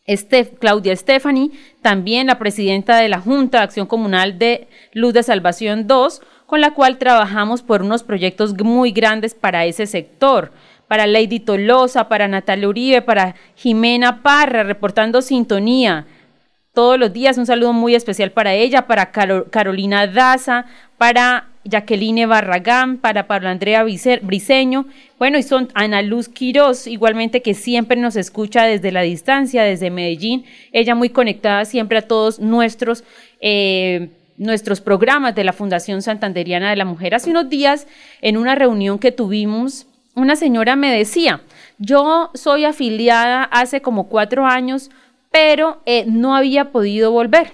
Este, 0.06 0.50
Claudia 0.50 0.96
Stephanie, 0.96 1.52
también 1.84 2.26
la 2.26 2.40
presidenta 2.40 2.98
de 2.98 3.10
la 3.10 3.20
Junta 3.20 3.60
de 3.60 3.66
Acción 3.66 3.86
Comunal 3.86 4.40
de 4.40 4.68
Luz 4.92 5.14
de 5.14 5.22
Salvación 5.22 5.86
2, 5.86 6.22
con 6.48 6.62
la 6.62 6.74
cual 6.74 6.98
trabajamos 6.98 7.62
por 7.62 7.84
unos 7.84 8.02
proyectos 8.02 8.56
muy 8.58 8.92
grandes 8.92 9.36
para 9.36 9.66
ese 9.66 9.86
sector 9.86 10.52
para 10.90 11.06
Lady 11.06 11.40
Tolosa, 11.40 12.10
para 12.10 12.28
Natalia 12.28 12.68
Uribe, 12.68 13.02
para 13.04 13.36
Jimena 13.56 14.24
Parra, 14.24 14.64
reportando 14.64 15.22
sintonía 15.22 16.08
todos 16.74 17.00
los 17.00 17.14
días. 17.14 17.38
Un 17.38 17.46
saludo 17.46 17.74
muy 17.74 17.94
especial 17.94 18.32
para 18.32 18.56
ella, 18.56 18.88
para 18.88 19.12
Carolina 19.12 20.08
Daza, 20.08 20.66
para 20.98 21.46
Jacqueline 21.64 22.28
Barragán, 22.28 22.98
para 22.98 23.28
Pablo 23.28 23.50
Andrea 23.50 23.84
Briseño, 23.84 24.88
bueno, 25.20 25.38
y 25.38 25.44
son 25.44 25.68
Ana 25.76 26.02
Luz 26.02 26.28
Quiroz, 26.28 26.88
igualmente 26.88 27.44
que 27.44 27.54
siempre 27.54 27.96
nos 27.96 28.16
escucha 28.16 28.64
desde 28.64 28.92
la 28.92 29.02
distancia, 29.02 29.62
desde 29.62 29.92
Medellín, 29.92 30.46
ella 30.72 30.96
muy 30.96 31.10
conectada 31.10 31.66
siempre 31.66 32.00
a 32.00 32.02
todos 32.02 32.40
nuestros, 32.40 33.04
eh, 33.42 34.10
nuestros 34.38 34.82
programas 34.82 35.36
de 35.36 35.44
la 35.44 35.54
Fundación 35.54 36.02
Santanderiana 36.02 36.72
de 36.72 36.78
la 36.78 36.86
Mujer. 36.86 37.14
Hace 37.14 37.30
unos 37.30 37.48
días, 37.48 37.86
en 38.22 38.38
una 38.38 38.56
reunión 38.56 38.98
que 38.98 39.12
tuvimos 39.12 39.86
una 40.20 40.36
señora 40.36 40.76
me 40.76 40.96
decía, 40.96 41.42
yo 41.78 42.30
soy 42.34 42.66
afiliada 42.66 43.44
hace 43.44 43.82
como 43.82 44.08
cuatro 44.08 44.46
años, 44.46 44.90
pero 45.32 45.82
eh, 45.86 46.06
no 46.08 46.36
había 46.36 46.72
podido 46.72 47.12
volver. 47.12 47.54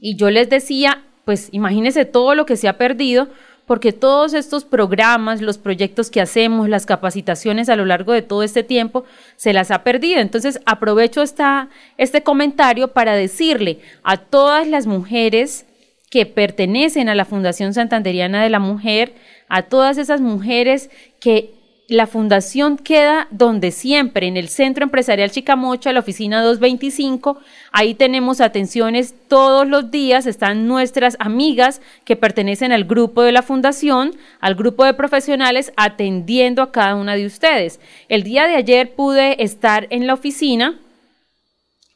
Y 0.00 0.16
yo 0.16 0.30
les 0.30 0.50
decía, 0.50 1.02
pues 1.24 1.48
imagínense 1.52 2.04
todo 2.04 2.34
lo 2.34 2.46
que 2.46 2.56
se 2.56 2.68
ha 2.68 2.76
perdido, 2.76 3.28
porque 3.66 3.92
todos 3.92 4.34
estos 4.34 4.64
programas, 4.64 5.40
los 5.40 5.56
proyectos 5.56 6.10
que 6.10 6.20
hacemos, 6.20 6.68
las 6.68 6.86
capacitaciones 6.86 7.68
a 7.68 7.76
lo 7.76 7.84
largo 7.84 8.12
de 8.12 8.22
todo 8.22 8.42
este 8.42 8.64
tiempo, 8.64 9.04
se 9.36 9.52
las 9.52 9.70
ha 9.70 9.82
perdido. 9.82 10.20
Entonces 10.20 10.60
aprovecho 10.66 11.22
esta, 11.22 11.68
este 11.96 12.22
comentario 12.22 12.88
para 12.88 13.14
decirle 13.14 13.78
a 14.02 14.16
todas 14.16 14.66
las 14.66 14.86
mujeres 14.86 15.66
que 16.10 16.26
pertenecen 16.26 17.08
a 17.08 17.14
la 17.14 17.24
Fundación 17.24 17.72
Santanderiana 17.72 18.42
de 18.42 18.50
la 18.50 18.58
Mujer, 18.58 19.14
a 19.50 19.62
todas 19.62 19.98
esas 19.98 20.22
mujeres 20.22 20.88
que 21.20 21.52
la 21.90 22.06
fundación 22.06 22.76
queda 22.76 23.26
donde 23.32 23.72
siempre, 23.72 24.28
en 24.28 24.36
el 24.36 24.48
Centro 24.48 24.84
Empresarial 24.84 25.32
Chicamocha, 25.32 25.92
la 25.92 25.98
oficina 25.98 26.40
225. 26.40 27.38
Ahí 27.72 27.94
tenemos 27.94 28.40
atenciones 28.40 29.12
todos 29.26 29.66
los 29.66 29.90
días. 29.90 30.26
Están 30.26 30.68
nuestras 30.68 31.16
amigas 31.18 31.82
que 32.04 32.14
pertenecen 32.14 32.70
al 32.70 32.84
grupo 32.84 33.22
de 33.22 33.32
la 33.32 33.42
fundación, 33.42 34.14
al 34.38 34.54
grupo 34.54 34.84
de 34.84 34.94
profesionales, 34.94 35.72
atendiendo 35.76 36.62
a 36.62 36.70
cada 36.70 36.94
una 36.94 37.16
de 37.16 37.26
ustedes. 37.26 37.80
El 38.08 38.22
día 38.22 38.46
de 38.46 38.54
ayer 38.54 38.94
pude 38.94 39.42
estar 39.42 39.88
en 39.90 40.06
la 40.06 40.14
oficina 40.14 40.78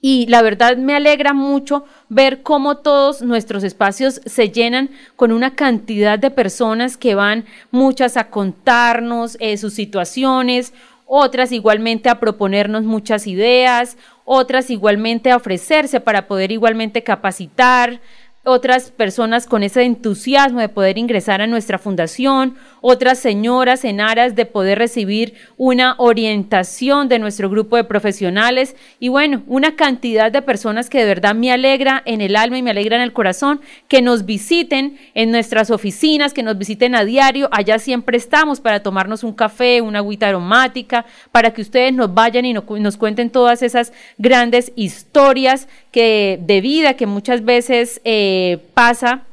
y 0.07 0.26
la 0.26 0.42
verdad 0.42 0.76
me 0.76 0.94
alegra 0.94 1.32
mucho 1.32 1.86
ver 2.11 2.42
cómo 2.42 2.76
todos 2.76 3.22
nuestros 3.22 3.64
espacios 3.64 4.20
se 4.26 4.50
llenan 4.50 4.90
con 5.16 5.32
una 5.32 5.55
cantidad 5.55 6.18
de 6.18 6.30
personas 6.30 6.98
que 6.98 7.14
van 7.14 7.46
muchas 7.70 8.18
a 8.18 8.28
contarnos 8.28 9.38
eh, 9.40 9.57
sus 9.57 9.72
situaciones, 9.72 10.74
otras 11.07 11.52
igualmente 11.52 12.11
a 12.11 12.20
proponernos 12.20 12.82
muchas 12.82 13.26
ideas, 13.26 13.96
otras 14.26 14.68
igualmente 14.68 15.30
a 15.30 15.36
ofrecerse 15.36 16.00
para 16.00 16.26
poder 16.28 16.52
igualmente 16.52 17.02
capacitar, 17.02 18.02
otras 18.45 18.90
personas 18.90 19.47
con 19.47 19.62
ese 19.62 19.82
entusiasmo 19.82 20.61
de 20.61 20.68
poder 20.68 20.99
ingresar 20.99 21.40
a 21.40 21.47
nuestra 21.47 21.78
fundación, 21.78 22.57
otras 22.82 23.18
señoras 23.18 23.84
en 23.84 24.01
aras 24.01 24.34
de 24.34 24.45
poder 24.45 24.78
recibir 24.78 25.34
una 25.57 25.95
orientación 25.99 27.09
de 27.09 27.18
nuestro 27.18 27.49
grupo 27.49 27.76
de 27.76 27.84
profesionales. 27.84 28.76
Y 29.01 29.09
bueno, 29.09 29.42
una 29.47 29.76
cantidad 29.76 30.30
de 30.30 30.42
personas 30.42 30.90
que 30.90 30.99
de 30.99 31.07
verdad 31.07 31.34
me 31.34 31.51
alegra 31.51 32.03
en 32.05 32.20
el 32.20 32.36
alma 32.36 32.59
y 32.59 32.62
me 32.62 32.70
alegra 32.70 32.97
en 32.97 33.03
el 33.03 33.14
corazón 33.14 33.61
que 33.88 34.03
nos 34.03 34.26
visiten 34.26 34.99
en 35.14 35.30
nuestras 35.30 35.70
oficinas, 35.70 36.34
que 36.34 36.42
nos 36.42 36.59
visiten 36.59 36.95
a 36.95 37.05
diario, 37.05 37.49
allá 37.51 37.78
siempre 37.78 38.18
estamos 38.18 38.61
para 38.61 38.82
tomarnos 38.82 39.24
un 39.24 39.32
café, 39.32 39.80
una 39.80 40.01
agüita 40.01 40.28
aromática, 40.28 41.07
para 41.32 41.53
que 41.53 41.62
ustedes 41.62 41.95
nos 41.95 42.12
vayan 42.12 42.45
y 42.45 42.53
nos 42.53 42.97
cuenten 42.99 43.30
todas 43.30 43.62
esas 43.62 43.92
grandes 44.18 44.72
historias 44.76 45.68
que 45.90 46.38
de 46.42 46.61
vida 46.61 46.95
que 46.95 47.07
muchas 47.07 47.45
veces 47.45 48.01
eh, 48.05 48.34
pasa 48.74 49.24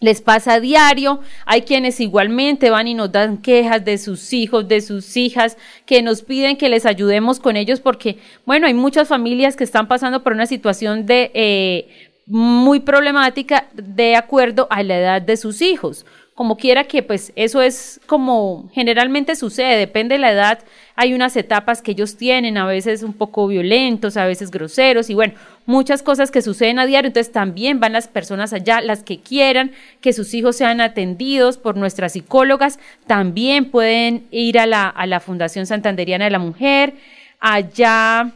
les 0.00 0.20
pasa 0.20 0.54
a 0.54 0.60
diario, 0.60 1.20
hay 1.46 1.62
quienes 1.62 1.98
igualmente 1.98 2.68
van 2.68 2.88
y 2.88 2.94
nos 2.94 3.10
dan 3.10 3.38
quejas 3.38 3.84
de 3.84 3.96
sus 3.96 4.32
hijos, 4.32 4.68
de 4.68 4.80
sus 4.82 5.16
hijas, 5.16 5.56
que 5.86 6.02
nos 6.02 6.22
piden 6.22 6.56
que 6.56 6.68
les 6.68 6.84
ayudemos 6.84 7.40
con 7.40 7.56
ellos 7.56 7.80
porque, 7.80 8.18
bueno, 8.44 8.66
hay 8.66 8.74
muchas 8.74 9.08
familias 9.08 9.56
que 9.56 9.64
están 9.64 9.88
pasando 9.88 10.22
por 10.22 10.34
una 10.34 10.46
situación 10.46 11.06
de 11.06 11.30
eh, 11.32 12.10
muy 12.26 12.80
problemática 12.80 13.68
de 13.72 14.16
acuerdo 14.16 14.66
a 14.70 14.82
la 14.82 14.98
edad 14.98 15.22
de 15.22 15.36
sus 15.36 15.62
hijos 15.62 16.04
como 16.34 16.56
quiera 16.56 16.84
que 16.84 17.02
pues 17.02 17.32
eso 17.36 17.62
es 17.62 18.00
como 18.06 18.68
generalmente 18.72 19.36
sucede, 19.36 19.76
depende 19.76 20.16
de 20.16 20.18
la 20.18 20.32
edad, 20.32 20.58
hay 20.96 21.14
unas 21.14 21.36
etapas 21.36 21.80
que 21.80 21.92
ellos 21.92 22.16
tienen, 22.16 22.56
a 22.56 22.66
veces 22.66 23.04
un 23.04 23.12
poco 23.12 23.46
violentos, 23.46 24.16
a 24.16 24.26
veces 24.26 24.50
groseros 24.50 25.10
y 25.10 25.14
bueno, 25.14 25.34
muchas 25.64 26.02
cosas 26.02 26.32
que 26.32 26.42
suceden 26.42 26.80
a 26.80 26.86
diario, 26.86 27.08
entonces 27.08 27.32
también 27.32 27.78
van 27.78 27.92
las 27.92 28.08
personas 28.08 28.52
allá, 28.52 28.80
las 28.80 29.04
que 29.04 29.20
quieran 29.20 29.70
que 30.00 30.12
sus 30.12 30.34
hijos 30.34 30.56
sean 30.56 30.80
atendidos 30.80 31.56
por 31.56 31.76
nuestras 31.76 32.14
psicólogas, 32.14 32.80
también 33.06 33.70
pueden 33.70 34.26
ir 34.32 34.58
a 34.58 34.66
la, 34.66 34.88
a 34.88 35.06
la 35.06 35.20
Fundación 35.20 35.66
Santanderiana 35.66 36.24
de 36.24 36.30
la 36.32 36.40
Mujer, 36.40 36.94
allá 37.38 38.32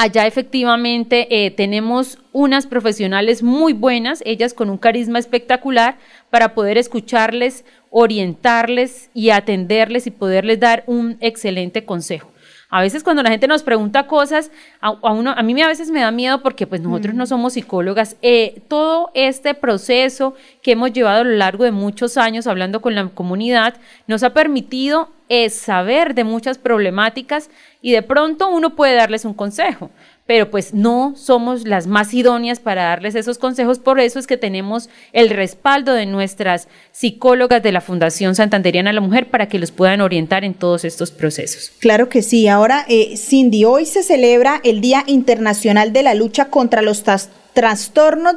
Allá 0.00 0.28
efectivamente 0.28 1.26
eh, 1.28 1.50
tenemos 1.50 2.18
unas 2.30 2.68
profesionales 2.68 3.42
muy 3.42 3.72
buenas, 3.72 4.22
ellas 4.24 4.54
con 4.54 4.70
un 4.70 4.78
carisma 4.78 5.18
espectacular 5.18 5.98
para 6.30 6.54
poder 6.54 6.78
escucharles, 6.78 7.64
orientarles 7.90 9.10
y 9.12 9.30
atenderles 9.30 10.06
y 10.06 10.12
poderles 10.12 10.60
dar 10.60 10.84
un 10.86 11.16
excelente 11.18 11.84
consejo. 11.84 12.30
A 12.70 12.80
veces 12.80 13.02
cuando 13.02 13.24
la 13.24 13.30
gente 13.30 13.48
nos 13.48 13.64
pregunta 13.64 14.06
cosas, 14.06 14.52
a, 14.80 14.92
uno, 15.10 15.34
a 15.36 15.42
mí 15.42 15.60
a 15.60 15.66
veces 15.66 15.90
me 15.90 16.02
da 16.02 16.12
miedo 16.12 16.42
porque 16.42 16.68
pues 16.68 16.80
nosotros 16.80 17.16
no 17.16 17.26
somos 17.26 17.54
psicólogas. 17.54 18.14
Eh, 18.22 18.62
todo 18.68 19.10
este 19.14 19.54
proceso 19.54 20.36
que 20.62 20.72
hemos 20.72 20.92
llevado 20.92 21.22
a 21.22 21.24
lo 21.24 21.34
largo 21.34 21.64
de 21.64 21.72
muchos 21.72 22.16
años 22.16 22.46
hablando 22.46 22.80
con 22.80 22.94
la 22.94 23.08
comunidad 23.08 23.74
nos 24.06 24.22
ha 24.22 24.32
permitido 24.32 25.08
eh, 25.28 25.50
saber 25.50 26.14
de 26.14 26.24
muchas 26.24 26.58
problemáticas 26.58 27.50
y 27.80 27.92
de 27.92 28.02
pronto 28.02 28.48
uno 28.48 28.74
puede 28.76 28.94
darles 28.94 29.24
un 29.24 29.34
consejo 29.34 29.90
pero 30.28 30.50
pues 30.50 30.74
no 30.74 31.14
somos 31.16 31.66
las 31.66 31.86
más 31.86 32.12
idóneas 32.12 32.60
para 32.60 32.82
darles 32.82 33.14
esos 33.14 33.38
consejos, 33.38 33.78
por 33.78 33.98
eso 33.98 34.18
es 34.18 34.26
que 34.26 34.36
tenemos 34.36 34.90
el 35.14 35.30
respaldo 35.30 35.94
de 35.94 36.04
nuestras 36.04 36.68
psicólogas 36.92 37.62
de 37.62 37.72
la 37.72 37.80
Fundación 37.80 38.34
Santanderiana 38.34 38.90
de 38.90 38.94
la 38.94 39.00
Mujer 39.00 39.30
para 39.30 39.48
que 39.48 39.58
los 39.58 39.70
puedan 39.70 40.02
orientar 40.02 40.44
en 40.44 40.52
todos 40.52 40.84
estos 40.84 41.12
procesos. 41.12 41.72
Claro 41.78 42.10
que 42.10 42.20
sí. 42.20 42.46
Ahora, 42.46 42.84
eh, 42.90 43.16
Cindy, 43.16 43.64
hoy 43.64 43.86
se 43.86 44.02
celebra 44.02 44.60
el 44.64 44.82
Día 44.82 45.02
Internacional 45.06 45.94
de 45.94 46.02
la 46.02 46.12
Lucha 46.12 46.50
contra 46.50 46.82
los 46.82 47.04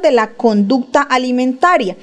de 0.02 0.10
la 0.10 0.32
conducta 0.32 1.00
alimentaria. 1.00 1.96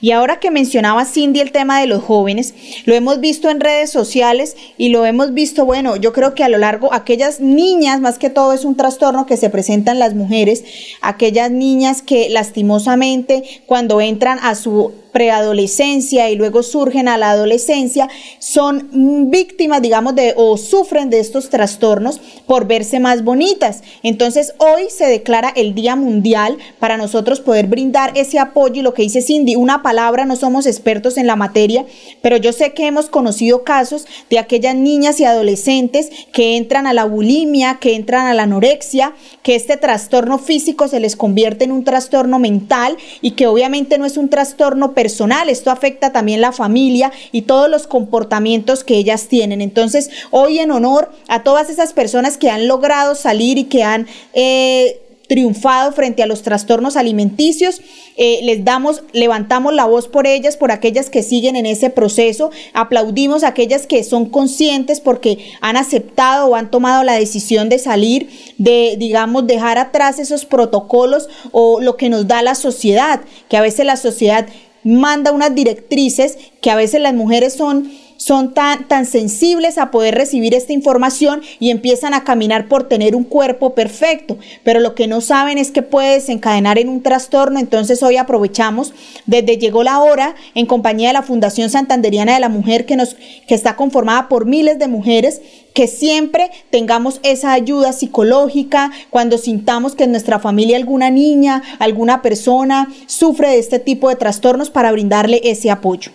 Y 0.00 0.10
ahora 0.10 0.40
que 0.40 0.50
mencionaba 0.50 1.06
Cindy 1.06 1.40
el 1.40 1.50
tema 1.50 1.80
de 1.80 1.86
los 1.86 2.02
jóvenes, 2.02 2.54
lo 2.84 2.94
hemos 2.94 3.18
visto 3.18 3.48
en 3.48 3.60
redes 3.60 3.90
sociales 3.90 4.56
y 4.76 4.90
lo 4.90 5.06
hemos 5.06 5.32
visto, 5.32 5.64
bueno, 5.64 5.96
yo 5.96 6.12
creo 6.12 6.34
que 6.34 6.44
a 6.44 6.50
lo 6.50 6.58
largo, 6.58 6.92
aquellas 6.92 7.40
niñas, 7.40 8.00
más 8.00 8.18
que 8.18 8.28
todo 8.28 8.52
es 8.52 8.64
un 8.64 8.76
trastorno 8.76 9.24
que 9.24 9.38
se 9.38 9.48
presentan 9.48 9.98
las 9.98 10.14
mujeres, 10.14 10.64
aquellas 11.00 11.50
niñas 11.50 12.02
que 12.02 12.28
lastimosamente 12.28 13.42
cuando 13.64 14.02
entran 14.02 14.38
a 14.42 14.54
su 14.54 14.92
preadolescencia 15.16 16.28
y 16.28 16.36
luego 16.36 16.62
surgen 16.62 17.08
a 17.08 17.16
la 17.16 17.30
adolescencia, 17.30 18.06
son 18.38 19.30
víctimas, 19.30 19.80
digamos, 19.80 20.14
de 20.14 20.34
o 20.36 20.58
sufren 20.58 21.08
de 21.08 21.20
estos 21.20 21.48
trastornos 21.48 22.20
por 22.46 22.66
verse 22.66 23.00
más 23.00 23.24
bonitas. 23.24 23.82
Entonces, 24.02 24.52
hoy 24.58 24.90
se 24.90 25.06
declara 25.06 25.54
el 25.56 25.74
Día 25.74 25.96
Mundial 25.96 26.58
para 26.78 26.98
nosotros 26.98 27.40
poder 27.40 27.66
brindar 27.66 28.12
ese 28.14 28.38
apoyo 28.38 28.80
y 28.80 28.82
lo 28.82 28.92
que 28.92 29.04
dice 29.04 29.22
Cindy, 29.22 29.56
una 29.56 29.82
palabra, 29.82 30.26
no 30.26 30.36
somos 30.36 30.66
expertos 30.66 31.16
en 31.16 31.26
la 31.26 31.34
materia, 31.34 31.86
pero 32.20 32.36
yo 32.36 32.52
sé 32.52 32.74
que 32.74 32.86
hemos 32.86 33.08
conocido 33.08 33.64
casos 33.64 34.04
de 34.28 34.38
aquellas 34.38 34.74
niñas 34.74 35.18
y 35.18 35.24
adolescentes 35.24 36.10
que 36.34 36.58
entran 36.58 36.86
a 36.86 36.92
la 36.92 37.06
bulimia, 37.06 37.78
que 37.80 37.94
entran 37.94 38.26
a 38.26 38.34
la 38.34 38.42
anorexia, 38.42 39.14
que 39.42 39.54
este 39.54 39.78
trastorno 39.78 40.38
físico 40.38 40.88
se 40.88 41.00
les 41.00 41.16
convierte 41.16 41.64
en 41.64 41.72
un 41.72 41.84
trastorno 41.84 42.38
mental 42.38 42.98
y 43.22 43.30
que 43.30 43.46
obviamente 43.46 43.96
no 43.96 44.04
es 44.04 44.18
un 44.18 44.28
trastorno 44.28 44.92
personal, 45.06 45.48
esto 45.48 45.70
afecta 45.70 46.10
también 46.10 46.40
la 46.40 46.50
familia 46.50 47.12
y 47.30 47.42
todos 47.42 47.70
los 47.70 47.86
comportamientos 47.86 48.82
que 48.82 48.96
ellas 48.96 49.28
tienen. 49.28 49.60
Entonces, 49.60 50.10
hoy 50.32 50.58
en 50.58 50.72
honor 50.72 51.12
a 51.28 51.44
todas 51.44 51.70
esas 51.70 51.92
personas 51.92 52.36
que 52.36 52.50
han 52.50 52.66
logrado 52.66 53.14
salir 53.14 53.56
y 53.56 53.64
que 53.64 53.84
han... 53.84 54.08
Eh, 54.34 55.00
triunfado 55.28 55.92
frente 55.92 56.22
a 56.22 56.26
los 56.26 56.42
trastornos 56.42 56.96
alimenticios. 56.96 57.80
Eh, 58.16 58.40
les 58.42 58.64
damos, 58.64 59.02
levantamos 59.12 59.74
la 59.74 59.84
voz 59.84 60.08
por 60.08 60.26
ellas, 60.26 60.56
por 60.56 60.70
aquellas 60.70 61.10
que 61.10 61.22
siguen 61.22 61.56
en 61.56 61.66
ese 61.66 61.90
proceso. 61.90 62.50
Aplaudimos 62.72 63.42
a 63.42 63.48
aquellas 63.48 63.86
que 63.86 64.04
son 64.04 64.26
conscientes 64.26 65.00
porque 65.00 65.38
han 65.60 65.76
aceptado 65.76 66.46
o 66.46 66.54
han 66.54 66.70
tomado 66.70 67.02
la 67.02 67.14
decisión 67.14 67.68
de 67.68 67.78
salir, 67.78 68.28
de, 68.58 68.96
digamos, 68.98 69.46
dejar 69.46 69.78
atrás 69.78 70.18
esos 70.18 70.44
protocolos 70.44 71.28
o 71.52 71.80
lo 71.80 71.96
que 71.96 72.08
nos 72.08 72.26
da 72.26 72.42
la 72.42 72.54
sociedad, 72.54 73.20
que 73.48 73.56
a 73.56 73.62
veces 73.62 73.84
la 73.84 73.96
sociedad 73.96 74.46
manda 74.86 75.32
unas 75.32 75.54
directrices 75.54 76.38
que 76.62 76.70
a 76.70 76.76
veces 76.76 77.00
las 77.00 77.12
mujeres 77.12 77.54
son 77.54 77.90
son 78.16 78.54
tan, 78.54 78.88
tan 78.88 79.06
sensibles 79.06 79.78
a 79.78 79.90
poder 79.90 80.14
recibir 80.14 80.54
esta 80.54 80.72
información 80.72 81.42
y 81.60 81.70
empiezan 81.70 82.14
a 82.14 82.24
caminar 82.24 82.68
por 82.68 82.88
tener 82.88 83.14
un 83.14 83.24
cuerpo 83.24 83.74
perfecto, 83.74 84.38
pero 84.64 84.80
lo 84.80 84.94
que 84.94 85.06
no 85.06 85.20
saben 85.20 85.58
es 85.58 85.70
que 85.70 85.82
puede 85.82 86.14
desencadenar 86.14 86.78
en 86.78 86.88
un 86.88 87.02
trastorno, 87.02 87.58
entonces 87.58 88.02
hoy 88.02 88.16
aprovechamos, 88.16 88.92
desde 89.26 89.58
llegó 89.58 89.82
la 89.82 90.00
hora, 90.00 90.34
en 90.54 90.66
compañía 90.66 91.08
de 91.08 91.14
la 91.14 91.22
Fundación 91.22 91.70
Santanderiana 91.70 92.34
de 92.34 92.40
la 92.40 92.48
Mujer, 92.48 92.86
que, 92.86 92.96
nos, 92.96 93.16
que 93.46 93.54
está 93.54 93.76
conformada 93.76 94.28
por 94.28 94.46
miles 94.46 94.78
de 94.78 94.88
mujeres, 94.88 95.40
que 95.74 95.86
siempre 95.88 96.50
tengamos 96.70 97.20
esa 97.22 97.52
ayuda 97.52 97.92
psicológica. 97.92 98.90
Cuando 99.10 99.36
sintamos 99.36 99.94
que 99.94 100.04
en 100.04 100.12
nuestra 100.12 100.38
familia 100.38 100.78
alguna 100.78 101.10
niña, 101.10 101.62
alguna 101.78 102.22
persona 102.22 102.88
sufre 103.06 103.50
de 103.50 103.58
este 103.58 103.78
tipo 103.78 104.08
de 104.08 104.16
trastornos 104.16 104.70
para 104.70 104.90
brindarle 104.90 105.40
ese 105.44 105.70
apoyo. 105.70 106.12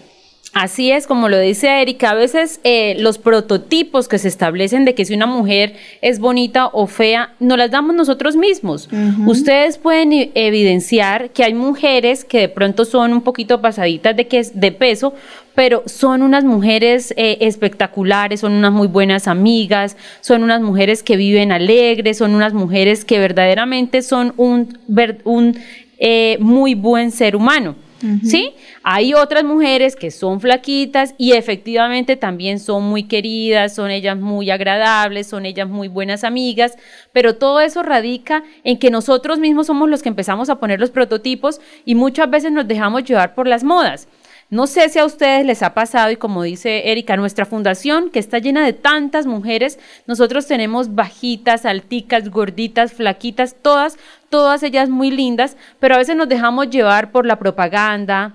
Así 0.54 0.92
es, 0.92 1.08
como 1.08 1.30
lo 1.30 1.40
dice 1.40 1.82
Erika, 1.82 2.10
a 2.10 2.14
veces 2.14 2.60
eh, 2.66 2.96
los 3.00 3.18
prototipos 3.18 4.10
que 4.10 4.18
se 4.18 4.28
establecen 4.28 4.84
de 4.84 4.94
que 4.94 5.06
si 5.06 5.14
una 5.14 5.26
mujer 5.26 5.76
es 6.02 6.20
bonita 6.20 6.68
o 6.68 6.88
fea, 6.88 7.36
no 7.40 7.56
las 7.56 7.72
damos 7.72 7.96
nosotros 7.96 8.36
mismos. 8.36 8.90
Ustedes 9.26 9.78
pueden 9.78 10.12
evidenciar 10.36 11.30
que 11.30 11.46
hay 11.46 11.54
mujeres 11.54 12.26
que 12.26 12.40
de 12.40 12.50
pronto 12.50 12.84
son 12.84 13.14
un 13.14 13.22
poquito 13.22 13.62
pasaditas 13.62 14.14
de, 14.18 14.28
que, 14.28 14.44
de 14.54 14.74
peso, 14.74 15.14
pero 15.56 15.84
son 15.86 16.22
unas 16.22 16.44
mujeres 16.44 17.14
eh, 17.16 17.38
espectaculares, 17.40 18.42
son 18.42 18.52
unas 18.52 18.74
muy 18.74 18.88
buenas 18.90 19.30
amigas, 19.30 19.96
son 20.20 20.44
unas 20.44 20.60
mujeres 20.60 21.02
que 21.02 21.16
viven 21.16 21.54
alegres, 21.54 22.18
son 22.18 22.36
unas 22.36 22.54
mujeres 22.54 23.06
que 23.06 23.20
verdaderamente 23.20 24.02
son 24.02 24.34
un, 24.36 24.78
un 25.24 25.58
eh, 25.98 26.36
muy 26.42 26.76
buen 26.76 27.12
ser 27.12 27.38
humano. 27.38 27.76
¿Sí? 28.24 28.54
Hay 28.84 29.14
otras 29.14 29.44
mujeres 29.44 29.96
que 29.96 30.12
son 30.12 30.42
flaquitas 30.42 31.14
y 31.18 31.34
efectivamente 31.34 32.16
también 32.16 32.60
son 32.60 32.84
muy 32.84 33.04
queridas, 33.04 33.76
son 33.76 33.92
ellas 33.92 34.18
muy 34.18 34.50
agradables, 34.50 35.28
son 35.28 35.46
ellas 35.46 35.68
muy 35.68 35.88
buenas 35.88 36.24
amigas, 36.24 36.78
pero 37.14 37.36
todo 37.36 37.60
eso 37.62 37.84
radica 37.84 38.44
en 38.64 38.78
que 38.78 38.90
nosotros 38.90 39.40
mismos 39.40 39.68
somos 39.68 39.90
los 39.90 40.02
que 40.02 40.10
empezamos 40.10 40.50
a 40.50 40.60
poner 40.60 40.80
los 40.80 40.92
prototipos 40.92 41.62
y 41.86 41.96
muchas 41.96 42.30
veces 42.30 42.52
nos 42.52 42.68
dejamos 42.68 43.04
llevar 43.04 43.36
por 43.36 43.48
las 43.48 43.64
modas. 43.64 44.08
No 44.52 44.68
sé 44.68 44.90
si 44.90 45.00
a 45.00 45.06
ustedes 45.06 45.46
les 45.46 45.64
ha 45.64 45.74
pasado 45.74 46.12
y 46.12 46.18
como 46.18 46.44
dice 46.44 46.92
Erika, 46.92 47.16
nuestra 47.16 47.46
fundación 47.46 48.10
que 48.10 48.20
está 48.20 48.38
llena 48.38 48.66
de 48.66 48.74
tantas 48.74 49.26
mujeres, 49.26 49.80
nosotros 50.08 50.46
tenemos 50.46 50.94
bajitas, 50.94 51.66
alticas, 51.66 52.30
gorditas, 52.30 52.92
flaquitas, 52.92 53.56
todas, 53.62 53.98
todas 54.30 54.62
ellas 54.64 54.90
muy 54.90 55.10
lindas, 55.10 55.56
pero 55.80 55.96
a 55.96 56.00
veces 56.00 56.18
nos 56.18 56.28
dejamos 56.28 56.70
llevar 56.70 57.14
por 57.14 57.26
la 57.26 57.40
propaganda, 57.40 58.34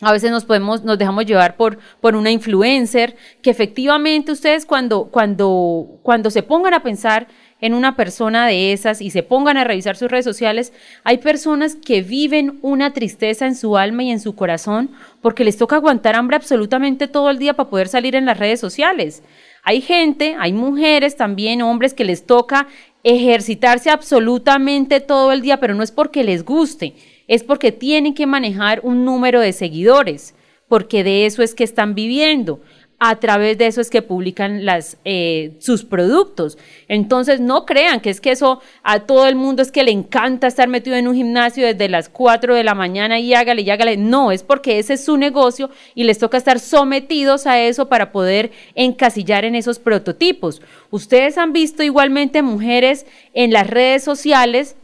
a 0.00 0.10
veces 0.10 0.32
nos 0.32 0.44
podemos, 0.44 0.82
nos 0.82 0.98
dejamos 0.98 1.24
llevar 1.26 1.54
por, 1.54 1.78
por 2.00 2.16
una 2.16 2.32
influencer, 2.32 3.16
que 3.40 3.50
efectivamente 3.50 4.32
ustedes 4.32 4.66
cuando, 4.66 5.04
cuando, 5.04 6.00
cuando 6.02 6.30
se 6.30 6.42
pongan 6.42 6.74
a 6.74 6.82
pensar 6.82 7.28
en 7.60 7.72
una 7.74 7.96
persona 7.96 8.46
de 8.46 8.72
esas 8.72 9.00
y 9.00 9.10
se 9.10 9.22
pongan 9.22 9.56
a 9.56 9.64
revisar 9.64 9.96
sus 9.96 10.10
redes 10.10 10.24
sociales, 10.24 10.72
hay 11.04 11.18
personas 11.18 11.74
que 11.74 12.02
viven 12.02 12.58
una 12.62 12.92
tristeza 12.92 13.46
en 13.46 13.54
su 13.54 13.78
alma 13.78 14.02
y 14.02 14.10
en 14.10 14.20
su 14.20 14.34
corazón 14.34 14.90
porque 15.22 15.44
les 15.44 15.56
toca 15.56 15.76
aguantar 15.76 16.16
hambre 16.16 16.36
absolutamente 16.36 17.08
todo 17.08 17.30
el 17.30 17.38
día 17.38 17.54
para 17.54 17.70
poder 17.70 17.88
salir 17.88 18.14
en 18.14 18.26
las 18.26 18.38
redes 18.38 18.60
sociales. 18.60 19.22
Hay 19.62 19.80
gente, 19.80 20.36
hay 20.38 20.52
mujeres 20.52 21.16
también, 21.16 21.62
hombres 21.62 21.94
que 21.94 22.04
les 22.04 22.26
toca 22.26 22.68
ejercitarse 23.02 23.90
absolutamente 23.90 25.00
todo 25.00 25.32
el 25.32 25.40
día, 25.40 25.58
pero 25.58 25.74
no 25.74 25.82
es 25.82 25.92
porque 25.92 26.24
les 26.24 26.44
guste, 26.44 26.94
es 27.26 27.42
porque 27.42 27.72
tienen 27.72 28.14
que 28.14 28.26
manejar 28.26 28.80
un 28.82 29.04
número 29.04 29.40
de 29.40 29.52
seguidores, 29.52 30.34
porque 30.68 31.04
de 31.04 31.26
eso 31.26 31.42
es 31.42 31.54
que 31.54 31.64
están 31.64 31.94
viviendo 31.94 32.60
a 32.98 33.16
través 33.16 33.58
de 33.58 33.66
eso 33.66 33.80
es 33.80 33.90
que 33.90 34.00
publican 34.00 34.62
eh, 35.04 35.56
sus 35.58 35.84
productos. 35.84 36.56
Entonces, 36.88 37.40
no 37.40 37.66
crean 37.66 38.00
que 38.00 38.08
es 38.08 38.20
que 38.20 38.30
eso 38.30 38.62
a 38.82 39.00
todo 39.00 39.26
el 39.26 39.34
mundo 39.34 39.60
es 39.60 39.70
que 39.70 39.84
le 39.84 39.90
encanta 39.90 40.46
estar 40.46 40.68
metido 40.68 40.96
en 40.96 41.06
un 41.06 41.14
gimnasio 41.14 41.66
desde 41.66 41.90
las 41.90 42.08
4 42.08 42.54
de 42.54 42.64
la 42.64 42.74
mañana 42.74 43.18
y 43.18 43.34
hágale 43.34 43.62
y 43.62 43.70
hágale. 43.70 43.98
No, 43.98 44.32
es 44.32 44.42
porque 44.42 44.78
ese 44.78 44.94
es 44.94 45.04
su 45.04 45.18
negocio 45.18 45.70
y 45.94 46.04
les 46.04 46.18
toca 46.18 46.38
estar 46.38 46.58
sometidos 46.58 47.46
a 47.46 47.60
eso 47.60 47.88
para 47.88 48.12
poder 48.12 48.50
encasillar 48.74 49.44
en 49.44 49.54
esos 49.54 49.78
prototipos. 49.78 50.62
Ustedes 50.90 51.36
han 51.36 51.52
visto 51.52 51.82
igualmente 51.82 52.40
mujeres 52.40 53.04
en 53.34 53.52
las 53.52 53.66
redes 53.66 54.04
sociales 54.04 54.76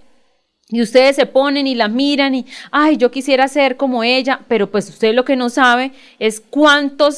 y 0.68 0.82
ustedes 0.82 1.16
se 1.16 1.26
ponen 1.26 1.66
y 1.66 1.74
la 1.74 1.88
miran 1.88 2.34
y, 2.34 2.46
ay, 2.70 2.96
yo 2.96 3.10
quisiera 3.10 3.48
ser 3.48 3.76
como 3.76 4.04
ella, 4.04 4.40
pero 4.48 4.70
pues 4.70 4.88
usted 4.88 5.14
lo 5.14 5.24
que 5.24 5.36
no 5.36 5.50
sabe 5.50 5.92
es 6.18 6.40
cuántos 6.40 7.16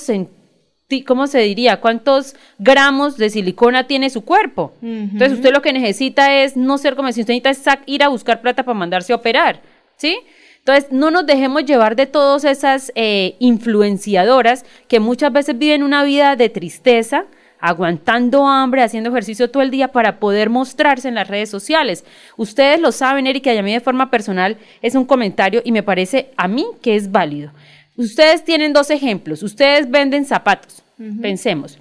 ¿cómo 1.07 1.26
se 1.26 1.41
diría? 1.41 1.80
¿Cuántos 1.80 2.35
gramos 2.59 3.16
de 3.16 3.30
silicona 3.30 3.87
tiene 3.87 4.11
su 4.11 4.24
cuerpo? 4.24 4.74
Entonces 4.82 5.32
usted 5.32 5.53
lo 5.53 5.62
que 5.62 5.72
necesita 5.72 6.43
es 6.43 6.57
no 6.57 6.78
ser 6.78 6.95
como 6.95 7.11
si 7.12 7.22
usted 7.22 7.35
necesita 7.35 7.80
ir 7.87 8.03
a 8.03 8.09
buscar 8.09 8.41
plata 8.41 8.62
para 8.62 8.78
mandarse 8.78 9.12
a 9.12 9.16
operar, 9.16 9.61
¿sí? 9.97 10.18
Entonces, 10.59 10.91
no 10.91 11.11
nos 11.11 11.26
dejemos 11.26 11.66
llevar 11.66 11.95
de 11.95 12.07
todas 12.07 12.45
esas 12.45 12.91
eh, 12.95 13.37
influenciadoras 13.39 14.64
que 14.89 14.99
muchas 14.99 15.30
veces 15.30 15.59
viven 15.59 15.82
una 15.82 16.05
vida 16.05 16.37
de 16.37 16.49
tristeza, 16.49 17.26
aguantando 17.61 18.47
hambre, 18.47 18.82
haciendo 18.82 19.11
ejercicio 19.11 19.51
todo 19.51 19.62
el 19.62 19.70
día 19.70 19.89
para 19.89 20.18
poder 20.18 20.49
mostrarse 20.49 21.09
en 21.09 21.16
las 21.16 21.28
redes 21.28 21.51
sociales. 21.51 22.07
Ustedes 22.39 22.80
lo 22.80 22.93
saben, 22.93 23.26
Erika, 23.26 23.53
y 23.53 23.59
a 23.59 23.62
mí 23.62 23.74
de 23.74 23.80
forma 23.80 24.11
personal 24.11 24.57
es 24.80 24.95
un 24.95 25.05
comentario 25.05 25.61
y 25.66 25.72
me 25.72 25.82
parece 25.82 26.30
a 26.39 26.49
mí 26.49 26.64
que 26.80 26.97
es 26.97 27.12
válido. 27.12 27.53
Ustedes 27.97 28.45
tienen 28.45 28.72
dos 28.72 28.90
ejemplos. 28.90 29.42
Ustedes 29.42 29.90
venden 29.90 30.24
zapatos, 30.24 30.82
pensemos. 31.20 31.78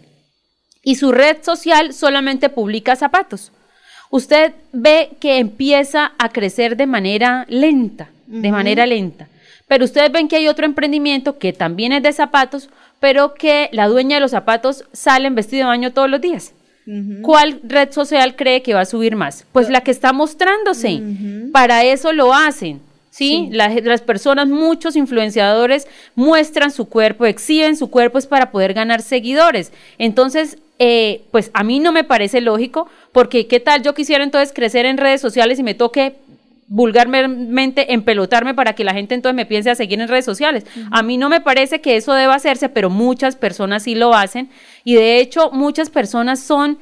Y 0.84 0.95
su 0.95 1.11
red 1.11 1.38
social 1.41 1.93
solamente 1.93 2.49
publica 2.49 2.95
zapatos. 2.95 3.51
Usted 4.11 4.53
ve 4.72 5.11
que 5.20 5.39
empieza 5.39 6.11
a 6.20 6.30
crecer 6.30 6.78
de 6.78 6.86
manera 6.86 7.45
lenta, 7.49 8.09
de 8.28 8.51
manera 8.51 8.86
lenta. 8.86 9.28
Pero 9.68 9.86
ustedes 9.86 10.11
ven 10.11 10.28
que 10.28 10.36
hay 10.36 10.47
otro 10.47 10.66
emprendimiento 10.66 11.39
que 11.39 11.53
también 11.53 11.93
es 11.93 12.03
de 12.03 12.14
zapatos, 12.14 12.70
pero 12.99 13.34
que 13.34 13.70
la 13.72 13.88
dueña 13.88 14.18
de 14.18 14.22
los 14.22 14.32
zapatos 14.32 14.86
sale 14.93 15.28
en 15.28 15.36
vestido 15.36 15.61
de 15.61 15.70
baño 15.70 15.93
todos 15.93 16.09
los 16.09 16.22
días. 16.22 16.53
¿Cuál 17.22 17.61
red 17.64 17.91
social 17.91 18.36
cree 18.36 18.61
que 18.61 18.74
va 18.74 18.82
a 18.82 18.86
subir 18.86 19.16
más? 19.16 19.45
Pues 19.51 19.70
la 19.70 19.82
que 19.82 19.91
está 19.91 20.14
mostrándose. 20.14 21.01
Para 21.51 21.84
eso 21.84 22.14
lo 22.14 22.34
hacen. 22.34 22.82
¿Sí? 23.14 23.49
Las, 23.51 24.01
personas, 24.01 24.47
muchos 24.47 24.95
influenciadores 24.95 25.88
muestran 26.16 26.72
su 26.72 26.89
cuerpo, 26.89 27.28
exhiben 27.28 27.78
su 27.78 27.91
cuerpo 27.91 28.18
es 28.18 28.26
para 28.26 28.49
poder 28.49 28.74
ganar 28.74 29.03
seguidores. 29.03 29.72
Entonces, 29.99 30.57
eh, 30.80 31.22
pues 31.30 31.51
a 31.53 31.64
mí 31.64 31.80
no 31.80 31.91
me 31.91 32.03
parece 32.03 32.41
lógico, 32.41 32.89
porque 33.11 33.45
¿qué 33.45 33.59
tal 33.59 33.84
yo 33.84 33.93
quisiera 33.93 34.24
entonces 34.24 34.51
crecer 34.51 34.88
en 34.88 34.97
redes 34.97 35.22
sociales 35.22 35.59
y 35.59 35.64
me 35.64 35.76
toque 35.76 36.16
vulgarmente 36.68 37.93
empelotarme 37.93 38.55
para 38.55 38.74
que 38.74 38.84
la 38.84 38.95
gente 38.95 39.14
entonces 39.14 39.36
me 39.36 39.45
piense 39.45 39.70
a 39.70 39.76
seguir 39.76 40.01
en 40.01 40.07
redes 40.07 40.26
sociales. 40.26 40.66
A 40.89 41.03
mí 41.03 41.18
no 41.18 41.30
me 41.30 41.39
parece 41.39 41.82
que 41.82 41.97
eso 41.97 42.14
deba 42.14 42.34
hacerse, 42.34 42.68
pero 42.68 42.89
muchas 42.89 43.36
personas 43.36 43.84
sí 43.84 43.93
lo 43.93 44.16
hacen 44.16 44.49
y 44.84 44.95
de 44.95 45.20
hecho 45.20 45.51
muchas 45.51 45.91
personas 45.91 46.39
son 46.39 46.80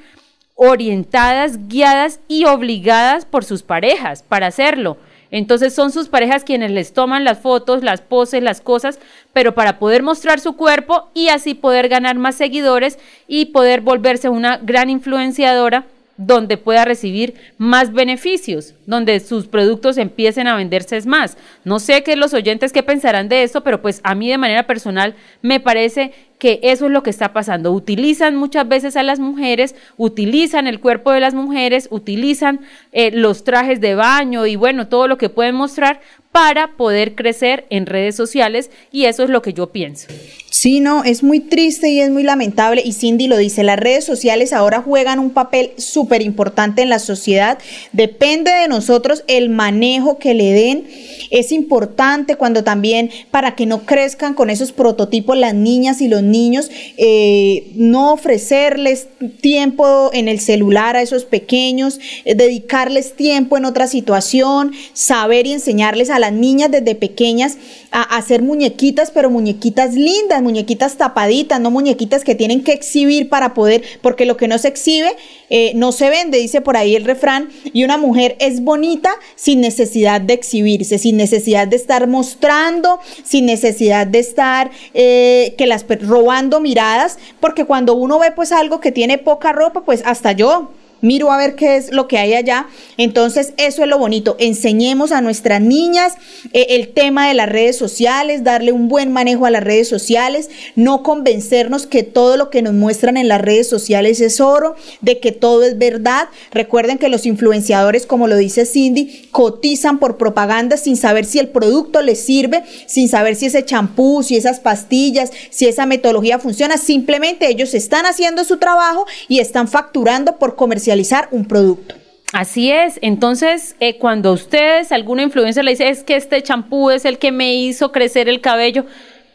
orientadas, 0.55 1.67
guiadas 1.67 2.21
y 2.29 2.45
obligadas 2.45 3.25
por 3.25 3.43
sus 3.43 3.63
parejas 3.63 4.23
para 4.23 4.47
hacerlo. 4.47 4.97
Entonces 5.31 5.73
son 5.73 5.91
sus 5.91 6.09
parejas 6.09 6.43
quienes 6.43 6.71
les 6.71 6.93
toman 6.93 7.23
las 7.23 7.39
fotos, 7.39 7.83
las 7.83 8.01
poses, 8.01 8.43
las 8.43 8.61
cosas, 8.61 8.99
pero 9.33 9.55
para 9.55 9.79
poder 9.79 10.03
mostrar 10.03 10.39
su 10.39 10.57
cuerpo 10.57 11.09
y 11.13 11.29
así 11.29 11.53
poder 11.53 11.87
ganar 11.87 12.17
más 12.17 12.35
seguidores 12.35 12.99
y 13.27 13.45
poder 13.45 13.81
volverse 13.81 14.29
una 14.29 14.57
gran 14.57 14.89
influenciadora 14.89 15.85
donde 16.17 16.57
pueda 16.57 16.85
recibir 16.85 17.33
más 17.57 17.93
beneficios, 17.93 18.75
donde 18.85 19.19
sus 19.19 19.47
productos 19.47 19.97
empiecen 19.97 20.47
a 20.47 20.55
venderse 20.55 21.01
más. 21.07 21.37
No 21.63 21.79
sé 21.79 22.03
qué 22.03 22.15
los 22.15 22.33
oyentes 22.33 22.73
qué 22.73 22.83
pensarán 22.83 23.29
de 23.29 23.43
esto, 23.43 23.63
pero 23.63 23.81
pues 23.81 24.01
a 24.03 24.13
mí 24.13 24.29
de 24.29 24.37
manera 24.37 24.67
personal 24.67 25.15
me 25.41 25.59
parece 25.59 26.11
que 26.41 26.59
eso 26.63 26.87
es 26.87 26.91
lo 26.91 27.03
que 27.03 27.11
está 27.11 27.33
pasando. 27.33 27.71
Utilizan 27.71 28.35
muchas 28.35 28.67
veces 28.67 28.95
a 28.95 29.03
las 29.03 29.19
mujeres, 29.19 29.75
utilizan 29.95 30.65
el 30.65 30.79
cuerpo 30.79 31.11
de 31.11 31.19
las 31.19 31.35
mujeres, 31.35 31.87
utilizan 31.91 32.61
eh, 32.91 33.11
los 33.11 33.43
trajes 33.43 33.79
de 33.79 33.93
baño 33.93 34.47
y 34.47 34.55
bueno, 34.55 34.87
todo 34.87 35.07
lo 35.07 35.19
que 35.19 35.29
pueden 35.29 35.53
mostrar 35.53 36.01
para 36.31 36.75
poder 36.77 37.15
crecer 37.15 37.65
en 37.69 37.85
redes 37.85 38.15
sociales 38.15 38.71
y 38.91 39.05
eso 39.05 39.23
es 39.23 39.29
lo 39.29 39.41
que 39.41 39.53
yo 39.53 39.71
pienso. 39.71 40.07
Sí, 40.49 40.81
no, 40.81 41.05
es 41.05 41.23
muy 41.23 41.39
triste 41.39 41.89
y 41.89 42.01
es 42.01 42.09
muy 42.09 42.23
lamentable 42.23 42.81
y 42.83 42.91
Cindy 42.91 43.27
lo 43.27 43.37
dice, 43.37 43.63
las 43.63 43.79
redes 43.79 44.03
sociales 44.03 44.51
ahora 44.51 44.81
juegan 44.81 45.19
un 45.19 45.29
papel 45.29 45.71
súper 45.77 46.21
importante 46.21 46.81
en 46.81 46.89
la 46.89 46.99
sociedad, 46.99 47.57
depende 47.93 48.51
de 48.51 48.67
nosotros 48.67 49.23
el 49.27 49.49
manejo 49.49 50.19
que 50.19 50.33
le 50.33 50.51
den, 50.51 50.87
es 51.31 51.53
importante 51.53 52.35
cuando 52.35 52.65
también 52.65 53.11
para 53.31 53.55
que 53.55 53.65
no 53.65 53.85
crezcan 53.85 54.33
con 54.33 54.49
esos 54.49 54.73
prototipos 54.73 55.37
las 55.37 55.53
niñas 55.53 56.01
y 56.01 56.09
los 56.09 56.21
niños, 56.21 56.69
eh, 56.97 57.71
no 57.75 58.11
ofrecerles 58.11 59.07
tiempo 59.39 60.11
en 60.13 60.27
el 60.27 60.41
celular 60.41 60.97
a 60.97 61.01
esos 61.01 61.23
pequeños, 61.23 61.99
eh, 62.25 62.35
dedicarles 62.35 63.15
tiempo 63.15 63.57
en 63.57 63.63
otra 63.63 63.87
situación, 63.87 64.73
saber 64.93 65.47
y 65.47 65.53
enseñarles 65.53 66.09
a 66.09 66.19
las 66.21 66.31
niñas 66.31 66.71
desde 66.71 66.95
pequeñas 66.95 67.57
a, 67.91 68.03
hacer 68.15 68.41
muñequitas, 68.41 69.11
pero 69.11 69.29
muñequitas 69.29 69.93
lindas, 69.93 70.41
muñequitas 70.41 70.95
tapaditas, 70.95 71.59
no 71.59 71.71
muñequitas 71.71 72.23
que 72.23 72.35
tienen 72.35 72.63
que 72.63 72.71
exhibir 72.71 73.27
para 73.27 73.53
poder, 73.53 73.83
porque 74.01 74.25
lo 74.25 74.37
que 74.37 74.47
no 74.47 74.57
se 74.57 74.69
exhibe 74.69 75.11
eh, 75.49 75.73
no 75.75 75.91
se 75.91 76.09
vende, 76.09 76.37
dice 76.37 76.61
por 76.61 76.77
ahí 76.77 76.95
el 76.95 77.03
refrán, 77.03 77.49
y 77.73 77.83
una 77.83 77.97
mujer 77.97 78.37
es 78.39 78.61
bonita 78.61 79.11
sin 79.35 79.59
necesidad 79.59 80.21
de 80.21 80.33
exhibirse, 80.33 80.97
sin 80.97 81.17
necesidad 81.17 81.67
de 81.67 81.75
estar 81.75 82.07
mostrando, 82.07 82.99
sin 83.23 83.45
necesidad 83.45 84.07
de 84.07 84.19
estar 84.19 84.71
eh, 84.93 85.55
que 85.57 85.67
las 85.67 85.85
robando 86.01 86.61
miradas, 86.61 87.17
porque 87.39 87.65
cuando 87.65 87.95
uno 87.95 88.19
ve 88.19 88.31
pues 88.31 88.51
algo 88.51 88.79
que 88.79 88.91
tiene 88.91 89.17
poca 89.17 89.51
ropa, 89.51 89.83
pues 89.83 90.01
hasta 90.05 90.31
yo 90.31 90.71
miro 91.01 91.31
a 91.31 91.37
ver 91.37 91.55
qué 91.55 91.77
es 91.77 91.91
lo 91.91 92.07
que 92.07 92.17
hay 92.17 92.33
allá. 92.33 92.67
Entonces, 92.97 93.53
eso 93.57 93.83
es 93.83 93.89
lo 93.89 93.97
bonito. 93.97 94.35
Enseñemos 94.39 95.11
a 95.11 95.21
nuestras 95.21 95.61
niñas 95.61 96.13
eh, 96.53 96.67
el 96.69 96.89
tema 96.93 97.27
de 97.27 97.33
las 97.33 97.49
redes 97.49 97.77
sociales, 97.77 98.43
darle 98.43 98.71
un 98.71 98.87
buen 98.87 99.11
manejo 99.11 99.45
a 99.45 99.51
las 99.51 99.63
redes 99.63 99.87
sociales, 99.87 100.49
no 100.75 101.03
convencernos 101.03 101.87
que 101.87 102.03
todo 102.03 102.37
lo 102.37 102.49
que 102.49 102.61
nos 102.61 102.73
muestran 102.73 103.17
en 103.17 103.27
las 103.27 103.41
redes 103.41 103.67
sociales 103.67 104.21
es 104.21 104.39
oro, 104.39 104.75
de 105.01 105.19
que 105.19 105.31
todo 105.31 105.63
es 105.63 105.77
verdad. 105.77 106.29
Recuerden 106.51 106.97
que 106.97 107.09
los 107.09 107.25
influenciadores, 107.25 108.05
como 108.05 108.27
lo 108.27 108.37
dice 108.37 108.65
Cindy, 108.65 109.29
cotizan 109.31 109.99
por 109.99 110.17
propaganda 110.17 110.77
sin 110.77 110.97
saber 110.97 111.25
si 111.25 111.39
el 111.39 111.49
producto 111.49 112.01
les 112.01 112.19
sirve, 112.23 112.63
sin 112.85 113.09
saber 113.09 113.35
si 113.35 113.47
ese 113.47 113.65
champú, 113.65 114.23
si 114.23 114.35
esas 114.35 114.59
pastillas, 114.59 115.31
si 115.49 115.67
esa 115.67 115.85
metodología 115.85 116.39
funciona. 116.39 116.77
Simplemente 116.77 117.47
ellos 117.47 117.73
están 117.73 118.05
haciendo 118.05 118.43
su 118.43 118.57
trabajo 118.57 119.05
y 119.27 119.39
están 119.39 119.67
facturando 119.67 120.37
por 120.37 120.55
comercial 120.91 121.27
un 121.31 121.45
producto. 121.45 121.95
Así 122.33 122.71
es, 122.71 122.97
entonces 123.01 123.75
eh, 123.81 123.97
cuando 123.97 124.31
ustedes, 124.31 124.91
alguna 124.91 125.21
influencia 125.21 125.63
le 125.63 125.71
dice 125.71 125.89
es 125.89 126.03
que 126.03 126.15
este 126.15 126.41
champú 126.41 126.89
es 126.89 127.03
el 127.03 127.17
que 127.17 127.31
me 127.31 127.53
hizo 127.55 127.91
crecer 127.91 128.29
el 128.29 128.39
cabello, 128.39 128.85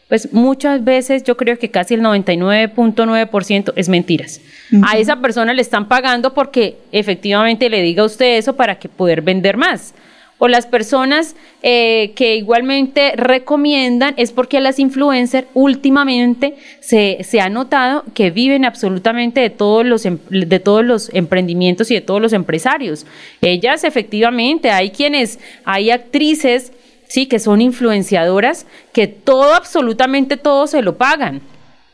pues 0.07 0.33
muchas 0.33 0.83
veces 0.83 1.23
yo 1.23 1.37
creo 1.37 1.59
que 1.59 1.69
casi 1.69 1.93
el 1.93 2.01
99.9% 2.01 3.73
es 3.75 3.89
mentiras. 3.89 4.41
A 4.83 4.97
esa 4.97 5.17
persona 5.17 5.53
le 5.53 5.61
están 5.61 5.87
pagando 5.87 6.33
porque 6.33 6.77
efectivamente 6.91 7.69
le 7.69 7.81
diga 7.81 8.03
a 8.03 8.05
usted 8.05 8.37
eso 8.37 8.55
para 8.55 8.79
que 8.79 8.89
poder 8.89 9.21
vender 9.21 9.57
más 9.57 9.93
o 10.39 10.47
las 10.47 10.67
personas 10.67 11.35
eh, 11.63 12.11
que 12.15 12.35
igualmente 12.35 13.13
recomiendan 13.15 14.13
es 14.17 14.31
porque 14.31 14.59
las 14.59 14.79
influencers 14.79 15.47
últimamente 15.53 16.55
se, 16.79 17.17
se, 17.23 17.41
ha 17.41 17.49
notado 17.49 18.03
que 18.13 18.29
viven 18.29 18.65
absolutamente 18.65 19.41
de 19.41 19.49
todos 19.49 19.85
los 19.85 20.05
em, 20.05 20.19
de 20.29 20.59
todos 20.59 20.85
los 20.85 21.09
emprendimientos 21.13 21.89
y 21.91 21.95
de 21.95 22.01
todos 22.01 22.21
los 22.21 22.33
empresarios. 22.33 23.05
Ellas 23.41 23.83
efectivamente 23.83 24.69
hay 24.69 24.91
quienes 24.91 25.39
hay 25.65 25.89
actrices 25.89 26.71
sí 27.07 27.25
que 27.25 27.39
son 27.39 27.61
influenciadoras 27.61 28.65
que 28.93 29.07
todo 29.07 29.53
absolutamente 29.53 30.37
todo 30.37 30.67
se 30.67 30.81
lo 30.81 30.97
pagan. 30.97 31.41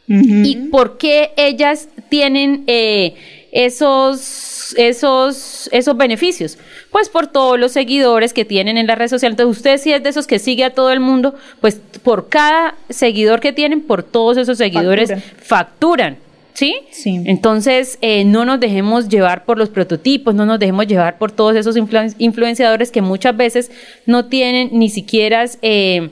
¿Y 0.05 0.67
por 0.69 0.97
qué 0.97 1.31
ellas 1.37 1.87
tienen 2.09 2.65
eh, 2.67 3.15
esos 3.53 4.19
esos, 4.77 5.69
esos 5.71 5.97
beneficios? 5.97 6.57
Pues 6.91 7.09
por 7.09 7.27
todos 7.27 7.59
los 7.59 7.71
seguidores 7.71 8.33
que 8.33 8.45
tienen 8.45 8.77
en 8.77 8.87
la 8.87 8.95
red 8.95 9.07
social. 9.07 9.33
Entonces, 9.33 9.57
usted 9.57 9.77
si 9.77 9.91
es 9.93 10.01
de 10.03 10.09
esos 10.09 10.27
que 10.27 10.39
sigue 10.39 10.63
a 10.63 10.69
todo 10.73 10.91
el 10.91 10.99
mundo, 10.99 11.35
pues 11.61 11.79
por 12.03 12.29
cada 12.29 12.75
seguidor 12.89 13.39
que 13.39 13.53
tienen, 13.53 13.81
por 13.81 14.03
todos 14.03 14.37
esos 14.37 14.57
seguidores 14.57 15.11
facturan. 15.41 16.17
¿Sí? 16.55 16.75
Sí. 16.91 17.19
Entonces, 17.25 17.97
eh, 18.01 18.25
no 18.25 18.45
nos 18.45 18.59
dejemos 18.59 19.09
llevar 19.09 19.43
por 19.43 19.57
los 19.57 19.69
prototipos, 19.69 20.35
no 20.35 20.45
nos 20.45 20.59
dejemos 20.59 20.85
llevar 20.85 21.17
por 21.17 21.31
todos 21.31 21.55
esos 21.55 21.75
influen- 21.75 22.13
influenciadores 22.19 22.91
que 22.91 23.01
muchas 23.01 23.35
veces 23.35 23.71
no 24.05 24.25
tienen 24.25 24.69
ni 24.71 24.89
siquiera, 24.91 25.45
eh, 25.63 26.09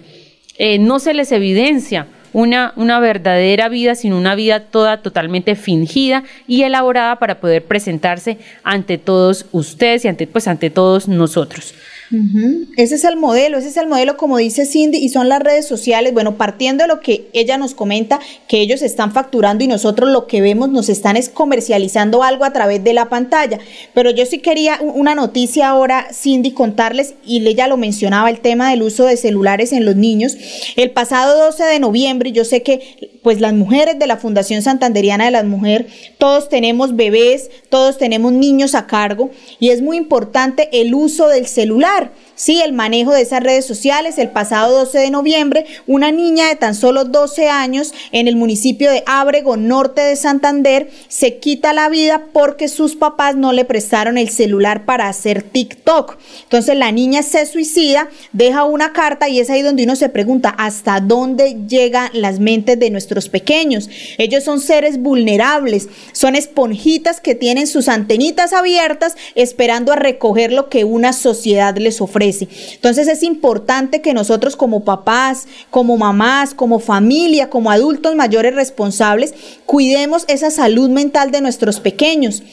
eh, 0.57 0.79
no 0.79 0.97
se 0.97 1.13
les 1.13 1.31
evidencia 1.31 2.07
una, 2.33 2.73
una 2.75 2.99
verdadera 2.99 3.69
vida, 3.69 3.95
sino 3.95 4.17
una 4.17 4.35
vida 4.35 4.61
toda 4.61 5.01
totalmente 5.01 5.55
fingida 5.55 6.23
y 6.47 6.63
elaborada 6.63 7.17
para 7.17 7.39
poder 7.39 7.63
presentarse 7.65 8.37
ante 8.63 8.97
todos 8.97 9.45
ustedes 9.51 10.05
y 10.05 10.07
ante, 10.07 10.27
pues, 10.27 10.47
ante 10.47 10.69
todos 10.69 11.07
nosotros. 11.07 11.73
Ujú. 12.11 12.67
Ese 12.75 12.95
es 12.95 13.03
el 13.05 13.15
modelo, 13.15 13.57
ese 13.57 13.69
es 13.69 13.77
el 13.77 13.87
modelo 13.87 14.17
como 14.17 14.37
dice 14.37 14.65
Cindy 14.65 14.97
y 14.97 15.09
son 15.09 15.29
las 15.29 15.39
redes 15.41 15.65
sociales. 15.65 16.13
Bueno, 16.13 16.35
partiendo 16.35 16.83
de 16.83 16.89
lo 16.89 16.99
que 16.99 17.29
ella 17.33 17.57
nos 17.57 17.73
comenta, 17.73 18.19
que 18.47 18.59
ellos 18.59 18.81
están 18.81 19.13
facturando 19.13 19.63
y 19.63 19.67
nosotros 19.67 20.09
lo 20.09 20.27
que 20.27 20.41
vemos 20.41 20.69
nos 20.69 20.89
están 20.89 21.15
es 21.15 21.29
comercializando 21.29 22.23
algo 22.23 22.43
a 22.43 22.53
través 22.53 22.83
de 22.83 22.93
la 22.93 23.09
pantalla. 23.09 23.59
Pero 23.93 24.11
yo 24.11 24.25
sí 24.25 24.39
quería 24.39 24.79
una 24.81 25.15
noticia 25.15 25.69
ahora, 25.69 26.07
Cindy, 26.13 26.51
contarles, 26.51 27.15
y 27.25 27.45
ella 27.47 27.67
lo 27.67 27.77
mencionaba, 27.77 28.29
el 28.29 28.41
tema 28.41 28.69
del 28.69 28.83
uso 28.83 29.05
de 29.05 29.17
celulares 29.17 29.71
en 29.71 29.85
los 29.85 29.95
niños. 29.95 30.35
El 30.75 30.91
pasado 30.91 31.37
12 31.45 31.63
de 31.63 31.79
noviembre, 31.79 32.31
yo 32.31 32.43
sé 32.43 32.61
que 32.61 33.11
pues 33.21 33.39
las 33.39 33.53
mujeres 33.53 33.99
de 33.99 34.07
la 34.07 34.17
Fundación 34.17 34.61
Santanderiana 34.61 35.25
de 35.25 35.31
las 35.31 35.45
Mujeres, 35.45 35.87
todos 36.17 36.49
tenemos 36.49 36.95
bebés, 36.95 37.51
todos 37.69 37.97
tenemos 37.97 38.31
niños 38.33 38.73
a 38.73 38.87
cargo 38.87 39.29
y 39.59 39.69
es 39.69 39.81
muy 39.81 39.97
importante 39.97 40.69
el 40.73 40.93
uso 40.95 41.27
del 41.27 41.45
celular. 41.45 42.00
Sí, 42.35 42.59
el 42.59 42.73
manejo 42.73 43.11
de 43.11 43.21
esas 43.21 43.43
redes 43.43 43.67
sociales. 43.67 44.17
El 44.17 44.29
pasado 44.29 44.75
12 44.75 44.97
de 44.97 45.11
noviembre, 45.11 45.65
una 45.85 46.11
niña 46.11 46.47
de 46.47 46.55
tan 46.55 46.73
solo 46.73 47.05
12 47.05 47.49
años 47.49 47.93
en 48.11 48.27
el 48.27 48.35
municipio 48.35 48.89
de 48.89 49.03
Ábrego, 49.05 49.57
norte 49.57 50.01
de 50.01 50.15
Santander, 50.15 50.89
se 51.07 51.37
quita 51.37 51.71
la 51.73 51.89
vida 51.89 52.23
porque 52.33 52.67
sus 52.67 52.95
papás 52.95 53.35
no 53.35 53.53
le 53.53 53.65
prestaron 53.65 54.17
el 54.17 54.29
celular 54.29 54.85
para 54.85 55.07
hacer 55.07 55.43
TikTok. 55.43 56.17
Entonces 56.43 56.75
la 56.75 56.91
niña 56.91 57.21
se 57.21 57.45
suicida, 57.45 58.09
deja 58.31 58.63
una 58.63 58.91
carta 58.91 59.29
y 59.29 59.39
es 59.39 59.49
ahí 59.49 59.61
donde 59.61 59.83
uno 59.83 59.95
se 59.95 60.09
pregunta 60.09 60.49
hasta 60.49 60.99
dónde 60.99 61.57
llegan 61.67 62.09
las 62.13 62.39
mentes 62.39 62.79
de 62.79 62.89
nuestros 62.89 63.29
pequeños. 63.29 63.89
Ellos 64.17 64.43
son 64.43 64.61
seres 64.61 64.99
vulnerables, 64.99 65.89
son 66.11 66.35
esponjitas 66.35 67.21
que 67.21 67.35
tienen 67.35 67.67
sus 67.67 67.87
antenitas 67.87 68.53
abiertas 68.53 69.15
esperando 69.35 69.91
a 69.91 69.95
recoger 69.95 70.51
lo 70.51 70.69
que 70.69 70.85
una 70.85 71.13
sociedad 71.13 71.75
les 71.77 71.90
ofrece. 71.99 72.47
Entonces 72.75 73.07
es 73.07 73.23
importante 73.23 74.01
que 74.01 74.13
nosotros 74.13 74.55
como 74.55 74.85
papás, 74.85 75.47
como 75.69 75.97
mamás, 75.97 76.53
como 76.53 76.79
familia, 76.79 77.49
como 77.49 77.71
adultos 77.71 78.15
mayores 78.15 78.55
responsables, 78.55 79.33
cuidemos 79.65 80.23
esa 80.27 80.51
salud 80.51 80.89
mental 80.89 81.31
de 81.31 81.41
nuestros 81.41 81.79
pequeños. 81.79 82.43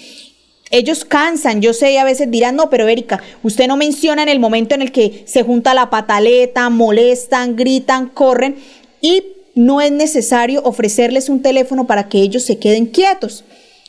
Ellos 0.71 1.05
cansan, 1.05 1.63
yo 1.63 1.73
sé, 1.73 1.93
y 1.93 1.97
a 1.97 2.05
veces 2.05 2.31
dirán, 2.31 2.57
no, 2.57 2.69
pero 2.69 2.89
Erika, 2.89 3.23
usted 3.43 3.69
no 3.69 3.77
menciona 3.77 4.23
en 4.23 4.29
el 4.29 4.41
momento 4.41 4.75
en 4.75 4.83
el 4.83 4.93
que 4.93 5.25
se 5.27 5.43
junta 5.43 5.73
la 5.75 5.89
pataleta, 5.89 6.69
molestan, 6.69 7.57
gritan, 7.57 8.09
corren, 8.09 8.57
y 9.01 9.23
no 9.55 9.81
es 9.81 9.91
necesario 9.91 10.63
ofrecerles 10.65 11.29
un 11.29 11.43
teléfono 11.43 11.87
para 11.87 12.09
que 12.09 12.21
ellos 12.21 12.43
se 12.45 12.59
queden 12.59 12.87
quietos. 12.87 13.45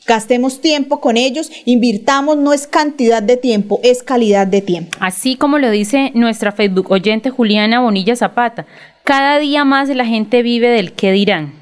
Gastemos 0.10 0.60
tiempo 0.60 1.02
con 1.02 1.18
ellos, 1.18 1.52
invirtamos, 1.66 2.36
no 2.36 2.52
es 2.52 2.66
cantidad 2.66 3.22
de 3.22 3.38
tiempo, 3.38 3.80
es 3.84 4.02
calidad 4.02 4.48
de 4.48 4.60
tiempo. 4.62 4.98
Así 5.00 5.36
como 5.36 5.60
lo 5.60 5.70
dice 5.70 6.12
nuestra 6.16 6.52
Facebook 6.52 6.90
oyente 6.90 7.30
Juliana 7.30 7.80
Bonilla 7.80 8.16
Zapata, 8.16 8.66
cada 9.04 9.38
día 9.38 9.66
más 9.66 9.88
la 9.90 10.06
gente 10.06 10.42
vive 10.42 10.70
del 10.70 10.94
qué 10.94 11.12
dirán. 11.12 11.59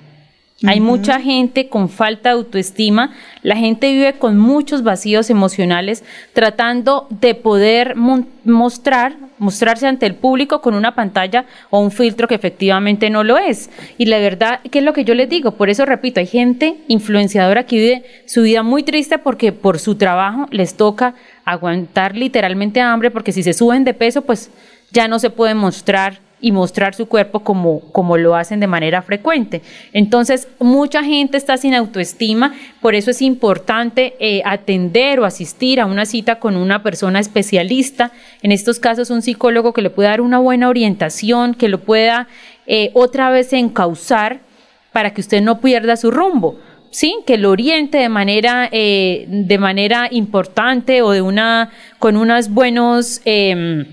Hay 0.66 0.80
mucha 0.80 1.20
gente 1.20 1.70
con 1.70 1.88
falta 1.88 2.30
de 2.30 2.36
autoestima, 2.36 3.14
la 3.43 3.55
gente 3.55 3.91
vive 3.91 4.14
con 4.14 4.39
muchos 4.39 4.82
vacíos 4.82 5.30
emocionales 5.30 6.03
tratando 6.34 7.05
de 7.12 7.36
poder 7.36 7.95
mostrar, 7.95 9.18
mostrarse 9.38 9.86
ante 9.86 10.08
el 10.08 10.16
público 10.16 10.60
con 10.62 10.74
una 10.74 10.95
pantalla 10.95 11.45
o 11.70 11.80
un 11.80 11.91
filtro 11.91 12.28
que 12.28 12.34
efectivamente 12.34 13.12
no 13.12 13.24
lo 13.24 13.38
es. 13.38 13.70
Y 13.99 14.08
la 14.08 14.18
verdad, 14.18 14.62
¿qué 14.72 14.80
es 14.80 14.86
lo 14.86 14.93
que 14.93 15.05
yo 15.05 15.14
les 15.14 15.30
digo? 15.30 15.51
Por 15.51 15.70
eso 15.70 15.86
repito, 15.86 16.20
hay 16.20 16.28
gente 16.28 16.78
influenciadora 16.88 17.68
que 17.68 17.76
vive 17.76 18.03
su 18.26 18.41
vida 18.41 18.64
muy 18.64 18.82
triste 18.82 19.20
porque 19.20 19.51
por 19.51 19.78
su 19.78 19.93
trabajo 19.93 20.47
les 20.49 20.76
toca 20.76 21.14
aguantar 21.45 22.16
literalmente 22.16 22.82
hambre 22.82 23.12
porque 23.12 23.32
si 23.32 23.43
se 23.43 23.53
suben 23.53 23.84
de 23.84 23.93
peso, 23.93 24.24
pues 24.24 24.49
ya 24.91 25.08
no 25.08 25.20
se 25.20 25.30
puede 25.30 25.53
mostrar 25.53 26.26
y 26.39 26.51
mostrar 26.51 26.93
su 26.93 27.07
cuerpo 27.07 27.39
como, 27.39 27.79
como 27.91 28.17
lo 28.17 28.35
hacen 28.35 28.59
de 28.59 28.67
manera 28.67 29.01
frecuente. 29.01 29.61
Entonces, 29.93 30.47
mucha 30.59 31.03
gente 31.03 31.38
está 31.38 31.57
sin 31.57 31.73
autoestima, 31.73 32.53
por 32.81 32.95
eso 32.95 33.11
es 33.11 33.21
importante 33.21 34.15
eh, 34.19 34.41
atender 34.45 35.19
o 35.19 35.25
asistir 35.25 35.79
a 35.79 35.85
una 35.85 36.05
cita 36.05 36.39
con 36.39 36.55
una 36.55 36.83
persona 36.83 37.19
especialista, 37.19 38.11
en 38.43 38.51
estos 38.51 38.79
casos 38.79 39.09
un 39.09 39.21
psicólogo 39.21 39.73
que 39.73 39.81
le 39.81 39.89
pueda 39.89 40.09
dar 40.09 40.21
una 40.21 40.38
buena 40.38 40.69
orientación, 40.69 41.53
que 41.53 41.69
lo 41.69 41.79
pueda 41.79 42.27
eh, 42.67 42.91
otra 42.93 43.29
vez 43.29 43.53
encauzar 43.53 44.41
para 44.91 45.13
que 45.13 45.21
usted 45.21 45.41
no 45.41 45.59
pierda 45.59 45.95
su 45.95 46.11
rumbo. 46.11 46.59
Sí, 46.89 47.17
que 47.25 47.38
lo 47.38 47.51
oriente 47.51 47.97
de 47.97 48.09
manera, 48.09 48.69
eh, 48.71 49.25
de 49.27 49.57
manera 49.57 50.07
importante 50.09 51.01
o 51.01 51.11
de 51.11 51.21
una, 51.21 51.69
con 51.99 52.17
unos 52.17 52.49
buenos, 52.49 53.21
em, 53.25 53.85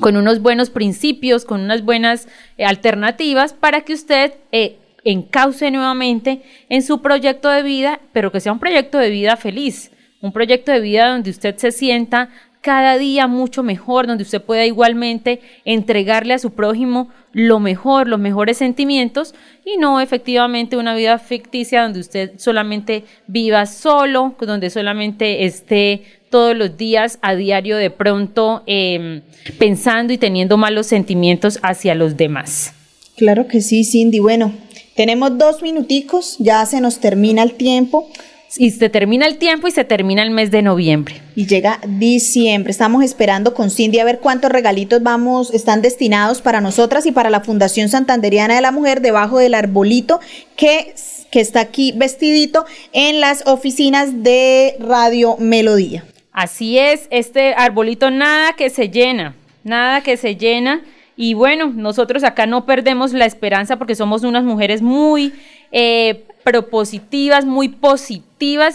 con 0.00 0.16
unos 0.16 0.40
buenos 0.40 0.70
principios, 0.70 1.44
con 1.44 1.60
unas 1.60 1.82
buenas 1.82 2.28
eh, 2.56 2.64
alternativas 2.64 3.52
para 3.52 3.82
que 3.82 3.94
usted 3.94 4.34
eh, 4.52 4.76
encauce 5.04 5.70
nuevamente 5.70 6.42
en 6.68 6.82
su 6.82 7.00
proyecto 7.00 7.48
de 7.48 7.62
vida, 7.62 8.00
pero 8.12 8.30
que 8.30 8.40
sea 8.40 8.52
un 8.52 8.58
proyecto 8.58 8.98
de 8.98 9.10
vida 9.10 9.36
feliz, 9.36 9.90
un 10.20 10.32
proyecto 10.32 10.72
de 10.72 10.80
vida 10.80 11.08
donde 11.08 11.30
usted 11.30 11.56
se 11.56 11.72
sienta 11.72 12.30
cada 12.60 12.98
día 12.98 13.26
mucho 13.26 13.62
mejor, 13.62 14.06
donde 14.06 14.24
usted 14.24 14.42
pueda 14.42 14.66
igualmente 14.66 15.40
entregarle 15.64 16.34
a 16.34 16.38
su 16.38 16.50
prójimo 16.50 17.08
lo 17.32 17.60
mejor, 17.60 18.08
los 18.08 18.18
mejores 18.18 18.56
sentimientos 18.56 19.34
y 19.64 19.76
no 19.78 20.00
efectivamente 20.00 20.76
una 20.76 20.94
vida 20.94 21.18
ficticia 21.18 21.82
donde 21.82 22.00
usted 22.00 22.32
solamente 22.38 23.04
viva 23.26 23.66
solo, 23.66 24.34
donde 24.40 24.70
solamente 24.70 25.44
esté 25.44 26.02
todos 26.30 26.56
los 26.56 26.76
días 26.76 27.18
a 27.22 27.34
diario 27.34 27.76
de 27.76 27.90
pronto 27.90 28.62
eh, 28.66 29.22
pensando 29.58 30.12
y 30.12 30.18
teniendo 30.18 30.56
malos 30.56 30.86
sentimientos 30.86 31.58
hacia 31.62 31.94
los 31.94 32.16
demás. 32.16 32.74
Claro 33.16 33.48
que 33.48 33.60
sí, 33.60 33.84
Cindy. 33.84 34.18
Bueno, 34.18 34.52
tenemos 34.94 35.38
dos 35.38 35.62
minuticos, 35.62 36.36
ya 36.38 36.64
se 36.66 36.80
nos 36.80 36.98
termina 36.98 37.42
el 37.42 37.54
tiempo 37.54 38.08
Y 38.56 38.70
se 38.70 38.88
termina 38.88 39.26
el 39.26 39.36
tiempo 39.36 39.68
y 39.68 39.70
se 39.70 39.84
termina 39.84 40.22
el 40.22 40.30
mes 40.30 40.50
de 40.50 40.62
noviembre. 40.62 41.20
y 41.34 41.46
llega 41.46 41.80
diciembre. 41.86 42.70
Estamos 42.70 43.04
esperando 43.04 43.54
con 43.54 43.70
Cindy 43.70 43.98
a 43.98 44.04
ver 44.04 44.18
cuántos 44.18 44.50
regalitos 44.50 45.02
vamos, 45.02 45.52
están 45.54 45.82
destinados 45.82 46.40
para 46.40 46.60
nosotras 46.60 47.06
y 47.06 47.12
para 47.12 47.30
la 47.30 47.42
Fundación 47.42 47.88
Santanderiana 47.88 48.54
de 48.54 48.60
la 48.60 48.72
Mujer 48.72 49.00
debajo 49.00 49.38
del 49.38 49.54
arbolito 49.54 50.18
que, 50.56 50.94
que 51.30 51.40
está 51.40 51.60
aquí 51.60 51.92
vestidito 51.94 52.64
en 52.92 53.20
las 53.20 53.46
oficinas 53.46 54.24
de 54.24 54.76
Radio 54.80 55.36
Melodía. 55.38 56.04
Así 56.32 56.78
es, 56.78 57.06
este 57.10 57.54
arbolito 57.54 58.10
nada 58.10 58.54
que 58.54 58.70
se 58.70 58.88
llena, 58.88 59.36
nada 59.62 60.00
que 60.00 60.16
se 60.16 60.36
llena. 60.36 60.82
Y 61.16 61.34
bueno, 61.34 61.72
nosotros 61.74 62.24
acá 62.24 62.46
no 62.46 62.64
perdemos 62.64 63.12
la 63.12 63.26
esperanza 63.26 63.76
porque 63.76 63.94
somos 63.94 64.22
unas 64.22 64.44
mujeres 64.44 64.82
muy 64.82 65.32
eh, 65.70 66.24
propositivas, 66.44 67.44
muy 67.44 67.68
positivas 67.68 68.27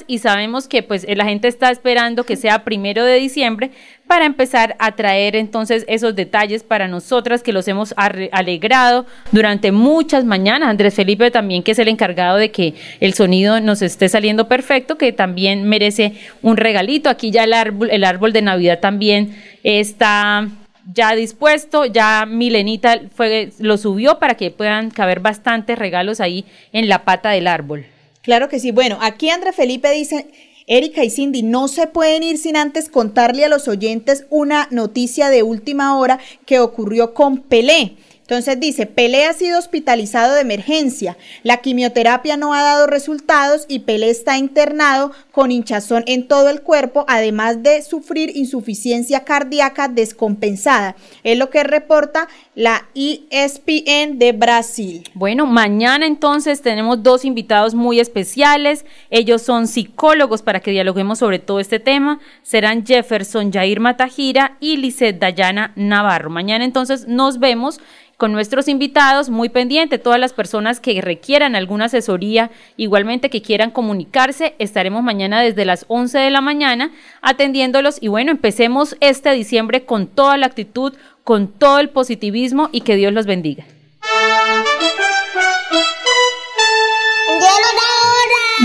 y 0.08 0.18
sabemos 0.18 0.68
que 0.68 0.84
pues 0.84 1.06
la 1.08 1.26
gente 1.26 1.48
está 1.48 1.72
esperando 1.72 2.26
que 2.26 2.36
sea 2.36 2.64
primero 2.64 3.06
de 3.06 3.16
diciembre 3.16 3.72
para 4.08 4.26
empezar 4.26 4.76
a 4.80 4.92
traer 4.92 5.36
entonces 5.36 5.86
esos 5.88 6.16
detalles 6.16 6.64
para 6.64 6.90
nosotras 6.90 7.42
que 7.42 7.54
los 7.54 7.68
hemos 7.70 7.94
alegrado 7.98 9.06
durante 9.32 9.72
muchas 9.72 10.26
mañanas. 10.26 10.70
Andrés 10.70 10.96
Felipe 10.96 11.32
también 11.32 11.64
que 11.64 11.72
es 11.72 11.80
el 11.80 11.88
encargado 11.88 12.38
de 12.38 12.52
que 12.52 12.74
el 13.00 13.14
sonido 13.14 13.62
nos 13.62 13.82
esté 13.82 14.10
saliendo 14.10 14.50
perfecto, 14.50 14.98
que 14.98 15.14
también 15.14 15.64
merece 15.64 16.16
un 16.42 16.58
regalito. 16.58 17.10
Aquí 17.10 17.32
ya 17.32 17.46
el 17.46 17.54
árbol, 17.54 17.90
el 17.90 18.04
árbol 18.04 18.34
de 18.34 18.42
Navidad 18.42 18.80
también 18.80 19.36
está 19.64 20.50
ya 20.94 21.16
dispuesto, 21.16 21.86
ya 21.86 22.26
Milenita 22.26 23.00
fue, 23.16 23.52
lo 23.60 23.78
subió 23.78 24.20
para 24.20 24.36
que 24.36 24.52
puedan 24.52 24.92
caber 24.92 25.22
bastantes 25.22 25.80
regalos 25.80 26.20
ahí 26.20 26.44
en 26.74 26.90
la 26.90 27.06
pata 27.06 27.30
del 27.30 27.48
árbol. 27.48 27.86
Claro 28.24 28.48
que 28.48 28.60
sí. 28.60 28.72
Bueno, 28.72 28.98
aquí 29.02 29.30
André 29.30 29.52
Felipe 29.52 29.92
dice, 29.92 30.28
Erika 30.66 31.04
y 31.04 31.10
Cindy, 31.10 31.44
no 31.44 31.68
se 31.68 31.88
pueden 31.88 32.24
ir 32.24 32.38
sin 32.38 32.56
antes 32.56 32.88
contarle 32.88 33.44
a 33.44 33.50
los 33.50 33.68
oyentes 33.68 34.26
una 34.30 34.70
noticia 34.72 35.30
de 35.30 35.44
última 35.44 35.98
hora 36.00 36.20
que 36.46 36.60
ocurrió 36.60 37.14
con 37.14 37.40
Pelé. 37.40 37.98
Entonces 38.24 38.58
dice, 38.58 38.86
Pelé 38.86 39.26
ha 39.26 39.34
sido 39.34 39.60
hospitalizado 39.60 40.34
de 40.34 40.42
emergencia, 40.42 41.18
la 41.44 41.58
quimioterapia 41.58 42.38
no 42.38 42.54
ha 42.54 42.64
dado 42.64 42.88
resultados 42.88 43.66
y 43.68 43.80
Pelé 43.80 44.10
está 44.10 44.38
internado 44.38 45.12
con 45.32 45.52
hinchazón 45.52 46.06
en 46.08 46.28
todo 46.30 46.50
el 46.50 46.62
cuerpo, 46.62 47.04
además 47.10 47.64
de 47.64 47.82
sufrir 47.82 48.32
insuficiencia 48.36 49.26
cardíaca 49.26 49.90
descompensada. 49.90 50.96
Es 51.24 51.38
lo 51.38 51.50
que 51.50 51.64
reporta 51.64 52.30
la 52.56 52.88
ESPN 52.96 54.20
de 54.20 54.32
Brasil. 54.32 55.04
Bueno, 55.16 55.46
mañana 55.46 56.06
entonces 56.06 56.62
tenemos 56.62 57.04
dos 57.04 57.26
invitados 57.26 57.76
muy 57.76 58.00
especiales. 58.00 58.86
Ellos 59.10 59.42
son 59.42 59.68
psicólogos 59.68 60.42
para 60.42 60.62
que 60.62 60.72
dialoguemos 60.72 61.20
sobre 61.20 61.40
todo 61.40 61.60
este 61.60 61.80
tema. 61.80 62.20
Serán 62.42 62.86
Jefferson 62.86 63.52
Jair 63.52 63.82
Matajira 63.82 64.58
y 64.62 64.78
Lizeth 64.78 65.20
Dayana 65.20 65.74
Navarro. 65.76 66.30
Mañana 66.30 66.64
entonces 66.64 67.08
nos 67.08 67.40
vemos 67.40 67.82
con 68.24 68.32
nuestros 68.32 68.70
invitados, 68.70 69.30
muy 69.30 69.50
pendiente, 69.50 70.00
todas 70.00 70.18
las 70.18 70.32
personas 70.32 70.80
que 70.80 71.02
requieran 71.02 71.58
alguna 71.58 71.86
asesoría, 71.88 72.52
igualmente 72.78 73.30
que 73.30 73.42
quieran 73.42 73.70
comunicarse, 73.70 74.56
estaremos 74.60 75.04
mañana 75.04 75.42
desde 75.42 75.66
las 75.66 75.84
11 75.90 76.20
de 76.20 76.32
la 76.32 76.40
mañana 76.40 76.92
atendiéndolos 77.22 77.98
y 78.00 78.08
bueno, 78.08 78.32
empecemos 78.32 78.96
este 79.02 79.30
diciembre 79.34 79.84
con 79.84 80.08
toda 80.08 80.38
la 80.38 80.46
actitud, 80.46 80.94
con 81.26 81.50
todo 81.50 81.80
el 81.80 81.90
positivismo 81.90 82.70
y 82.72 82.80
que 82.80 82.96
Dios 82.96 83.12
los 83.12 83.26
bendiga. 83.26 83.66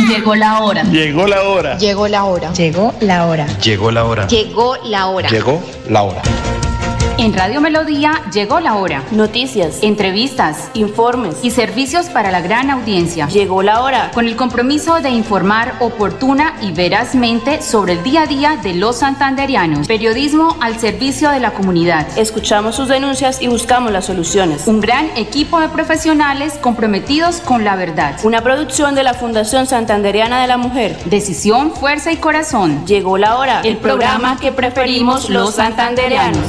Llegó 0.08 0.36
la 0.36 0.62
hora. 0.62 0.82
Llegó 0.84 1.26
la 1.26 1.42
hora. 1.42 1.78
Llegó 1.78 2.06
la 2.06 2.24
hora. 2.24 2.52
Llegó 2.52 2.94
la 3.00 3.26
hora. 3.26 3.46
Llegó 3.58 3.90
la 3.90 4.04
hora. 4.04 4.28
Llegó 4.28 4.76
la 4.84 5.08
hora. 5.08 5.28
Llegó 5.28 5.60
la 5.88 6.02
hora. 6.04 6.22
En 7.18 7.34
Radio 7.34 7.60
Melodía 7.60 8.22
llegó 8.32 8.60
la 8.60 8.76
hora. 8.76 9.02
Noticias, 9.10 9.80
Entrevistas 9.82 10.70
informes. 10.74 11.38
y 11.42 11.50
servicios 11.50 12.06
para 12.06 12.30
la 12.30 12.40
gran 12.40 12.70
audiencia. 12.70 13.26
Llegó 13.26 13.64
la 13.64 13.82
hora. 13.82 14.12
Con 14.14 14.28
el 14.28 14.36
compromiso 14.36 15.00
de 15.00 15.10
informar 15.10 15.74
oportuna 15.80 16.54
y 16.62 16.70
verazmente 16.70 17.60
sobre 17.60 17.94
el 17.94 18.04
día 18.04 18.22
a 18.22 18.26
día 18.26 18.56
de 18.62 18.74
los 18.74 18.98
santanderianos. 18.98 19.88
Periodismo 19.88 20.56
al 20.60 20.78
servicio 20.78 21.30
de 21.30 21.40
la 21.40 21.50
comunidad. 21.54 22.06
Escuchamos 22.16 22.76
sus 22.76 22.86
denuncias 22.86 23.42
y 23.42 23.48
buscamos 23.48 23.90
las 23.90 24.04
soluciones. 24.04 24.68
Un 24.68 24.80
gran 24.80 25.10
equipo 25.16 25.58
de 25.58 25.68
profesionales 25.68 26.54
comprometidos 26.60 27.40
con 27.40 27.64
la 27.64 27.74
verdad. 27.74 28.14
Una 28.22 28.42
producción 28.42 28.94
de 28.94 29.02
la 29.02 29.14
Fundación 29.14 29.66
Santanderiana 29.66 30.40
de 30.40 30.46
la 30.46 30.56
Mujer. 30.56 30.96
Decisión, 31.06 31.72
fuerza 31.72 32.12
y 32.12 32.18
corazón. 32.18 32.86
Llegó 32.86 33.18
la 33.18 33.38
hora. 33.38 33.62
El 33.62 33.78
programa 33.78 34.38
que 34.38 34.52
preferimos 34.52 35.28
los 35.30 35.56
santanderianos. 35.56 36.46